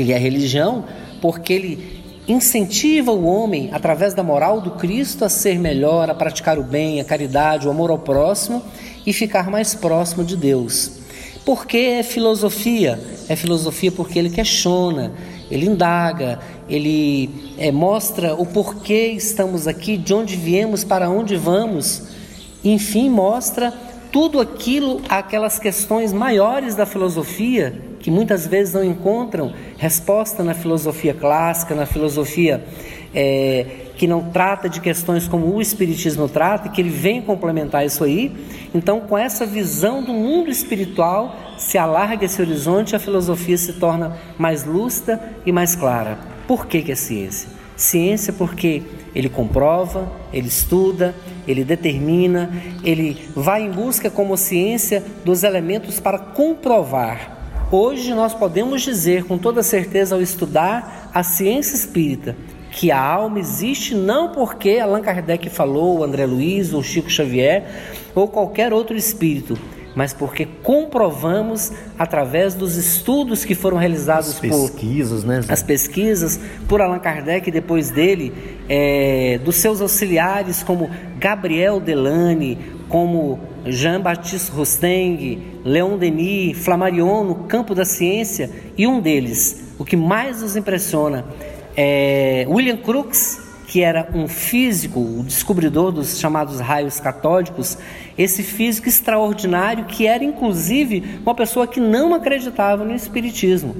Ele 0.00 0.12
é 0.12 0.18
religião 0.18 0.84
porque 1.20 1.52
ele 1.52 1.98
incentiva 2.28 3.10
o 3.10 3.24
homem, 3.24 3.70
através 3.72 4.12
da 4.12 4.22
moral 4.22 4.60
do 4.60 4.72
Cristo, 4.72 5.24
a 5.24 5.28
ser 5.30 5.58
melhor, 5.58 6.10
a 6.10 6.14
praticar 6.14 6.58
o 6.58 6.62
bem, 6.62 7.00
a 7.00 7.04
caridade, 7.04 7.66
o 7.66 7.70
amor 7.70 7.90
ao 7.90 7.98
próximo 7.98 8.62
e 9.06 9.12
ficar 9.14 9.50
mais 9.50 9.74
próximo 9.74 10.22
de 10.22 10.36
Deus. 10.36 10.98
Por 11.44 11.66
que 11.66 11.78
é 11.78 12.02
filosofia? 12.02 13.00
É 13.28 13.34
filosofia 13.34 13.90
porque 13.90 14.18
ele 14.18 14.28
questiona, 14.28 15.12
ele 15.50 15.64
indaga, 15.64 16.38
ele 16.68 17.54
é, 17.56 17.72
mostra 17.72 18.34
o 18.34 18.44
porquê 18.44 19.12
estamos 19.16 19.66
aqui, 19.66 19.96
de 19.96 20.12
onde 20.12 20.36
viemos, 20.36 20.84
para 20.84 21.08
onde 21.08 21.34
vamos. 21.36 22.02
Enfim, 22.62 23.08
mostra 23.08 23.72
tudo 24.12 24.38
aquilo, 24.38 25.00
aquelas 25.08 25.58
questões 25.58 26.12
maiores 26.12 26.74
da 26.74 26.84
filosofia 26.84 27.87
que 28.08 28.10
muitas 28.10 28.46
vezes 28.46 28.72
não 28.72 28.82
encontram 28.82 29.52
resposta 29.76 30.42
na 30.42 30.54
filosofia 30.54 31.12
clássica, 31.12 31.74
na 31.74 31.84
filosofia 31.84 32.64
é, 33.14 33.66
que 33.98 34.06
não 34.06 34.30
trata 34.30 34.66
de 34.66 34.80
questões 34.80 35.28
como 35.28 35.54
o 35.54 35.60
Espiritismo 35.60 36.26
trata, 36.26 36.68
e 36.68 36.70
que 36.70 36.80
ele 36.80 36.88
vem 36.88 37.20
complementar 37.20 37.84
isso 37.84 38.02
aí. 38.02 38.34
Então, 38.74 39.00
com 39.00 39.18
essa 39.18 39.44
visão 39.44 40.02
do 40.02 40.14
mundo 40.14 40.48
espiritual, 40.48 41.36
se 41.58 41.76
alarga 41.76 42.24
esse 42.24 42.40
horizonte, 42.40 42.96
a 42.96 42.98
filosofia 42.98 43.58
se 43.58 43.74
torna 43.74 44.16
mais 44.38 44.64
lúcida 44.64 45.20
e 45.44 45.52
mais 45.52 45.76
clara. 45.76 46.18
Por 46.46 46.64
que, 46.64 46.80
que 46.80 46.92
é 46.92 46.94
ciência? 46.94 47.50
Ciência 47.76 48.32
porque 48.32 48.84
ele 49.14 49.28
comprova, 49.28 50.10
ele 50.32 50.48
estuda, 50.48 51.14
ele 51.46 51.62
determina, 51.62 52.50
ele 52.82 53.28
vai 53.36 53.64
em 53.64 53.70
busca 53.70 54.08
como 54.08 54.34
ciência 54.34 55.04
dos 55.26 55.42
elementos 55.42 56.00
para 56.00 56.18
comprovar 56.18 57.36
Hoje 57.70 58.14
nós 58.14 58.32
podemos 58.32 58.80
dizer 58.80 59.24
com 59.24 59.36
toda 59.36 59.62
certeza 59.62 60.14
ao 60.14 60.22
estudar 60.22 61.10
a 61.12 61.22
ciência 61.22 61.76
espírita 61.76 62.34
que 62.70 62.90
a 62.90 62.98
alma 62.98 63.38
existe 63.38 63.94
não 63.94 64.32
porque 64.32 64.78
Allan 64.78 65.02
Kardec 65.02 65.50
falou, 65.50 66.02
André 66.02 66.24
Luiz, 66.24 66.72
ou 66.72 66.82
Chico 66.82 67.10
Xavier, 67.10 67.66
ou 68.14 68.26
qualquer 68.26 68.72
outro 68.72 68.96
espírito, 68.96 69.58
mas 69.94 70.14
porque 70.14 70.46
comprovamos 70.62 71.70
através 71.98 72.54
dos 72.54 72.76
estudos 72.76 73.44
que 73.44 73.54
foram 73.54 73.76
realizados 73.76 74.30
as 74.30 74.40
pesquisas, 74.40 75.22
por 75.22 75.28
né, 75.28 75.40
as 75.48 75.62
pesquisas 75.62 76.40
por 76.68 76.80
Allan 76.80 77.00
Kardec 77.00 77.48
e 77.48 77.52
depois 77.52 77.90
dele, 77.90 78.32
é, 78.66 79.38
dos 79.44 79.56
seus 79.56 79.82
auxiliares 79.82 80.62
como 80.62 80.88
Gabriel 81.18 81.80
Delane, 81.80 82.77
como 82.88 83.38
Jean-Baptiste 83.66 84.50
Rosteng, 84.50 85.60
Leon 85.64 85.98
Denis, 85.98 86.58
Flammarion 86.58 87.24
no 87.24 87.34
campo 87.34 87.74
da 87.74 87.84
ciência 87.84 88.50
e 88.76 88.86
um 88.86 89.00
deles, 89.00 89.72
o 89.78 89.84
que 89.84 89.96
mais 89.96 90.42
nos 90.42 90.56
impressiona, 90.56 91.24
é 91.76 92.46
William 92.48 92.76
Crookes, 92.76 93.40
que 93.68 93.82
era 93.82 94.08
um 94.14 94.26
físico, 94.26 94.98
o 94.98 95.22
descobridor 95.22 95.92
dos 95.92 96.18
chamados 96.18 96.58
raios 96.58 96.98
catódicos, 96.98 97.76
esse 98.16 98.42
físico 98.42 98.88
extraordinário 98.88 99.84
que 99.84 100.06
era 100.06 100.24
inclusive 100.24 101.20
uma 101.22 101.34
pessoa 101.34 101.66
que 101.66 101.78
não 101.78 102.14
acreditava 102.14 102.82
no 102.82 102.94
espiritismo. 102.94 103.76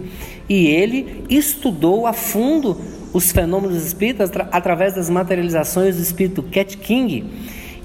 E 0.47 0.67
ele 0.67 1.25
estudou 1.31 2.07
a 2.07 2.13
fundo 2.13 2.79
os 3.15 3.33
fenômenos 3.33 3.83
espíritas 3.87 4.31
através 4.53 4.95
das 4.95 5.09
materializações 5.09 5.97
do 5.97 6.03
espírito 6.03 6.43
Cat 6.43 6.77
King 6.77 7.25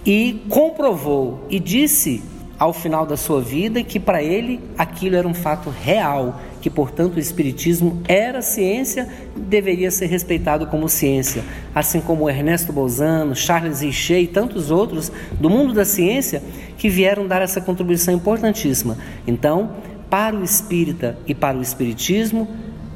e 0.05 0.43
comprovou 0.49 1.45
e 1.49 1.59
disse 1.59 2.23
ao 2.59 2.71
final 2.71 3.05
da 3.05 3.17
sua 3.17 3.41
vida 3.41 3.83
que 3.83 3.99
para 3.99 4.21
ele 4.21 4.59
aquilo 4.77 5.15
era 5.15 5.27
um 5.27 5.33
fato 5.33 5.69
real, 5.69 6.39
que 6.61 6.69
portanto 6.69 7.15
o 7.15 7.19
espiritismo 7.19 8.01
era 8.07 8.41
ciência, 8.41 9.07
deveria 9.35 9.91
ser 9.91 10.05
respeitado 10.05 10.67
como 10.67 10.87
ciência, 10.87 11.43
assim 11.73 11.99
como 11.99 12.29
Ernesto 12.29 12.71
Bolzano, 12.71 13.35
Charles 13.35 13.81
Richer 13.81 14.21
e 14.21 14.27
tantos 14.27 14.71
outros 14.71 15.11
do 15.39 15.49
mundo 15.49 15.73
da 15.73 15.83
ciência 15.83 16.41
que 16.77 16.89
vieram 16.89 17.27
dar 17.27 17.41
essa 17.41 17.59
contribuição 17.59 18.13
importantíssima. 18.13 18.97
Então, 19.27 19.71
para 20.09 20.35
o 20.35 20.43
espírita 20.43 21.17
e 21.27 21.33
para 21.33 21.57
o 21.57 21.61
espiritismo, 21.61 22.47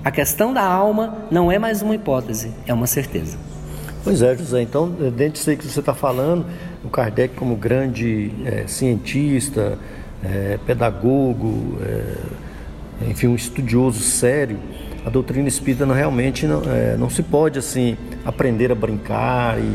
a 0.03 0.11
questão 0.11 0.53
da 0.53 0.63
alma 0.63 1.25
não 1.29 1.51
é 1.51 1.59
mais 1.59 1.81
uma 1.81 1.95
hipótese, 1.95 2.51
é 2.65 2.73
uma 2.73 2.87
certeza. 2.87 3.37
Pois 4.07 4.21
é, 4.21 4.37
José. 4.37 4.61
Então, 4.61 4.87
dentro 4.89 5.33
disso 5.33 5.53
que 5.57 5.67
você 5.67 5.81
está 5.81 5.93
falando, 5.93 6.45
o 6.87 6.89
Kardec 6.89 7.35
como 7.35 7.55
grande 7.55 8.31
é, 8.45 8.65
cientista, 8.67 9.77
é, 10.23 10.57
pedagogo, 10.65 11.77
é, 11.81 13.09
enfim, 13.09 13.27
um 13.27 13.35
estudioso 13.35 14.01
sério, 14.01 14.57
a 15.05 15.09
doutrina 15.09 15.47
espírita 15.47 15.85
não, 15.85 15.93
realmente 15.93 16.45
não, 16.45 16.61
é, 16.63 16.97
não 16.97 17.09
se 17.09 17.21
pode 17.21 17.59
assim 17.59 17.95
aprender 18.25 18.71
a 18.71 18.75
brincar 18.75 19.57
e 19.59 19.73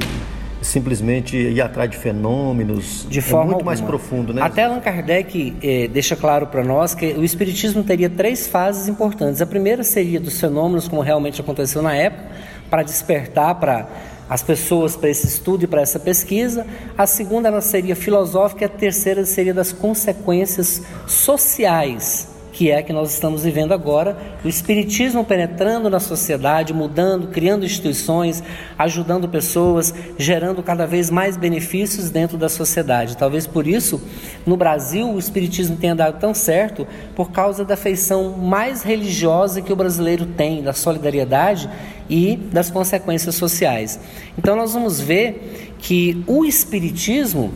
simplesmente 0.62 1.36
ir 1.36 1.60
atrás 1.60 1.90
de 1.90 1.96
fenômenos 1.96 3.06
de 3.08 3.20
forma 3.20 3.46
muito 3.46 3.54
alguma. 3.54 3.70
mais 3.70 3.80
profundo, 3.80 4.32
né? 4.32 4.42
Até 4.42 4.64
Allan 4.64 4.80
Kardec 4.80 5.56
eh, 5.62 5.88
deixa 5.88 6.14
claro 6.14 6.46
para 6.46 6.62
nós 6.62 6.94
que 6.94 7.06
o 7.14 7.24
espiritismo 7.24 7.82
teria 7.82 8.08
três 8.08 8.46
fases 8.46 8.88
importantes. 8.88 9.40
A 9.40 9.46
primeira 9.46 9.82
seria 9.82 10.20
dos 10.20 10.38
fenômenos 10.38 10.86
como 10.86 11.02
realmente 11.02 11.40
aconteceu 11.40 11.82
na 11.82 11.94
época, 11.94 12.26
para 12.70 12.82
despertar 12.84 13.56
para 13.56 13.88
as 14.32 14.42
pessoas 14.42 14.96
para 14.96 15.10
esse 15.10 15.26
estudo 15.26 15.64
e 15.64 15.66
para 15.66 15.82
essa 15.82 16.00
pesquisa. 16.00 16.66
A 16.96 17.06
segunda 17.06 17.48
ela 17.48 17.60
seria 17.60 17.94
filosófica 17.94 18.64
e 18.64 18.64
a 18.64 18.68
terceira 18.68 19.26
seria 19.26 19.52
das 19.52 19.72
consequências 19.72 20.82
sociais 21.06 22.32
que 22.52 22.70
é 22.70 22.82
que 22.82 22.92
nós 22.92 23.12
estamos 23.12 23.42
vivendo 23.42 23.72
agora, 23.72 24.16
o 24.44 24.48
espiritismo 24.48 25.24
penetrando 25.24 25.88
na 25.88 25.98
sociedade, 25.98 26.74
mudando, 26.74 27.28
criando 27.28 27.64
instituições, 27.64 28.42
ajudando 28.78 29.26
pessoas, 29.26 29.92
gerando 30.18 30.62
cada 30.62 30.86
vez 30.86 31.08
mais 31.08 31.36
benefícios 31.36 32.10
dentro 32.10 32.36
da 32.36 32.50
sociedade. 32.50 33.16
Talvez 33.16 33.46
por 33.46 33.66
isso, 33.66 34.00
no 34.46 34.56
Brasil, 34.56 35.10
o 35.10 35.18
espiritismo 35.18 35.76
tenha 35.76 35.94
dado 35.94 36.20
tão 36.20 36.34
certo 36.34 36.86
por 37.16 37.32
causa 37.32 37.64
da 37.64 37.76
feição 37.76 38.36
mais 38.36 38.82
religiosa 38.82 39.62
que 39.62 39.72
o 39.72 39.76
brasileiro 39.76 40.26
tem, 40.26 40.62
da 40.62 40.74
solidariedade 40.74 41.70
e 42.08 42.36
das 42.36 42.70
consequências 42.70 43.34
sociais. 43.34 43.98
Então 44.36 44.54
nós 44.54 44.74
vamos 44.74 45.00
ver 45.00 45.74
que 45.78 46.22
o 46.26 46.44
espiritismo, 46.44 47.52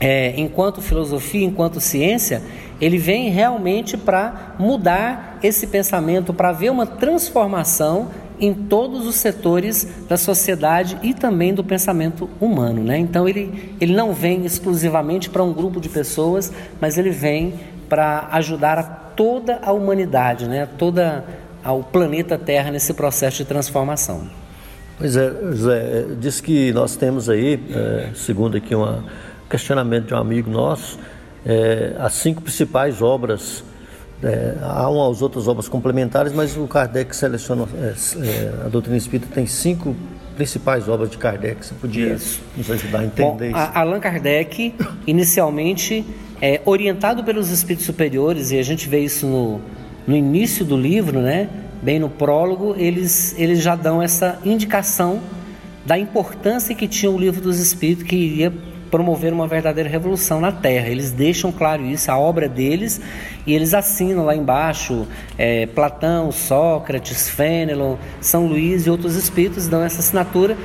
é, 0.00 0.32
enquanto 0.40 0.80
filosofia, 0.80 1.44
enquanto 1.44 1.80
ciência, 1.80 2.42
ele 2.80 2.98
vem 2.98 3.30
realmente 3.30 3.96
para 3.96 4.54
mudar 4.58 5.38
esse 5.42 5.66
pensamento, 5.66 6.32
para 6.32 6.52
ver 6.52 6.70
uma 6.70 6.86
transformação 6.86 8.10
em 8.38 8.52
todos 8.52 9.06
os 9.06 9.16
setores 9.16 9.88
da 10.08 10.16
sociedade 10.16 10.98
e 11.02 11.14
também 11.14 11.54
do 11.54 11.64
pensamento 11.64 12.28
humano. 12.40 12.84
Né? 12.84 12.98
Então 12.98 13.28
ele, 13.28 13.74
ele 13.80 13.94
não 13.94 14.12
vem 14.12 14.44
exclusivamente 14.44 15.30
para 15.30 15.42
um 15.42 15.52
grupo 15.52 15.80
de 15.80 15.88
pessoas, 15.88 16.52
mas 16.80 16.98
ele 16.98 17.10
vem 17.10 17.54
para 17.88 18.28
ajudar 18.32 18.78
a 18.78 18.82
toda 18.82 19.58
a 19.62 19.72
humanidade, 19.72 20.46
né? 20.46 20.68
toda 20.76 21.24
ao 21.64 21.82
planeta 21.82 22.38
Terra 22.38 22.70
nesse 22.70 22.92
processo 22.92 23.38
de 23.38 23.44
transformação. 23.46 24.28
Pois 24.98 25.16
é, 25.16 25.30
José, 25.50 26.04
diz 26.18 26.40
que 26.40 26.72
nós 26.72 26.96
temos 26.96 27.28
aí, 27.28 27.60
é, 27.70 28.10
segundo 28.14 28.56
aqui 28.56 28.74
um 28.74 29.02
questionamento 29.48 30.06
de 30.06 30.14
um 30.14 30.18
amigo 30.18 30.50
nosso, 30.50 30.98
é, 31.46 31.94
as 31.98 32.14
cinco 32.14 32.42
principais 32.42 33.00
obras. 33.00 33.64
É, 34.22 34.54
há 34.62 34.88
umas 34.88 35.20
outras 35.20 35.46
obras 35.46 35.68
complementares, 35.68 36.32
mas 36.32 36.56
o 36.56 36.66
Kardec 36.66 37.14
seleciona, 37.14 37.68
é, 37.78 37.94
é, 38.26 38.64
a 38.64 38.68
doutrina 38.68 38.96
espírita 38.96 39.28
tem 39.32 39.46
cinco 39.46 39.94
principais 40.34 40.88
obras 40.88 41.10
de 41.10 41.18
Kardec. 41.18 41.64
Você 41.64 41.74
podia 41.74 42.14
isso. 42.14 42.40
nos 42.56 42.70
ajudar 42.70 43.00
a 43.00 43.04
entender 43.04 43.52
Bom, 43.52 43.58
isso? 43.58 43.70
Allan 43.74 44.00
Kardec, 44.00 44.74
inicialmente, 45.06 46.04
é, 46.40 46.60
orientado 46.64 47.22
pelos 47.24 47.50
espíritos 47.50 47.84
superiores, 47.84 48.50
e 48.50 48.58
a 48.58 48.62
gente 48.62 48.88
vê 48.88 49.00
isso 49.00 49.26
no, 49.26 49.60
no 50.06 50.16
início 50.16 50.64
do 50.64 50.76
livro, 50.76 51.20
né? 51.20 51.48
bem 51.82 51.98
no 51.98 52.08
prólogo, 52.08 52.74
eles, 52.76 53.34
eles 53.38 53.62
já 53.62 53.76
dão 53.76 54.02
essa 54.02 54.38
indicação 54.44 55.20
da 55.84 55.98
importância 55.98 56.74
que 56.74 56.88
tinha 56.88 57.10
o 57.10 57.18
livro 57.18 57.40
dos 57.40 57.60
espíritos, 57.60 58.04
que 58.04 58.16
iria 58.16 58.52
promover 58.96 59.30
uma 59.30 59.46
verdadeira 59.46 59.90
revolução 59.90 60.40
na 60.40 60.50
Terra. 60.50 60.88
Eles 60.88 61.10
deixam 61.10 61.52
claro 61.52 61.84
isso, 61.84 62.10
a 62.10 62.18
obra 62.18 62.48
deles, 62.48 62.98
e 63.46 63.52
eles 63.52 63.74
assinam 63.74 64.24
lá 64.24 64.34
embaixo 64.34 65.06
é, 65.36 65.66
Platão, 65.66 66.32
Sócrates, 66.32 67.28
Fênelon, 67.28 67.96
São 68.22 68.46
Luís 68.46 68.86
e 68.86 68.90
outros 68.90 69.14
espíritos 69.14 69.68
dão 69.68 69.84
essa 69.84 70.00
assinatura, 70.00 70.56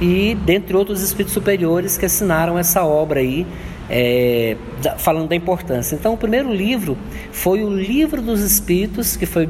e 0.00 0.36
dentre 0.46 0.76
outros 0.76 1.02
espíritos 1.02 1.34
superiores 1.34 1.98
que 1.98 2.06
assinaram 2.06 2.56
essa 2.56 2.84
obra 2.84 3.18
aí, 3.18 3.44
é, 3.90 4.56
falando 4.98 5.28
da 5.28 5.34
importância. 5.34 5.96
Então, 5.96 6.14
o 6.14 6.16
primeiro 6.16 6.54
livro 6.54 6.96
foi 7.32 7.64
o 7.64 7.68
Livro 7.68 8.22
dos 8.22 8.40
Espíritos, 8.40 9.16
que 9.16 9.26
foi 9.26 9.48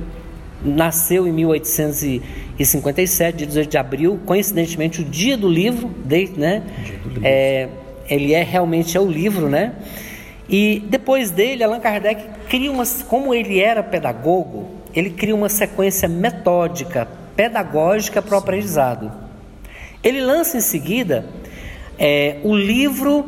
nasceu 0.65 1.27
em 1.27 1.33
1857, 1.33 3.37
dia 3.37 3.47
18 3.47 3.71
de 3.71 3.79
abril, 3.79 4.19
coincidentemente 4.25 5.03
o 5.03 5.05
dia 5.05 5.37
do 5.37 5.49
livro, 5.49 5.91
de, 6.05 6.31
né? 6.37 6.63
Do 7.03 7.09
livro. 7.09 7.23
É, 7.25 7.69
ele 8.11 8.35
é 8.35 8.43
realmente 8.43 8.97
é 8.97 9.01
o 9.01 9.07
livro, 9.07 9.49
né? 9.49 9.73
E 10.49 10.83
depois 10.89 11.31
dele, 11.31 11.63
Allan 11.63 11.79
Kardec 11.79 12.25
cria 12.49 12.73
uma, 12.73 12.83
como 13.09 13.33
ele 13.33 13.61
era 13.61 13.85
pedagogo, 13.85 14.69
ele 14.93 15.11
cria 15.11 15.35
uma 15.35 15.49
sequência 15.49 16.09
metódica, 16.09 17.07
pedagógica 17.37 18.21
para 18.21 18.35
o 18.35 18.39
aprendizado. 18.39 19.13
Ele 20.03 20.21
lança 20.21 20.57
em 20.57 20.61
seguida 20.61 21.25
é, 21.97 22.39
o 22.43 22.57
livro 22.57 23.25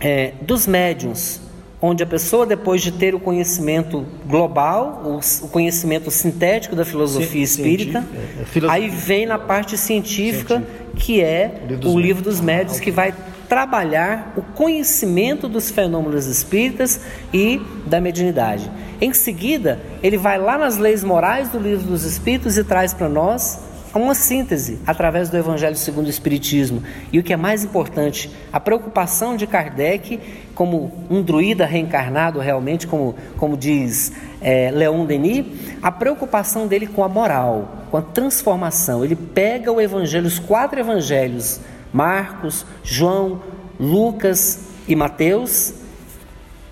é, 0.00 0.32
dos 0.42 0.66
médiuns, 0.68 1.40
onde 1.82 2.02
a 2.04 2.06
pessoa, 2.06 2.46
depois 2.46 2.82
de 2.82 2.92
ter 2.92 3.16
o 3.16 3.20
conhecimento 3.20 4.06
global, 4.26 5.02
o, 5.04 5.44
o 5.44 5.48
conhecimento 5.48 6.08
sintético 6.10 6.76
da 6.76 6.84
filosofia 6.84 7.42
espírita, 7.42 8.04
é, 8.14 8.58
é 8.58 8.70
aí 8.70 8.88
vem 8.88 9.26
na 9.26 9.38
parte 9.38 9.76
científica, 9.76 10.58
científica. 10.58 11.04
que 11.04 11.20
é 11.20 11.62
livro 11.68 11.90
o 11.90 11.98
livro 11.98 12.22
dos 12.22 12.40
médios, 12.40 12.78
que 12.78 12.92
vai 12.92 13.12
trabalhar 13.48 14.34
o 14.36 14.42
conhecimento 14.42 15.48
dos 15.48 15.70
fenômenos 15.70 16.26
espíritas 16.26 17.00
e 17.32 17.60
da 17.86 18.00
mediunidade. 18.00 18.70
Em 19.00 19.12
seguida, 19.12 19.80
ele 20.02 20.18
vai 20.18 20.38
lá 20.38 20.58
nas 20.58 20.76
leis 20.76 21.02
morais 21.02 21.48
do 21.48 21.58
livro 21.58 21.86
dos 21.86 22.04
espíritos 22.04 22.58
e 22.58 22.64
traz 22.64 22.92
para 22.92 23.08
nós 23.08 23.60
uma 23.94 24.14
síntese 24.14 24.78
através 24.86 25.28
do 25.28 25.36
Evangelho 25.36 25.76
segundo 25.76 26.06
o 26.06 26.10
Espiritismo. 26.10 26.82
E 27.12 27.18
o 27.18 27.22
que 27.22 27.32
é 27.32 27.36
mais 27.36 27.64
importante, 27.64 28.30
a 28.52 28.60
preocupação 28.60 29.36
de 29.36 29.46
Kardec, 29.46 30.20
como 30.54 30.92
um 31.08 31.22
druida 31.22 31.64
reencarnado 31.64 32.38
realmente, 32.38 32.86
como, 32.86 33.14
como 33.36 33.56
diz 33.56 34.12
é, 34.40 34.70
Leon 34.70 35.04
Denis, 35.06 35.46
a 35.82 35.90
preocupação 35.90 36.66
dele 36.66 36.86
com 36.86 37.02
a 37.02 37.08
moral, 37.08 37.86
com 37.90 37.96
a 37.96 38.02
transformação. 38.02 39.04
Ele 39.04 39.16
pega 39.16 39.72
o 39.72 39.80
Evangelho, 39.80 40.26
os 40.26 40.38
quatro 40.38 40.78
Evangelhos 40.78 41.60
Marcos, 41.92 42.64
João, 42.82 43.42
Lucas 43.78 44.60
e 44.86 44.94
Mateus. 44.94 45.74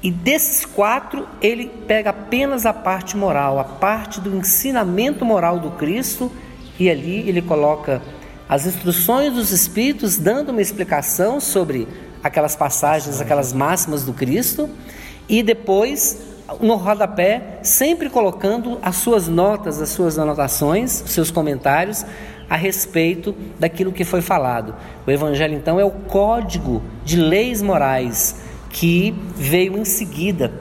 E 0.03 0.11
desses 0.11 0.64
quatro, 0.64 1.27
ele 1.41 1.69
pega 1.87 2.11
apenas 2.11 2.67
a 2.67 2.73
parte 2.73 3.17
moral, 3.17 3.59
a 3.59 3.64
parte 3.64 4.21
do 4.21 4.37
ensinamento 4.37 5.25
moral 5.25 5.59
do 5.59 5.73
Cristo, 5.73 6.31
e 6.79 6.91
ali 6.91 7.29
ele 7.29 7.43
coloca 7.43 8.03
as 8.49 8.67
instruções 8.67 9.33
dos 9.33 9.51
Espíritos, 9.51 10.17
dando 10.17 10.51
uma 10.51 10.62
explicação 10.62 11.41
sobre 11.41 11.89
aquelas 12.23 12.55
passagens, 12.55 13.21
aquelas 13.21 13.53
máximas 13.53 14.05
do 14.05 14.12
Cristo, 14.12 14.69
e 15.29 15.43
depois, 15.43 16.19
no 16.61 16.77
rodapé, 16.77 17.59
sempre 17.62 18.09
colocando 18.09 18.79
as 18.83 18.97
suas 18.97 19.27
notas, 19.27 19.81
as 19.81 19.89
suas 19.89 20.19
anotações, 20.19 21.03
os 21.03 21.11
seus 21.11 21.31
comentários, 21.31 22.05
a 22.49 22.57
respeito 22.57 23.35
daquilo 23.59 23.93
que 23.93 24.05
foi 24.05 24.21
falado. 24.21 24.75
O 25.07 25.11
Evangelho, 25.11 25.55
então, 25.55 25.81
é 25.81 25.85
o 25.85 25.91
código 25.91 26.83
de 27.05 27.17
leis 27.17 27.61
morais 27.61 28.37
que 28.71 29.15
veio 29.35 29.79
em 29.79 29.85
seguida, 29.85 30.53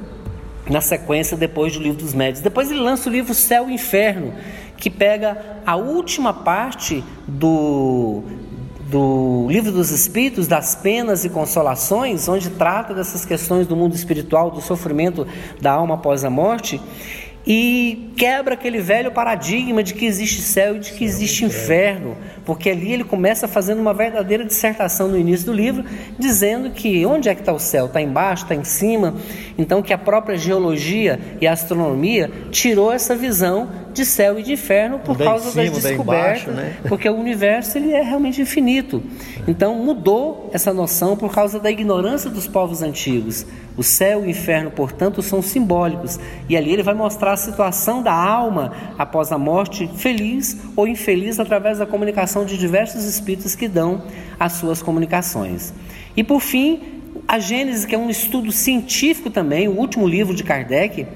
na 0.70 0.82
sequência, 0.82 1.38
depois 1.38 1.74
do 1.74 1.82
livro 1.82 2.00
dos 2.00 2.14
médios. 2.14 2.42
Depois 2.42 2.72
ele 2.72 2.80
lança 2.80 3.10
o 3.10 3.12
livro 3.12 3.34
Céu 3.34 3.70
e 3.70 3.74
Inferno, 3.74 4.34
que 4.78 4.90
pega 4.90 5.62
a 5.66 5.76
última 5.76 6.34
parte 6.34 7.04
do, 7.28 8.24
do 8.90 9.48
Livro 9.50 9.72
dos 9.72 9.92
Espíritos, 9.92 10.48
das 10.48 10.76
penas 10.76 11.26
e 11.26 11.30
consolações, 11.30 12.28
onde 12.28 12.50
trata 12.52 12.94
dessas 12.94 13.26
questões 13.26 13.68
do 13.68 13.76
mundo 13.76 13.96
espiritual, 13.96 14.52
do 14.52 14.62
sofrimento 14.62 15.28
da 15.62 15.72
alma 15.72 15.96
após 15.96 16.24
a 16.24 16.30
morte, 16.30 16.82
e 17.48 18.12
quebra 18.18 18.56
aquele 18.56 18.80
velho 18.80 19.12
paradigma 19.12 19.84
de 19.84 19.94
que 19.94 20.06
existe 20.06 20.42
céu 20.42 20.78
e 20.78 20.80
de 20.80 20.94
que 20.94 21.04
existe 21.04 21.46
inferno, 21.46 22.18
porque 22.46 22.70
ali 22.70 22.94
ele 22.94 23.04
começa 23.04 23.48
fazendo 23.48 23.80
uma 23.80 23.94
verdadeira 23.94 24.46
dissertação 24.46 25.08
no 25.08 25.18
início 25.18 25.48
do 25.48 25.54
livro, 25.54 25.84
dizendo 26.18 26.70
que 26.70 27.06
onde 27.06 27.28
é 27.28 27.36
que 27.36 27.42
está 27.42 27.52
o 27.52 27.60
céu? 27.60 27.88
Está 27.88 28.02
embaixo, 28.02 28.44
está 28.44 28.56
em 28.56 28.64
cima? 28.64 29.16
Então 29.58 29.82
que 29.82 29.94
a 29.94 29.98
própria 29.98 30.38
geologia 30.38 31.20
e 31.42 31.48
a 31.48 31.54
astronomia 31.54 32.30
tirou 32.52 32.92
essa 32.92 33.16
visão 33.16 33.70
de 33.94 34.06
céu 34.06 34.38
e 34.38 34.44
de 34.44 34.54
inferno 34.54 35.00
por 35.00 35.18
causa 35.18 35.50
cima, 35.50 35.64
das 35.64 35.82
descobertas, 35.82 36.44
embaixo, 36.44 36.52
né? 36.52 36.76
porque 36.88 37.10
o 37.10 37.16
universo 37.16 37.78
ele 37.78 37.94
é 37.94 38.02
realmente 38.02 38.42
infinito. 38.42 39.02
Então 39.48 39.76
mudou 39.76 40.50
essa 40.54 40.74
noção 40.74 41.16
por 41.16 41.34
causa 41.34 41.60
da 41.60 41.72
ignorância 41.72 42.30
dos 42.30 42.46
povos 42.46 42.82
antigos. 42.82 43.46
O 43.78 43.84
céu 43.84 44.24
e 44.24 44.28
o 44.28 44.30
inferno, 44.30 44.72
portanto, 44.72 45.22
são 45.22 45.42
simbólicos. 45.42 46.20
E 46.48 46.56
ali 46.56 46.72
ele 46.72 46.84
vai 46.84 46.94
mostrar 46.94 47.34
a 47.34 47.38
situação 47.38 48.02
da 48.02 48.14
alma 48.14 48.72
após 48.98 49.32
a 49.32 49.38
morte, 49.38 49.90
feliz 49.96 50.58
ou 50.76 50.88
infeliz, 50.88 51.40
através 51.40 51.78
da 51.80 51.86
comunicação 51.86 52.35
de 52.44 52.58
diversos 52.58 53.06
espíritos 53.06 53.56
que 53.56 53.68
dão 53.68 54.04
as 54.40 54.54
suas 54.54 54.82
comunicações. 54.82 55.74
E 56.18 56.24
por 56.24 56.42
fim, 56.42 56.82
a 57.28 57.40
Gênesis, 57.40 57.86
que 57.86 57.96
é 57.96 57.98
um 57.98 58.10
estudo 58.10 58.52
científico 58.52 59.30
também, 59.30 59.68
o 59.68 59.78
último 59.78 60.08
livro 60.08 60.34
de 60.34 60.44
Kardec, 60.44 61.08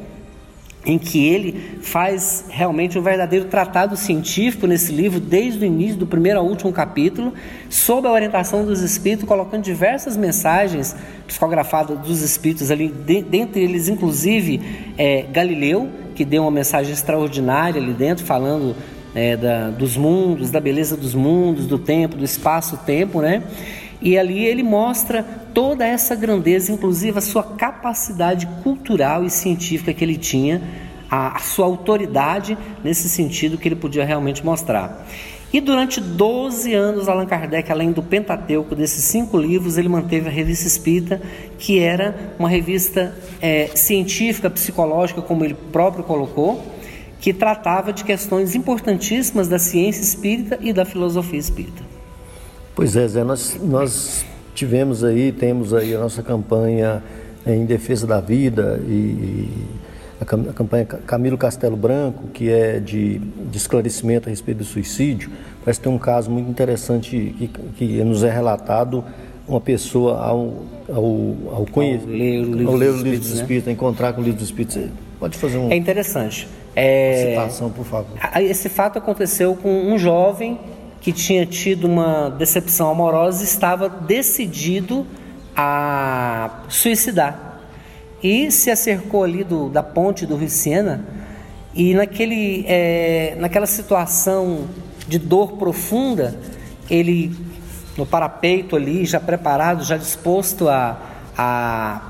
em 0.86 0.98
que 0.98 1.28
ele 1.28 1.80
faz 1.82 2.46
realmente 2.50 2.98
um 2.98 3.02
verdadeiro 3.02 3.46
tratado 3.46 3.98
científico 3.98 4.66
nesse 4.66 4.92
livro, 4.92 5.20
desde 5.20 5.60
o 5.60 5.66
início, 5.66 5.98
do 5.98 6.08
primeiro 6.08 6.40
ao 6.40 6.46
último 6.46 6.72
capítulo, 6.72 7.34
sob 7.70 8.08
a 8.08 8.12
orientação 8.12 8.66
dos 8.66 8.82
espíritos, 8.82 9.28
colocando 9.28 9.62
diversas 9.62 10.16
mensagens 10.16 10.96
psicografadas 11.28 12.00
dos 12.00 12.22
espíritos 12.22 12.72
ali, 12.72 12.88
de, 12.88 13.22
dentre 13.22 13.62
eles, 13.62 13.90
inclusive, 13.90 14.62
é, 14.98 15.26
Galileu, 15.32 15.90
que 16.16 16.24
deu 16.24 16.44
uma 16.44 16.52
mensagem 16.52 16.94
extraordinária 16.94 17.82
ali 17.82 17.94
dentro, 17.94 18.26
falando 18.26 18.76
é, 19.14 19.36
da, 19.36 19.70
dos 19.70 19.98
mundos, 19.98 20.52
da 20.52 20.60
beleza 20.60 20.96
dos 20.96 21.14
mundos, 21.14 21.66
do 21.66 21.78
tempo, 21.78 22.16
do 22.16 22.26
espaço-tempo, 22.26 23.22
né? 23.22 23.44
E 24.02 24.18
ali 24.18 24.46
ele 24.46 24.64
mostra 24.64 25.24
toda 25.54 25.86
essa 25.86 26.16
grandeza, 26.16 26.72
inclusive 26.72 27.18
a 27.18 27.22
sua 27.22 27.44
capacidade 27.44 28.48
cultural 28.64 29.26
e 29.26 29.30
científica 29.30 29.94
que 29.94 30.04
ele 30.04 30.16
tinha, 30.16 30.62
a, 31.10 31.36
a 31.36 31.40
sua 31.40 31.66
autoridade 31.66 32.58
nesse 32.84 33.10
sentido 33.10 33.58
que 33.58 33.68
ele 33.68 33.76
podia 33.76 34.06
realmente 34.06 34.46
mostrar. 34.46 35.06
E 35.52 35.60
durante 35.60 36.00
12 36.00 36.74
anos, 36.76 37.10
Allan 37.10 37.26
Kardec, 37.26 37.72
além 37.72 37.92
do 37.92 38.04
Pentateuco, 38.04 38.76
desses 38.76 39.04
cinco 39.06 39.36
livros, 39.36 39.80
ele 39.80 39.90
manteve 39.90 40.30
a 40.30 40.32
Revista 40.32 40.68
Espírita, 40.68 41.20
que 41.58 41.80
era 41.80 42.34
uma 42.38 42.48
revista 42.48 43.16
é, 43.42 43.72
científica, 43.74 44.48
psicológica, 44.48 45.24
como 45.24 45.44
ele 45.44 45.56
próprio 45.56 46.04
colocou, 46.04 46.64
que 47.20 47.34
tratava 47.34 47.92
de 47.92 48.04
questões 48.04 48.56
importantíssimas 48.56 49.48
da 49.48 49.60
ciência 49.60 50.02
espírita 50.02 50.58
e 50.62 50.72
da 50.72 50.86
filosofia 50.86 51.40
espírita. 51.40 51.84
Pois 52.76 52.96
é, 52.96 53.08
Zé, 53.08 53.24
nós, 53.24 53.60
nós 53.62 54.26
tivemos 54.56 55.04
aí, 55.04 55.32
temos 55.32 55.74
aí 55.74 55.94
a 55.94 56.00
nossa 56.00 56.24
campanha 56.24 57.04
em 57.46 57.66
defesa 57.66 58.08
da 58.08 58.22
vida 58.22 58.82
e 58.88 59.50
a 60.22 60.26
campanha 60.26 60.86
Camilo 60.86 61.38
Castelo 61.38 61.78
Branco, 61.78 62.28
que 62.34 62.50
é 62.50 62.80
de, 62.80 63.20
de 63.20 63.58
esclarecimento 63.58 64.28
a 64.28 64.30
respeito 64.30 64.60
do 64.60 64.66
suicídio. 64.66 65.30
Parece 65.64 65.80
ter 65.80 65.90
um 65.90 65.98
caso 65.98 66.30
muito 66.30 66.50
interessante 66.50 67.36
que, 67.38 67.48
que 67.78 68.04
nos 68.04 68.24
é 68.24 68.30
relatado 68.30 69.04
uma 69.48 69.62
pessoa 69.62 70.20
ao, 70.22 70.64
ao, 70.90 71.56
ao, 71.56 71.66
conhecer, 71.72 72.06
ao 72.06 72.12
ler 72.12 72.42
o 72.42 72.54
livro, 72.54 72.68
ao 72.68 72.76
ler 72.76 72.90
o 72.92 72.98
livro 72.98 73.20
dos 73.20 73.32
Espíritos, 73.32 73.68
né? 73.68 73.74
encontrar 73.74 74.14
com 74.14 74.22
o 74.22 74.24
livro 74.24 74.40
dos 74.40 74.50
Espíritos. 74.50 74.78
Pode 75.20 75.38
fazer 75.38 75.58
um, 75.58 75.72
é 75.72 75.76
interessante. 75.76 76.48
É, 76.76 77.30
citação, 77.30 77.70
por 77.70 77.86
favor. 77.86 78.18
Esse 78.42 78.70
fato 78.70 79.00
aconteceu 79.00 79.56
com 79.56 79.92
um 79.92 79.98
jovem 79.98 80.60
que 81.02 81.12
tinha 81.12 81.46
tido 81.46 81.86
uma 81.86 82.30
decepção 82.30 82.90
amorosa 82.90 83.44
estava 83.44 83.90
decidido 83.90 85.06
a 85.56 86.62
suicidar. 86.70 87.62
E 88.22 88.52
se 88.52 88.70
acercou 88.70 89.24
ali 89.24 89.44
do, 89.44 89.70
da 89.70 89.82
ponte 89.82 90.26
do 90.26 90.36
Rio 90.36 90.50
Siena 90.50 91.06
e 91.74 91.94
naquele, 91.94 92.66
é, 92.68 93.36
naquela 93.40 93.66
situação 93.66 94.68
de 95.08 95.18
dor 95.18 95.54
profunda, 95.54 96.38
ele 96.90 97.32
no 97.98 98.06
parapeito 98.06 98.76
ali, 98.76 99.06
já 99.06 99.20
preparado, 99.20 99.84
já 99.84 99.98
disposto 99.98 100.70
a, 100.70 100.98
a 101.38 102.02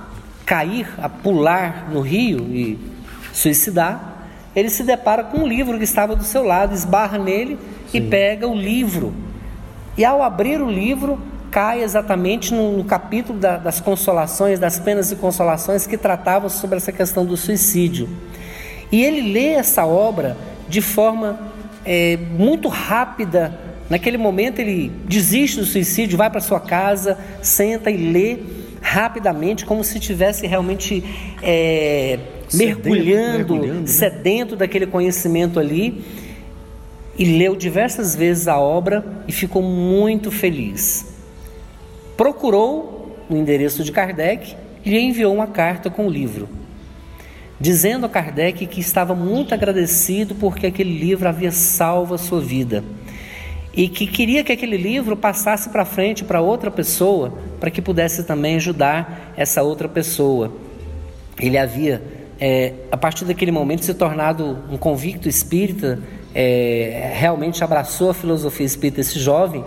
cair, 0.46 0.88
a 1.00 1.10
pular 1.10 1.90
no 1.92 2.02
rio 2.02 2.42
e 2.54 2.80
suicidar, 3.34 4.09
ele 4.56 4.70
se 4.70 4.84
depara 4.84 5.24
com 5.24 5.40
um 5.40 5.48
livro 5.48 5.78
que 5.78 5.84
estava 5.84 6.16
do 6.16 6.24
seu 6.24 6.44
lado, 6.44 6.74
esbarra 6.74 7.18
nele 7.18 7.58
Sim. 7.92 7.98
e 7.98 8.02
pega 8.02 8.48
o 8.48 8.56
livro. 8.56 9.14
E 9.98 10.04
ao 10.04 10.24
abrir 10.24 10.62
o 10.62 10.70
livro, 10.70 11.20
cai 11.52 11.84
exatamente 11.84 12.54
no, 12.54 12.78
no 12.78 12.84
capítulo 12.84 13.38
da, 13.38 13.58
das 13.58 13.80
consolações, 13.80 14.60
das 14.60 14.80
penas 14.80 15.12
e 15.12 15.16
consolações 15.16 15.86
que 15.86 15.98
tratava 15.98 16.50
sobre 16.50 16.78
essa 16.78 16.92
questão 16.92 17.26
do 17.26 17.36
suicídio. 17.36 18.10
E 18.92 19.04
ele 19.04 19.34
lê 19.34 19.50
essa 19.50 19.86
obra 19.86 20.38
de 20.68 20.82
forma 20.82 21.40
é, 21.86 22.18
muito 22.18 22.68
rápida. 22.68 23.60
Naquele 23.90 24.18
momento 24.18 24.60
ele 24.60 24.92
desiste 25.06 25.60
do 25.60 25.66
suicídio, 25.66 26.18
vai 26.18 26.30
para 26.30 26.40
sua 26.40 26.60
casa, 26.60 27.18
senta 27.42 27.90
e 27.92 27.98
lê 27.98 28.40
rapidamente, 28.82 29.66
como 29.66 29.84
se 29.84 30.00
tivesse 30.00 30.48
realmente 30.48 31.04
é, 31.42 32.20
mergulhando, 32.54 33.54
mergulhando 33.56 33.82
né? 33.82 33.88
sedento 33.88 34.56
daquele 34.56 34.86
conhecimento 34.86 35.60
ali 35.60 36.04
e 37.18 37.26
leu 37.38 37.56
diversas 37.56 38.16
vezes 38.16 38.48
a 38.48 38.58
obra 38.58 39.06
e 39.28 39.32
ficou 39.32 39.62
muito 39.62 40.32
feliz. 40.32 41.06
Procurou 42.16 43.18
o 43.30 43.36
endereço 43.36 43.84
de 43.84 43.92
Kardec 43.92 44.56
e 44.84 44.90
lhe 44.90 45.00
enviou 45.00 45.34
uma 45.34 45.48
carta 45.48 45.90
com 45.90 46.08
o 46.08 46.10
livro, 46.10 46.48
dizendo 47.60 48.06
a 48.06 48.10
Kardec 48.10 48.66
que 48.66 48.80
estava 48.80 49.14
muito 49.14 49.54
agradecido 49.54 50.34
porque 50.36 50.68
aquele 50.68 50.98
livro 50.98 51.28
havia 51.28 51.52
salvo 51.52 52.14
a 52.14 52.18
sua 52.18 52.40
vida 52.40 52.84
e 53.74 53.88
que 53.88 54.08
queria 54.08 54.44
que 54.44 54.52
aquele 54.52 54.78
livro 54.78 55.16
passasse 55.16 55.70
para 55.70 55.86
frente 55.86 56.24
para 56.24 56.42
outra 56.42 56.72
pessoa, 56.72 57.34
para 57.60 57.70
que 57.70 57.82
pudesse 57.82 58.24
também 58.24 58.56
ajudar 58.56 59.34
essa 59.38 59.62
outra 59.62 59.88
pessoa. 59.88 60.52
Ele 61.40 61.58
havia, 61.58 62.02
é, 62.40 62.74
a 62.92 62.98
partir 62.98 63.26
daquele 63.26 63.52
momento, 63.52 63.84
se 63.84 63.94
tornado 63.94 64.58
um 64.72 64.78
convicto 64.78 65.28
espírita 65.28 66.00
é, 66.34 67.12
realmente 67.16 67.64
abraçou 67.64 68.12
a 68.12 68.14
filosofia 68.14 68.66
espírita, 68.66 69.02
esse 69.02 69.20
jovem, 69.20 69.64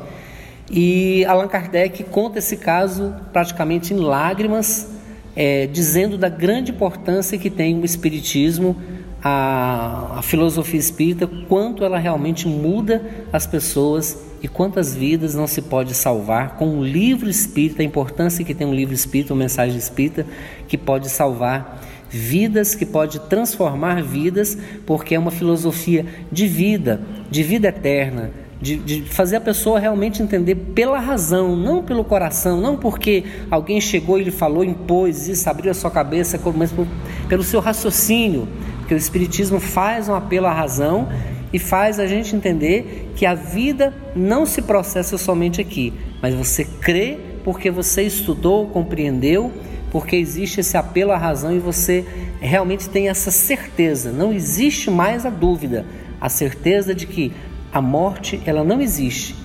e 0.71 1.25
Allan 1.27 1.49
Kardec 1.49 2.03
conta 2.05 2.39
esse 2.39 2.57
caso 2.57 3.15
praticamente 3.33 3.93
em 3.93 3.99
lágrimas, 3.99 4.89
é, 5.37 5.67
dizendo 5.67 6.17
da 6.17 6.29
grande 6.29 6.71
importância 6.71 7.37
que 7.37 7.51
tem 7.51 7.79
o 7.79 7.85
Espiritismo, 7.85 8.77
a, 9.23 10.19
a 10.19 10.23
filosofia 10.23 10.81
espírita, 10.81 11.27
quanto 11.49 11.85
ela 11.85 11.99
realmente 11.99 12.49
muda 12.49 13.05
as 13.33 13.47
pessoas 13.47 14.19
e 14.43 14.49
quantas 14.49 14.95
vidas 14.95 15.35
não 15.35 15.47
se 15.47 15.63
pode 15.63 15.95
salvar. 15.95 16.57
Com 16.57 16.67
um 16.67 16.83
livro 16.83 17.29
espírita, 17.29 17.83
a 17.83 17.85
importância 17.85 18.45
que 18.45 18.55
tem 18.55 18.67
um 18.67 18.75
livro 18.75 18.95
espírita, 18.95 19.33
uma 19.33 19.41
mensagem 19.41 19.77
espírita, 19.77 20.27
que 20.67 20.77
pode 20.77 21.09
salvar 21.09 21.81
vidas, 22.13 22.75
que 22.75 22.85
pode 22.85 23.19
transformar 23.21 24.03
vidas, 24.03 24.59
porque 24.85 25.15
é 25.15 25.19
uma 25.19 25.31
filosofia 25.31 26.05
de 26.31 26.47
vida, 26.47 27.01
de 27.31 27.43
vida 27.43 27.69
eterna, 27.69 28.31
de, 28.61 28.77
de, 28.77 29.03
fazer 29.03 29.37
a 29.37 29.41
pessoa 29.41 29.81
realmente 29.81 30.23
entender 30.23 30.55
pela 30.55 31.01
razão, 31.01 31.57
não 31.57 31.83
pelo 31.83 32.05
coração, 32.05 32.61
não 32.61 32.77
porque 32.77 33.25
alguém 33.51 33.81
chegou 33.81 34.21
e 34.21 34.25
lhe 34.25 34.31
falou, 34.31 34.63
impôs 34.63 35.27
isso, 35.27 35.49
abriu 35.49 35.71
a 35.71 35.75
sua 35.75 35.91
cabeça, 35.91 36.39
mas 36.55 36.71
por, 36.71 36.87
pelo 37.29 37.43
seu 37.43 37.61
raciocínio, 37.61 38.47
porque 38.79 38.95
o 38.95 38.97
Espiritismo 38.97 39.59
faz 39.59 40.09
um 40.09 40.15
apelo 40.15 40.47
à 40.47 40.53
razão 40.53 41.09
e 41.53 41.59
faz 41.59 41.99
a 41.99 42.07
gente 42.07 42.37
entender 42.37 43.11
que 43.17 43.25
a 43.27 43.35
vida 43.35 43.93
não 44.15 44.45
se 44.47 44.63
processa 44.63 45.17
somente 45.17 45.61
aqui, 45.61 45.93
mas 46.21 46.35
você 46.35 46.65
crê 46.65 47.19
porque 47.45 47.71
você 47.71 48.03
estudou, 48.03 48.67
compreendeu 48.67 49.53
porque 49.93 50.17
existe 50.17 50.61
esse 50.61 50.75
apelo 50.75 51.13
à 51.13 51.19
razão 51.19 51.55
e 51.55 51.59
você 51.59 52.03
realmente 52.41 52.89
tem 52.89 53.11
essa 53.11 53.31
certeza, 53.31 54.11
não 54.11 54.33
existe 54.33 54.91
mais 54.91 55.27
a 55.27 55.31
dúvida, 55.31 55.85
a 56.19 56.31
certeza 56.31 56.95
de 56.95 57.07
que 57.07 57.31
a 57.71 57.83
morte 57.83 58.41
ela 58.47 58.65
não 58.65 58.81
existe, 58.81 59.37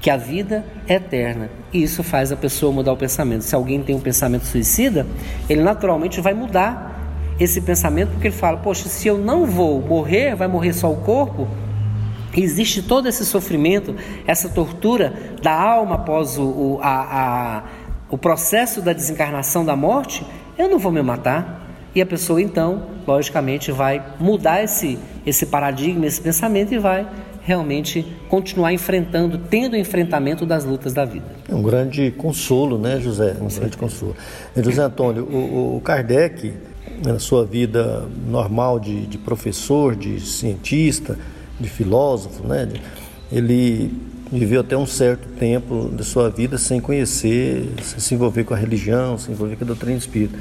que 0.00 0.08
a 0.08 0.16
vida 0.16 0.64
é 0.88 0.94
eterna. 0.94 1.50
E 1.70 1.82
isso 1.82 2.02
faz 2.02 2.32
a 2.32 2.36
pessoa 2.36 2.72
mudar 2.72 2.92
o 2.92 2.96
pensamento. 2.96 3.42
Se 3.44 3.54
alguém 3.54 3.82
tem 3.82 3.94
um 3.94 4.00
pensamento 4.00 4.46
suicida, 4.46 5.06
ele 5.48 5.62
naturalmente 5.62 6.22
vai 6.22 6.32
mudar 6.32 6.90
esse 7.38 7.60
pensamento, 7.60 8.12
porque 8.12 8.28
ele 8.28 8.34
fala: 8.34 8.56
Poxa, 8.56 8.88
se 8.88 9.08
eu 9.08 9.18
não 9.18 9.44
vou 9.44 9.80
morrer, 9.80 10.34
vai 10.34 10.48
morrer 10.48 10.72
só 10.72 10.90
o 10.90 10.96
corpo. 10.96 11.46
Existe 12.36 12.82
todo 12.82 13.08
esse 13.08 13.24
sofrimento, 13.24 13.94
essa 14.26 14.48
tortura 14.48 15.12
da 15.42 15.52
alma 15.52 15.96
após 15.96 16.38
o, 16.38 16.44
o 16.44 16.78
a, 16.80 17.58
a 17.58 17.62
o 18.12 18.18
processo 18.18 18.82
da 18.82 18.92
desencarnação 18.92 19.64
da 19.64 19.74
morte, 19.74 20.22
eu 20.58 20.68
não 20.68 20.78
vou 20.78 20.92
me 20.92 21.00
matar. 21.00 21.60
e 21.94 22.00
a 22.00 22.06
pessoa 22.06 22.40
então, 22.40 22.88
logicamente, 23.06 23.72
vai 23.72 24.02
mudar 24.20 24.62
esse, 24.62 24.98
esse 25.26 25.46
paradigma, 25.46 26.06
esse 26.06 26.20
pensamento 26.20 26.74
e 26.74 26.78
vai 26.78 27.06
realmente 27.42 28.06
continuar 28.28 28.72
enfrentando, 28.72 29.38
tendo 29.38 29.76
enfrentamento 29.76 30.44
das 30.44 30.64
lutas 30.64 30.92
da 30.92 31.06
vida. 31.06 31.24
É 31.48 31.54
um 31.54 31.62
grande 31.62 32.10
consolo, 32.10 32.78
né, 32.78 33.00
José? 33.00 33.34
Um 33.40 33.48
grande 33.48 33.76
consolo. 33.78 34.14
José 34.56 34.82
Antônio, 34.82 35.24
o, 35.24 35.76
o 35.76 35.80
Kardec, 35.80 36.52
na 37.04 37.18
sua 37.18 37.44
vida 37.46 38.06
normal 38.28 38.78
de, 38.78 39.06
de 39.06 39.18
professor, 39.18 39.96
de 39.96 40.20
cientista, 40.20 41.18
de 41.62 41.68
filósofo, 41.68 42.46
né, 42.46 42.68
ele 43.30 43.90
viveu 44.30 44.60
até 44.60 44.76
um 44.76 44.86
certo 44.86 45.28
tempo 45.38 45.88
da 45.88 46.02
sua 46.02 46.30
vida 46.30 46.58
sem 46.58 46.80
conhecer, 46.80 47.68
sem 47.82 48.00
se 48.00 48.14
envolver 48.14 48.44
com 48.44 48.54
a 48.54 48.56
religião, 48.56 49.18
sem 49.18 49.26
se 49.26 49.32
envolver 49.32 49.56
com 49.56 49.64
a 49.64 49.66
doutrina 49.66 49.96
espírita 49.96 50.38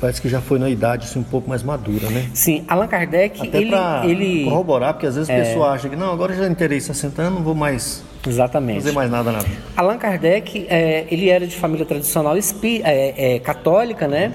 parece 0.00 0.20
que 0.22 0.28
já 0.28 0.40
foi 0.40 0.58
na 0.58 0.68
idade 0.68 1.06
assim, 1.06 1.18
um 1.18 1.24
pouco 1.24 1.48
mais 1.48 1.62
madura, 1.62 2.08
né? 2.10 2.30
Sim, 2.32 2.64
Allan 2.68 2.86
Kardec, 2.86 3.48
Até 3.48 3.58
ele, 3.58 3.74
ele... 4.04 4.44
corroborar, 4.44 4.94
porque 4.94 5.06
às 5.06 5.16
vezes 5.16 5.28
é... 5.28 5.40
a 5.40 5.44
pessoa 5.44 5.70
acha 5.70 5.88
que 5.88 5.96
não, 5.96 6.12
agora 6.12 6.34
já 6.34 6.46
entrei 6.46 6.80
60 6.80 7.22
anos, 7.22 7.34
não 7.38 7.44
vou 7.44 7.54
mais 7.54 8.02
Exatamente. 8.26 8.82
fazer 8.82 8.92
mais 8.92 9.10
nada 9.10 9.32
na 9.32 9.40
vida. 9.40 9.60
Allan 9.76 9.98
Kardec, 9.98 10.66
é, 10.68 11.06
ele 11.10 11.28
era 11.28 11.46
de 11.46 11.56
família 11.56 11.84
tradicional 11.84 12.36
espí... 12.36 12.80
é, 12.84 13.34
é, 13.34 13.38
católica, 13.40 14.06
né? 14.06 14.32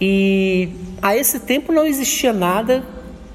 E 0.00 0.68
a 1.02 1.16
esse 1.16 1.40
tempo 1.40 1.72
não 1.72 1.84
existia 1.86 2.32
nada 2.32 2.84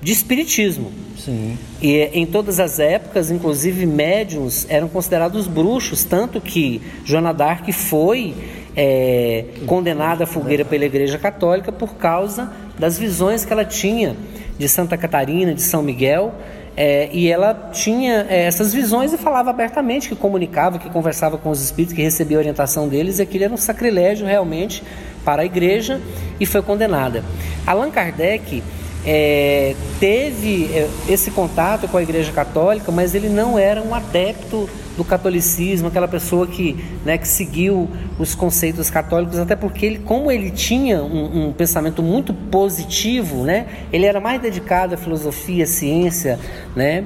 de 0.02 0.12
espiritismo. 0.12 0.92
Sim. 1.24 1.58
E 1.82 2.10
em 2.14 2.26
todas 2.26 2.60
as 2.60 2.80
épocas, 2.80 3.32
inclusive 3.32 3.86
médiums 3.86 4.66
eram 4.70 4.90
considerados 4.90 5.48
bruxos, 5.48 6.04
tanto 6.04 6.42
que 6.42 6.82
Joana 7.06 7.34
d'Arc 7.34 7.72
foi 7.72 8.34
é, 8.76 9.46
condenada 9.66 10.26
à 10.26 10.28
fogueira 10.28 10.66
pela 10.66 10.84
Igreja 10.84 11.18
Católica 11.18 11.72
por 11.72 11.96
causa 11.96 12.52
das 12.78 12.98
visões 13.00 13.46
que 13.46 13.54
ela 13.54 13.64
tinha 13.64 14.18
de 14.58 14.68
Santa 14.68 14.98
Catarina, 14.98 15.54
de 15.54 15.62
São 15.62 15.82
Miguel. 15.82 16.34
É, 16.76 17.08
e 17.14 17.30
ela 17.30 17.70
tinha 17.72 18.26
é, 18.28 18.46
essas 18.46 18.74
visões 18.74 19.14
e 19.14 19.18
falava 19.18 19.52
abertamente 19.52 20.10
que 20.10 20.16
comunicava, 20.16 20.80
que 20.80 20.90
conversava 20.90 21.38
com 21.38 21.52
os 21.52 21.64
espíritos, 21.64 21.96
que 21.96 22.02
recebia 22.02 22.38
orientação 22.38 22.90
deles, 22.90 23.20
e 23.20 23.22
aquilo 23.22 23.44
era 23.44 23.54
um 23.54 23.58
sacrilégio 23.58 24.26
realmente 24.26 24.84
para 25.24 25.44
a 25.44 25.46
igreja 25.46 26.02
e 26.40 26.48
foi 26.48 26.64
condenada. 26.64 27.24
Allan 27.66 27.92
Kardec 27.92 28.64
é, 29.06 29.76
teve 30.00 30.66
é, 30.74 30.90
esse 31.10 31.32
contato 31.32 31.88
com 31.88 31.98
a 31.98 32.04
Igreja 32.04 32.32
Católica, 32.32 32.92
mas 32.92 33.14
ele 33.14 33.30
não 33.30 33.60
era 33.60 33.82
um 33.82 33.94
adepto 33.94 34.70
do 34.96 35.04
catolicismo, 35.04 35.88
aquela 35.88 36.08
pessoa 36.08 36.46
que, 36.46 36.78
né, 37.04 37.18
que 37.18 37.28
seguiu 37.28 37.90
os 38.20 38.36
conceitos 38.36 38.90
católicos, 38.90 39.40
até 39.40 39.56
porque 39.56 39.86
ele, 39.86 40.00
como 40.00 40.32
ele 40.32 40.52
tinha 40.52 41.02
um, 41.02 41.48
um, 41.48 41.54
pensamento 41.54 42.04
muito 42.04 42.34
positivo, 42.34 43.44
né, 43.44 43.66
ele 43.92 44.06
era 44.06 44.20
mais 44.20 44.42
dedicado 44.42 44.94
à 44.94 44.98
filosofia, 44.98 45.64
à 45.64 45.68
ciência, 45.68 46.40
né, 46.76 47.06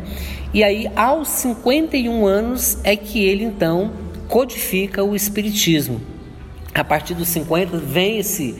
e 0.54 0.64
aí 0.64 0.89
aos 0.95 1.30
51 1.30 2.26
anos 2.26 2.78
é 2.84 2.95
que 2.95 3.24
ele 3.24 3.45
então 3.45 3.91
codifica 4.28 5.04
o 5.04 5.16
espiritismo. 5.16 6.02
A 6.74 6.84
partir 6.84 7.14
dos 7.14 7.30
50 7.30 7.78
vem 7.78 8.20
esse 8.20 8.56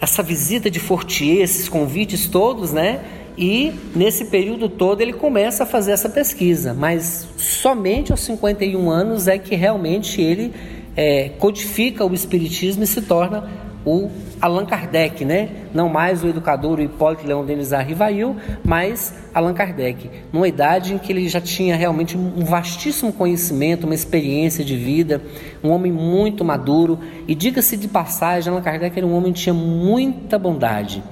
essa 0.00 0.22
visita 0.22 0.70
de 0.70 0.78
Fortier, 0.78 1.42
esses 1.42 1.68
convites 1.68 2.26
todos, 2.26 2.72
né? 2.72 3.00
E 3.36 3.72
nesse 3.94 4.24
período 4.26 4.68
todo 4.68 5.00
ele 5.00 5.12
começa 5.12 5.62
a 5.62 5.66
fazer 5.66 5.92
essa 5.92 6.08
pesquisa, 6.08 6.74
mas 6.74 7.28
somente 7.36 8.10
aos 8.10 8.20
51 8.20 8.90
anos 8.90 9.28
é 9.28 9.38
que 9.38 9.54
realmente 9.54 10.20
ele 10.20 10.52
é, 10.96 11.28
codifica 11.38 12.04
o 12.04 12.12
Espiritismo 12.12 12.82
e 12.82 12.86
se 12.86 13.02
torna 13.02 13.67
o 13.88 14.10
Allan 14.40 14.66
Kardec, 14.66 15.24
né? 15.24 15.48
Não 15.72 15.88
mais 15.88 16.22
o 16.22 16.28
educador 16.28 16.78
o 16.78 16.82
Hipólito 16.82 17.26
Leão 17.26 17.44
Denis 17.44 17.70
Rivail, 17.70 18.36
mas 18.64 19.14
Allan 19.34 19.54
Kardec, 19.54 20.10
numa 20.32 20.46
idade 20.46 20.94
em 20.94 20.98
que 20.98 21.10
ele 21.10 21.28
já 21.28 21.40
tinha 21.40 21.74
realmente 21.74 22.16
um 22.16 22.44
vastíssimo 22.44 23.12
conhecimento, 23.12 23.84
uma 23.84 23.94
experiência 23.94 24.64
de 24.64 24.76
vida, 24.76 25.22
um 25.64 25.70
homem 25.70 25.90
muito 25.90 26.44
maduro. 26.44 26.98
E 27.26 27.34
diga-se 27.34 27.76
de 27.76 27.88
passagem, 27.88 28.52
Allan 28.52 28.62
Kardec 28.62 28.96
era 28.96 29.06
um 29.06 29.16
homem 29.16 29.32
que 29.32 29.40
tinha 29.40 29.54
muita 29.54 30.38
bondade. 30.38 31.02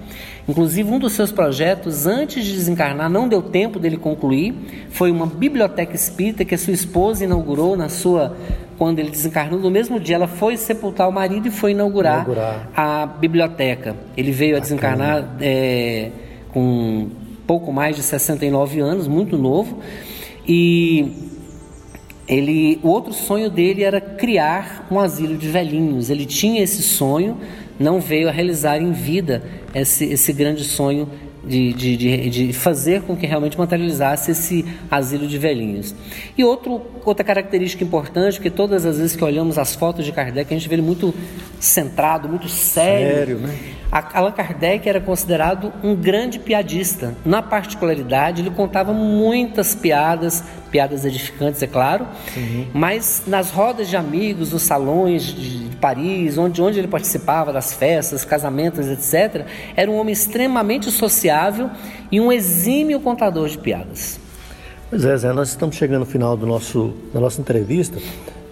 Inclusive, 0.49 0.89
um 0.89 0.99
dos 1.01 1.13
seus 1.13 1.33
projetos, 1.33 2.07
antes 2.07 2.45
de 2.45 2.53
desencarnar, 2.53 3.11
não 3.11 3.29
deu 3.29 3.43
tempo 3.43 3.81
dele 3.81 3.97
concluir, 3.97 4.55
foi 4.91 5.11
uma 5.11 5.27
biblioteca 5.27 5.97
espírita 5.97 6.45
que 6.45 6.55
a 6.55 6.59
sua 6.59 6.73
esposa 6.73 7.25
inaugurou 7.25 7.77
na 7.77 7.89
sua 7.89 8.37
quando 8.79 8.99
ele 8.99 9.11
desencarnou, 9.11 9.59
no 9.59 9.71
mesmo 9.71 9.99
dia 9.99 10.17
ela 10.17 10.29
foi 10.29 10.57
sepultar 10.57 11.09
o 11.09 11.13
marido 11.13 11.49
e 11.49 11.51
foi 11.51 11.73
inaugurar, 11.73 12.25
inaugurar. 12.25 12.71
a 12.75 13.07
biblioteca. 13.07 13.97
Ele 14.17 14.31
veio 14.31 14.57
a 14.57 14.61
desencarnar 14.61 15.37
é, 15.41 16.11
com 16.53 17.09
pouco 17.47 17.73
mais 17.73 17.97
de 17.97 18.03
69 18.03 18.81
anos, 18.81 19.07
muito 19.07 19.39
novo, 19.39 19.79
e 20.47 21.13
ele, 22.29 22.81
o 22.83 22.89
outro 22.89 23.13
sonho 23.13 23.49
dele 23.49 23.85
era 23.85 24.01
criar 24.01 24.87
um 24.91 24.99
asilo 24.99 25.37
de 25.37 25.49
velhinhos. 25.49 26.11
Ele 26.11 26.27
tinha 26.27 26.63
esse 26.63 26.83
sonho, 26.83 27.39
não 27.79 28.01
veio 28.01 28.29
a 28.29 28.33
realizar 28.33 28.81
em 28.81 28.91
vida 28.91 29.45
esse, 29.75 30.05
esse 30.07 30.33
grande 30.33 30.65
sonho 30.65 31.09
de, 31.47 31.73
de, 31.73 31.97
de, 31.97 32.31
de, 32.31 32.53
fazer 32.53 33.03
com 33.03 33.17
que 33.17 33.27
realmente 33.27 33.57
materializasse 33.57 34.33
esse 34.33 34.65
asilo 34.91 35.27
de 35.27 35.39
velhinhos. 35.39 35.95
E 36.37 36.45
outro, 36.45 36.83
outra 37.05 37.25
característica 37.25 37.85
importante, 37.85 38.41
que 38.41 38.51
todas 38.51 38.85
as 38.85 38.99
vezes 38.99 39.15
que 39.15 39.23
olhamos 39.23 39.57
as 39.57 39.75
fotos 39.75 40.05
de 40.05 40.13
Kardec, 40.13 40.53
a 40.53 40.57
gente 40.59 40.69
vê 40.69 40.75
ele 40.75 40.83
muito 40.83 41.15
centrado, 41.61 42.29
muito 42.29 42.49
sério. 42.49 43.17
Sério, 43.17 43.39
né? 43.39 43.59
Allan 43.91 44.33
Kardec 44.33 44.89
era 44.89 45.01
considerado 45.01 45.73
um 45.83 45.95
grande 45.95 46.39
piadista. 46.39 47.15
Na 47.25 47.41
particularidade, 47.41 48.43
ele 48.43 48.51
contava 48.51 48.93
muitas 48.93 49.75
piadas, 49.75 50.43
piadas 50.71 51.05
edificantes, 51.05 51.63
é 51.63 51.67
claro, 51.67 52.07
uhum. 52.37 52.67
mas 52.75 53.23
nas 53.27 53.51
rodas 53.51 53.89
de 53.89 53.97
amigos, 53.97 54.53
nos 54.53 54.63
salões 54.63 55.23
de 55.23 55.77
Paris, 55.77 56.37
onde, 56.37 56.61
onde 56.61 56.79
ele 56.79 56.89
participava 56.89 57.53
das 57.53 57.73
festas, 57.73 58.25
casamentos, 58.25 58.87
etc., 58.87 59.47
era 59.77 59.91
um 59.91 59.97
homem 59.97 60.13
extremamente 60.13 60.91
sociável 60.91 61.71
e 62.11 62.21
um 62.21 62.33
exímio 62.33 63.01
contador 63.01 63.49
de 63.49 63.59
piadas. 63.59 64.19
Pois 64.91 65.05
é, 65.05 65.17
Zé, 65.17 65.33
nós 65.33 65.49
estamos 65.49 65.77
chegando 65.77 66.01
no 66.01 66.07
final 66.07 66.37
do 66.37 66.47
nosso, 66.47 66.95
da 67.13 67.21
nossa 67.21 67.41
entrevista. 67.41 67.99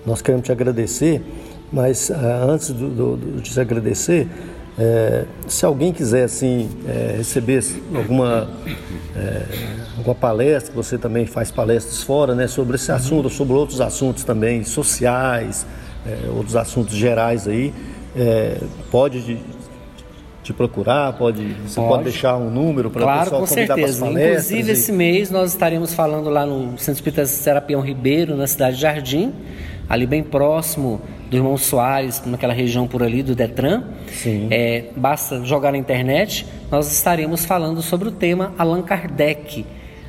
Nós 0.04 0.20
queremos 0.20 0.44
te 0.44 0.52
agradecer, 0.52 1.22
mas 1.72 2.10
uh, 2.10 2.14
antes 2.48 2.70
do, 2.70 2.88
do, 2.88 3.16
do, 3.16 3.40
de 3.40 3.50
te 3.50 3.60
agradecer, 3.60 4.28
é, 4.78 5.24
se 5.46 5.64
alguém 5.64 5.92
quiser 5.92 6.24
assim 6.24 6.68
é, 6.86 7.14
receber 7.18 7.62
alguma 7.94 8.48
é, 9.14 9.42
alguma 9.96 10.14
palestra, 10.14 10.74
você 10.74 10.98
também 10.98 11.26
faz 11.26 11.50
palestras 11.50 12.02
fora, 12.02 12.34
né, 12.34 12.48
sobre 12.48 12.74
esse 12.74 12.90
assunto, 12.90 13.30
sobre 13.30 13.54
outros 13.54 13.80
assuntos 13.80 14.24
também 14.24 14.64
sociais, 14.64 15.64
é, 16.04 16.28
outros 16.28 16.56
assuntos 16.56 16.94
gerais 16.94 17.46
aí, 17.46 17.72
é, 18.16 18.60
pode 18.90 19.38
te 20.42 20.52
procurar, 20.52 21.12
pode 21.14 21.54
você 21.66 21.76
pode, 21.76 21.88
pode 21.88 22.04
deixar 22.04 22.36
um 22.36 22.50
número 22.50 22.90
para 22.90 23.02
claro, 23.02 23.20
o 23.20 23.24
pessoal 23.24 23.40
com 23.40 23.46
certeza. 23.46 24.06
Inclusive 24.06 24.68
e... 24.68 24.72
esse 24.72 24.92
mês 24.92 25.30
nós 25.30 25.52
estaremos 25.52 25.94
falando 25.94 26.28
lá 26.28 26.44
no 26.44 26.76
Centro 26.78 26.94
Espírita 26.94 27.24
Serapião 27.26 27.80
Ribeiro, 27.80 28.36
na 28.36 28.46
cidade 28.46 28.76
de 28.76 28.82
Jardim, 28.82 29.32
ali 29.88 30.04
bem 30.04 30.22
próximo 30.22 31.00
do 31.34 31.38
irmão 31.38 31.56
Soares, 31.56 32.22
naquela 32.24 32.54
região 32.54 32.86
por 32.86 33.02
ali 33.02 33.20
do 33.20 33.34
Detran. 33.34 33.82
É, 34.52 34.84
basta 34.96 35.44
jogar 35.44 35.72
na 35.72 35.78
internet, 35.78 36.46
nós 36.70 36.92
estaremos 36.92 37.44
falando 37.44 37.82
sobre 37.82 38.08
o 38.08 38.12
tema 38.12 38.54
Allan 38.56 38.82
Kardec. 38.82 39.66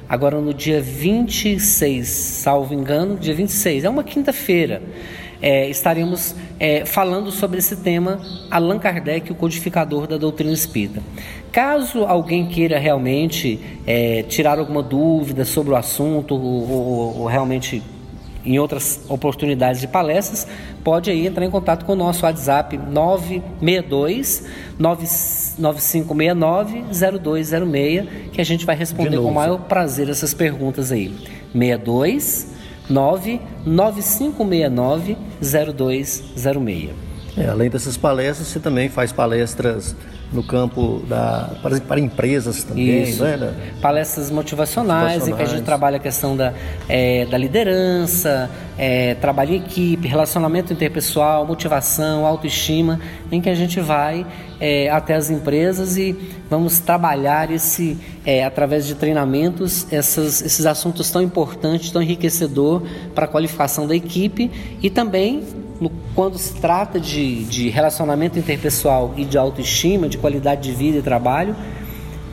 Agora 0.08 0.40
no 0.40 0.54
dia 0.54 0.80
26, 0.80 2.08
salvo 2.08 2.76
engano, 2.76 3.18
dia 3.18 3.34
26, 3.34 3.86
é 3.86 3.90
uma 3.90 4.04
quinta-feira. 4.04 4.84
É, 5.42 5.68
estaremos 5.68 6.36
é, 6.60 6.86
falando 6.86 7.32
sobre 7.32 7.58
esse 7.58 7.78
tema 7.78 8.22
Allan 8.52 8.78
Kardec, 8.78 9.32
o 9.32 9.36
codificador 9.36 10.06
da 10.06 10.18
doutrina 10.18 10.54
espírita. 10.54 11.02
Caso 11.52 12.04
alguém 12.04 12.46
queira 12.46 12.78
realmente 12.78 13.60
é, 13.88 14.22
tirar 14.24 14.60
alguma 14.60 14.84
dúvida 14.84 15.44
sobre 15.44 15.74
o 15.74 15.76
assunto 15.76 16.36
ou, 16.36 16.70
ou, 16.70 17.20
ou 17.22 17.26
realmente 17.26 17.82
em 18.46 18.60
outras 18.60 19.02
oportunidades 19.10 19.82
de 19.82 19.88
palestras, 19.88 20.48
pode 20.84 21.10
aí 21.10 21.26
entrar 21.26 21.44
em 21.46 21.50
contato 21.50 21.86
com 21.86 21.94
o 21.94 21.96
nosso 21.96 22.26
WhatsApp 22.26 22.78
962 22.78 24.44
9569 24.78 26.84
0206, 27.22 28.06
que 28.32 28.42
a 28.42 28.46
gente 28.46 28.66
vai 28.66 28.76
responder 28.76 29.16
com 29.18 29.30
o 29.30 29.34
maior 29.34 29.62
prazer 29.62 30.10
essas 30.10 30.34
perguntas 30.34 30.92
aí. 30.92 31.16
62 31.54 32.54
99569 32.90 35.16
0206. 35.42 37.05
É, 37.38 37.48
além 37.48 37.70
dessas 37.70 37.98
palestras, 37.98 38.48
você 38.48 38.60
também 38.60 38.88
faz 38.88 39.12
palestras 39.12 39.96
no 40.32 40.42
campo 40.42 41.04
da 41.08 41.52
para, 41.62 41.80
para 41.82 42.00
empresas 42.00 42.64
também, 42.64 43.04
Isso. 43.04 43.24
né? 43.24 43.54
Palestras 43.82 44.32
motivacionais, 44.32 45.28
em 45.28 45.36
que 45.36 45.42
a 45.42 45.46
gente 45.46 45.64
trabalha 45.64 45.98
a 45.98 46.00
questão 46.00 46.36
da, 46.36 46.54
é, 46.88 47.26
da 47.26 47.38
liderança, 47.38 48.50
é, 48.78 49.16
trabalho 49.16 49.54
em 49.54 49.58
equipe, 49.58 50.08
relacionamento 50.08 50.72
interpessoal, 50.72 51.46
motivação, 51.46 52.26
autoestima, 52.26 53.00
em 53.32 53.42
que 53.42 53.50
a 53.50 53.56
gente 53.56 53.80
vai 53.82 54.26
é, 54.60 54.90
até 54.90 55.16
as 55.16 55.30
empresas 55.30 55.98
e 55.98 56.16
vamos 56.50 56.80
trabalhar 56.80 57.52
esse 57.52 57.98
é, 58.26 58.46
através 58.46 58.86
de 58.86 58.96
treinamentos 58.96 59.92
essas, 59.92 60.42
esses 60.42 60.66
assuntos 60.66 61.12
tão 61.12 61.22
importantes, 61.22 61.92
tão 61.92 62.02
enriquecedor 62.02 62.82
para 63.14 63.26
a 63.26 63.28
qualificação 63.28 63.86
da 63.86 63.96
equipe 63.96 64.50
e 64.82 64.90
também 64.90 65.65
no, 65.80 65.92
quando 66.14 66.38
se 66.38 66.54
trata 66.56 67.00
de, 67.00 67.44
de 67.46 67.70
relacionamento 67.70 68.40
interpessoal 68.40 69.14
e 69.18 69.26
de 69.26 69.38
autoestima, 69.38 70.08
de 70.08 70.18
qualidade 70.18 70.70
de 70.70 70.76
vida 70.76 71.00
e 71.00 71.02
trabalho, 71.02 71.56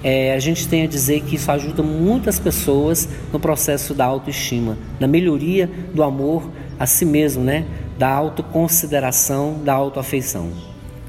é, 0.05 0.35
a 0.35 0.39
gente 0.39 0.67
tem 0.67 0.83
a 0.83 0.87
dizer 0.87 1.23
que 1.23 1.37
isso 1.37 1.51
ajuda 1.51 1.83
muitas 1.83 2.39
pessoas 2.39 3.09
no 3.33 3.39
processo 3.39 3.95
da 3.95 4.05
autoestima, 4.05 4.77
na 4.99 5.07
melhoria 5.07 5.71
do 5.95 6.03
amor 6.03 6.51
a 6.79 6.87
si 6.87 7.05
mesmo, 7.05 7.45
né? 7.45 7.65
da 7.99 8.09
autoconsideração, 8.09 9.61
da 9.63 9.73
autoafeição. 9.73 10.51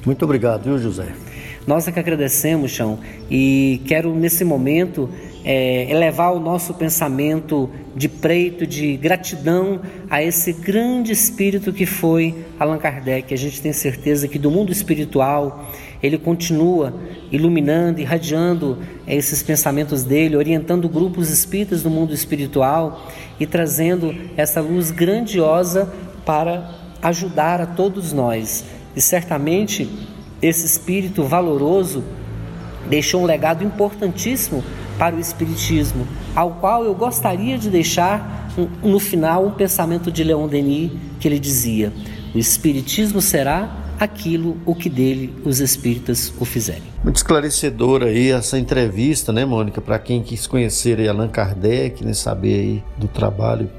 Muito 0.06 0.24
obrigado, 0.26 0.66
viu, 0.66 0.78
José? 0.78 1.08
Nós 1.66 1.88
é 1.88 1.92
que 1.92 2.00
agradecemos, 2.00 2.72
Chão, 2.72 3.00
e 3.32 3.82
quero 3.86 4.14
nesse 4.14 4.44
momento 4.44 5.10
é, 5.44 5.90
elevar 5.92 6.34
o 6.34 6.40
nosso 6.40 6.74
pensamento 6.74 7.70
de 7.96 8.08
preito, 8.08 8.66
de 8.66 8.96
gratidão 8.98 9.82
a 10.10 10.24
esse 10.24 10.54
grande 10.54 11.12
espírito 11.12 11.74
que 11.74 11.86
foi 11.86 12.34
Allan 12.60 12.78
Kardec. 12.78 13.34
A 13.34 13.38
gente 13.38 13.62
tem 13.62 13.74
certeza 13.74 14.28
que 14.28 14.40
do 14.40 14.50
mundo 14.50 14.72
espiritual 14.72 15.70
ele 16.02 16.18
continua 16.18 16.94
iluminando, 17.32 18.00
irradiando 18.00 18.78
esses 19.08 19.42
pensamentos 19.44 20.04
dele, 20.04 20.36
orientando 20.36 20.88
grupos 20.90 21.30
espíritas 21.30 21.82
do 21.84 21.90
mundo 21.90 22.14
espiritual 22.14 23.08
e 23.40 23.46
trazendo 23.46 24.16
essa 24.36 24.62
luz 24.62 24.92
grandiosa 24.92 25.92
para 26.26 26.70
ajudar 27.02 27.62
a 27.62 27.66
todos 27.66 28.14
nós. 28.14 28.66
E 28.96 29.02
certamente 29.02 29.90
esse 30.42 30.66
espírito 30.66 31.24
valoroso 31.24 32.04
deixou 32.90 33.22
um 33.22 33.26
legado 33.26 33.64
importantíssimo 33.64 34.64
para 35.04 35.18
o 35.18 35.20
Espiritismo, 35.20 36.08
ao 36.34 36.52
qual 36.52 36.86
eu 36.86 36.96
gostaria 36.96 37.58
de 37.58 37.70
deixar 37.70 38.50
no 38.82 39.02
final 39.02 39.46
um 39.46 39.52
pensamento 39.52 40.10
de 40.10 40.24
Leon 40.24 40.48
Denis 40.48 40.94
que 41.20 41.28
ele 41.28 41.40
dizia: 41.40 41.92
o 42.34 42.38
Espiritismo 42.38 43.22
será 43.22 43.96
aquilo 44.00 44.56
o 44.66 44.74
que 44.74 44.90
dele 44.90 45.34
os 45.44 45.60
espíritas 45.60 46.34
o 46.40 46.46
fizerem. 46.46 46.84
Muito 47.04 47.18
esclarecedora 47.18 48.06
aí 48.06 48.32
essa 48.32 48.58
entrevista, 48.58 49.34
né, 49.34 49.44
Mônica, 49.44 49.82
para 49.82 50.00
quem 50.00 50.24
quis 50.24 50.48
conhecer 50.48 50.98
aí 50.98 51.10
Allan 51.10 51.28
Kardec, 51.28 52.02
né, 52.02 52.14
saber 52.14 52.54
aí 52.54 52.84
do 52.98 53.10
trabalho 53.10 53.70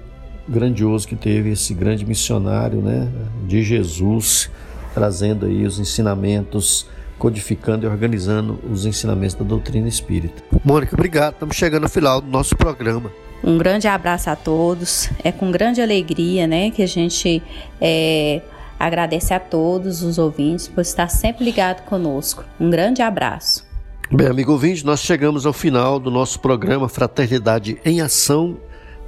grandioso 0.46 1.08
que 1.08 1.16
teve 1.16 1.52
esse 1.52 1.72
grande 1.72 2.04
missionário, 2.04 2.82
né, 2.82 3.08
de 3.48 3.62
Jesus 3.62 4.50
trazendo 4.92 5.46
aí 5.46 5.64
os 5.64 5.78
ensinamentos, 5.78 6.86
codificando 7.18 7.86
e 7.86 7.88
organizando 7.88 8.58
os 8.70 8.86
ensinamentos 8.86 9.34
da 9.34 9.44
doutrina 9.44 9.88
espírita. 9.88 10.42
Mônica, 10.64 10.94
obrigado. 10.94 11.34
Estamos 11.34 11.56
chegando 11.56 11.84
ao 11.84 11.88
final 11.88 12.20
do 12.20 12.28
nosso 12.28 12.56
programa. 12.56 13.10
Um 13.42 13.58
grande 13.58 13.86
abraço 13.86 14.30
a 14.30 14.36
todos. 14.36 15.10
É 15.22 15.30
com 15.30 15.50
grande 15.50 15.80
alegria, 15.80 16.46
né, 16.46 16.70
que 16.70 16.82
a 16.82 16.88
gente 16.88 17.42
é, 17.80 18.40
agradece 18.78 19.34
a 19.34 19.40
todos 19.40 20.02
os 20.02 20.18
ouvintes 20.18 20.66
por 20.66 20.80
estar 20.80 21.08
sempre 21.08 21.44
ligado 21.44 21.84
conosco. 21.84 22.44
Um 22.58 22.70
grande 22.70 23.02
abraço. 23.02 23.66
Bem, 24.10 24.28
amigo 24.28 24.52
ouvinte, 24.52 24.84
nós 24.84 25.00
chegamos 25.00 25.46
ao 25.46 25.52
final 25.52 25.98
do 25.98 26.10
nosso 26.10 26.38
programa 26.40 26.88
Fraternidade 26.88 27.78
em 27.84 28.00
Ação, 28.00 28.58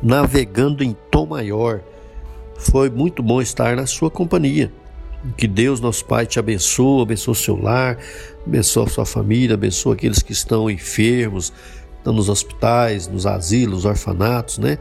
navegando 0.03 0.83
em 0.83 0.97
tom 1.11 1.27
maior. 1.27 1.81
Foi 2.59 2.89
muito 2.91 3.23
bom 3.23 3.41
estar 3.41 3.77
na 3.77 3.87
sua 3.87 4.11
companhia. 4.11 4.73
Que 5.37 5.49
Deus, 5.49 5.81
nosso 5.81 6.05
Pai, 6.05 6.27
te 6.27 6.39
abençoe, 6.39 7.03
abençoe 7.03 7.33
o 7.33 7.35
seu 7.35 7.57
lar, 7.57 7.99
abençoe 8.47 8.85
a 8.85 8.89
sua 8.89 9.07
família, 9.07 9.55
abençoe 9.55 9.95
aqueles 9.95 10.23
que 10.23 10.33
estão 10.33 10.71
enfermos, 10.71 11.53
estão 11.99 12.13
nos 12.13 12.29
hospitais, 12.29 13.09
nos 13.09 13.27
asilos, 13.27 13.85
orfanatos, 13.85 14.59
né? 14.59 14.79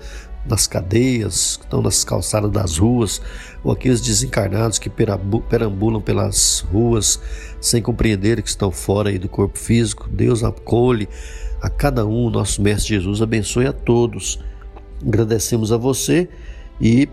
nas 0.48 0.68
cadeias, 0.68 1.58
que 1.58 1.64
estão 1.64 1.82
nas 1.82 2.04
calçadas 2.04 2.52
das 2.52 2.78
ruas, 2.78 3.22
ou 3.64 3.72
aqueles 3.72 4.00
desencarnados 4.00 4.78
que 4.78 4.90
perambulam 4.90 6.02
pelas 6.02 6.60
ruas 6.72 7.20
sem 7.60 7.82
compreender 7.82 8.42
que 8.42 8.50
estão 8.50 8.72
fora 8.72 9.10
aí 9.10 9.18
do 9.18 9.28
corpo 9.28 9.58
físico. 9.58 10.08
Deus 10.10 10.44
acolhe 10.44 11.10
a 11.62 11.70
cada 11.70 12.06
um, 12.06 12.30
nosso 12.30 12.62
Mestre 12.62 12.90
Jesus 12.90 13.22
abençoe 13.22 13.66
a 13.66 13.74
todos. 13.74 14.40
Agradecemos 15.06 15.72
a 15.72 15.78
você 15.78 16.30
e 16.80 17.10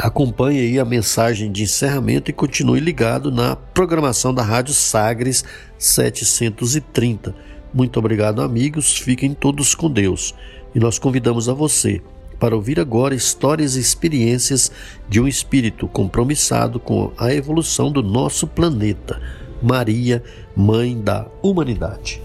Acompanhe 0.00 0.60
aí 0.60 0.78
a 0.78 0.84
mensagem 0.84 1.50
de 1.50 1.62
encerramento 1.62 2.30
e 2.30 2.34
continue 2.34 2.80
ligado 2.80 3.32
na 3.32 3.56
programação 3.56 4.32
da 4.32 4.42
Rádio 4.42 4.74
Sagres 4.74 5.42
730. 5.78 7.34
Muito 7.72 7.98
obrigado, 7.98 8.42
amigos. 8.42 8.98
Fiquem 8.98 9.32
todos 9.32 9.74
com 9.74 9.90
Deus. 9.90 10.34
E 10.74 10.78
nós 10.78 10.98
convidamos 10.98 11.48
a 11.48 11.54
você 11.54 12.02
para 12.38 12.54
ouvir 12.54 12.78
agora 12.78 13.14
histórias 13.14 13.76
e 13.76 13.80
experiências 13.80 14.70
de 15.08 15.18
um 15.18 15.26
espírito 15.26 15.88
compromissado 15.88 16.78
com 16.78 17.10
a 17.16 17.32
evolução 17.32 17.90
do 17.90 18.02
nosso 18.02 18.46
planeta. 18.46 19.18
Maria, 19.62 20.22
Mãe 20.54 21.00
da 21.00 21.26
Humanidade. 21.42 22.22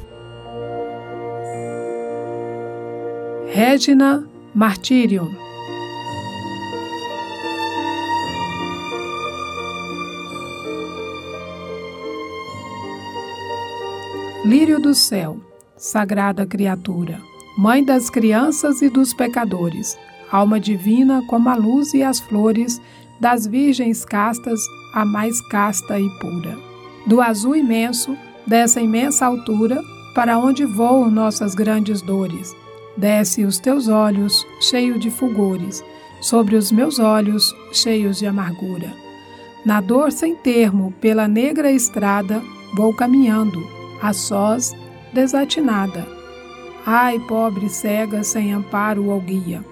Regina 3.54 4.26
Martírio 4.54 5.51
Lírio 14.52 14.82
do 14.82 14.94
céu, 14.94 15.38
sagrada 15.78 16.46
criatura, 16.46 17.22
mãe 17.58 17.82
das 17.82 18.10
crianças 18.10 18.82
e 18.82 18.90
dos 18.90 19.14
pecadores, 19.14 19.98
alma 20.30 20.60
divina 20.60 21.24
como 21.30 21.48
a 21.48 21.56
luz 21.56 21.94
e 21.94 22.04
as 22.04 22.20
flores, 22.20 22.82
das 23.18 23.48
virgens 23.48 24.04
castas, 24.04 24.60
a 24.94 25.06
mais 25.06 25.40
casta 25.48 25.98
e 25.98 26.10
pura. 26.20 26.58
Do 27.08 27.22
azul 27.22 27.56
imenso, 27.56 28.18
dessa 28.46 28.82
imensa 28.82 29.26
altura, 29.26 29.82
para 30.14 30.38
onde 30.38 30.66
voam 30.66 31.10
nossas 31.10 31.56
grandes 31.56 32.02
dores, 32.02 32.54
desce 32.98 33.46
os 33.46 33.58
teus 33.58 33.88
olhos, 33.88 34.46
cheio 34.60 35.00
de 35.00 35.10
fulgores, 35.10 35.82
sobre 36.20 36.58
os 36.58 36.74
meus 36.74 37.00
olhos, 37.00 37.56
cheios 37.72 38.20
de 38.20 38.28
amargura. 38.28 38.92
Na 39.66 39.80
dor 39.80 40.12
sem 40.12 40.36
termo, 40.36 40.94
pela 41.00 41.26
negra 41.26 41.72
estrada, 41.72 42.44
vou 42.76 42.94
caminhando, 42.94 43.80
a 44.02 44.14
sós, 44.14 44.74
desatinada. 45.14 46.08
Ai, 46.86 47.20
pobre 47.20 47.70
cega, 47.70 48.24
sem 48.24 48.54
amparo 48.54 49.10
ou 49.10 49.22
guia. 49.22 49.64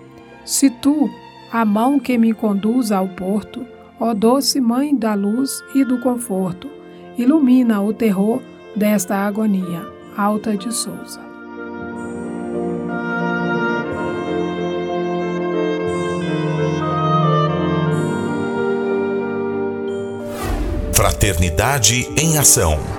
Se 0.46 0.70
tu, 0.70 1.10
a 1.52 1.66
mão 1.66 2.00
que 2.00 2.18
me 2.18 2.34
conduz 2.34 2.92
ao 2.92 3.08
porto, 3.08 3.66
ó 4.00 4.14
doce 4.14 4.62
mãe 4.62 4.96
da 4.96 5.14
luz 5.16 5.64
e 5.74 5.84
do 5.84 6.00
conforto, 6.00 6.70
ilumina 7.18 7.82
o 7.82 7.94
terror 7.94 8.42
desta 8.76 9.16
agonia. 9.16 9.86
Alta 10.16 10.56
de 10.56 10.74
Souza. 10.74 11.22
Fraternidade 20.94 22.10
em 22.18 22.38
Ação 22.38 22.99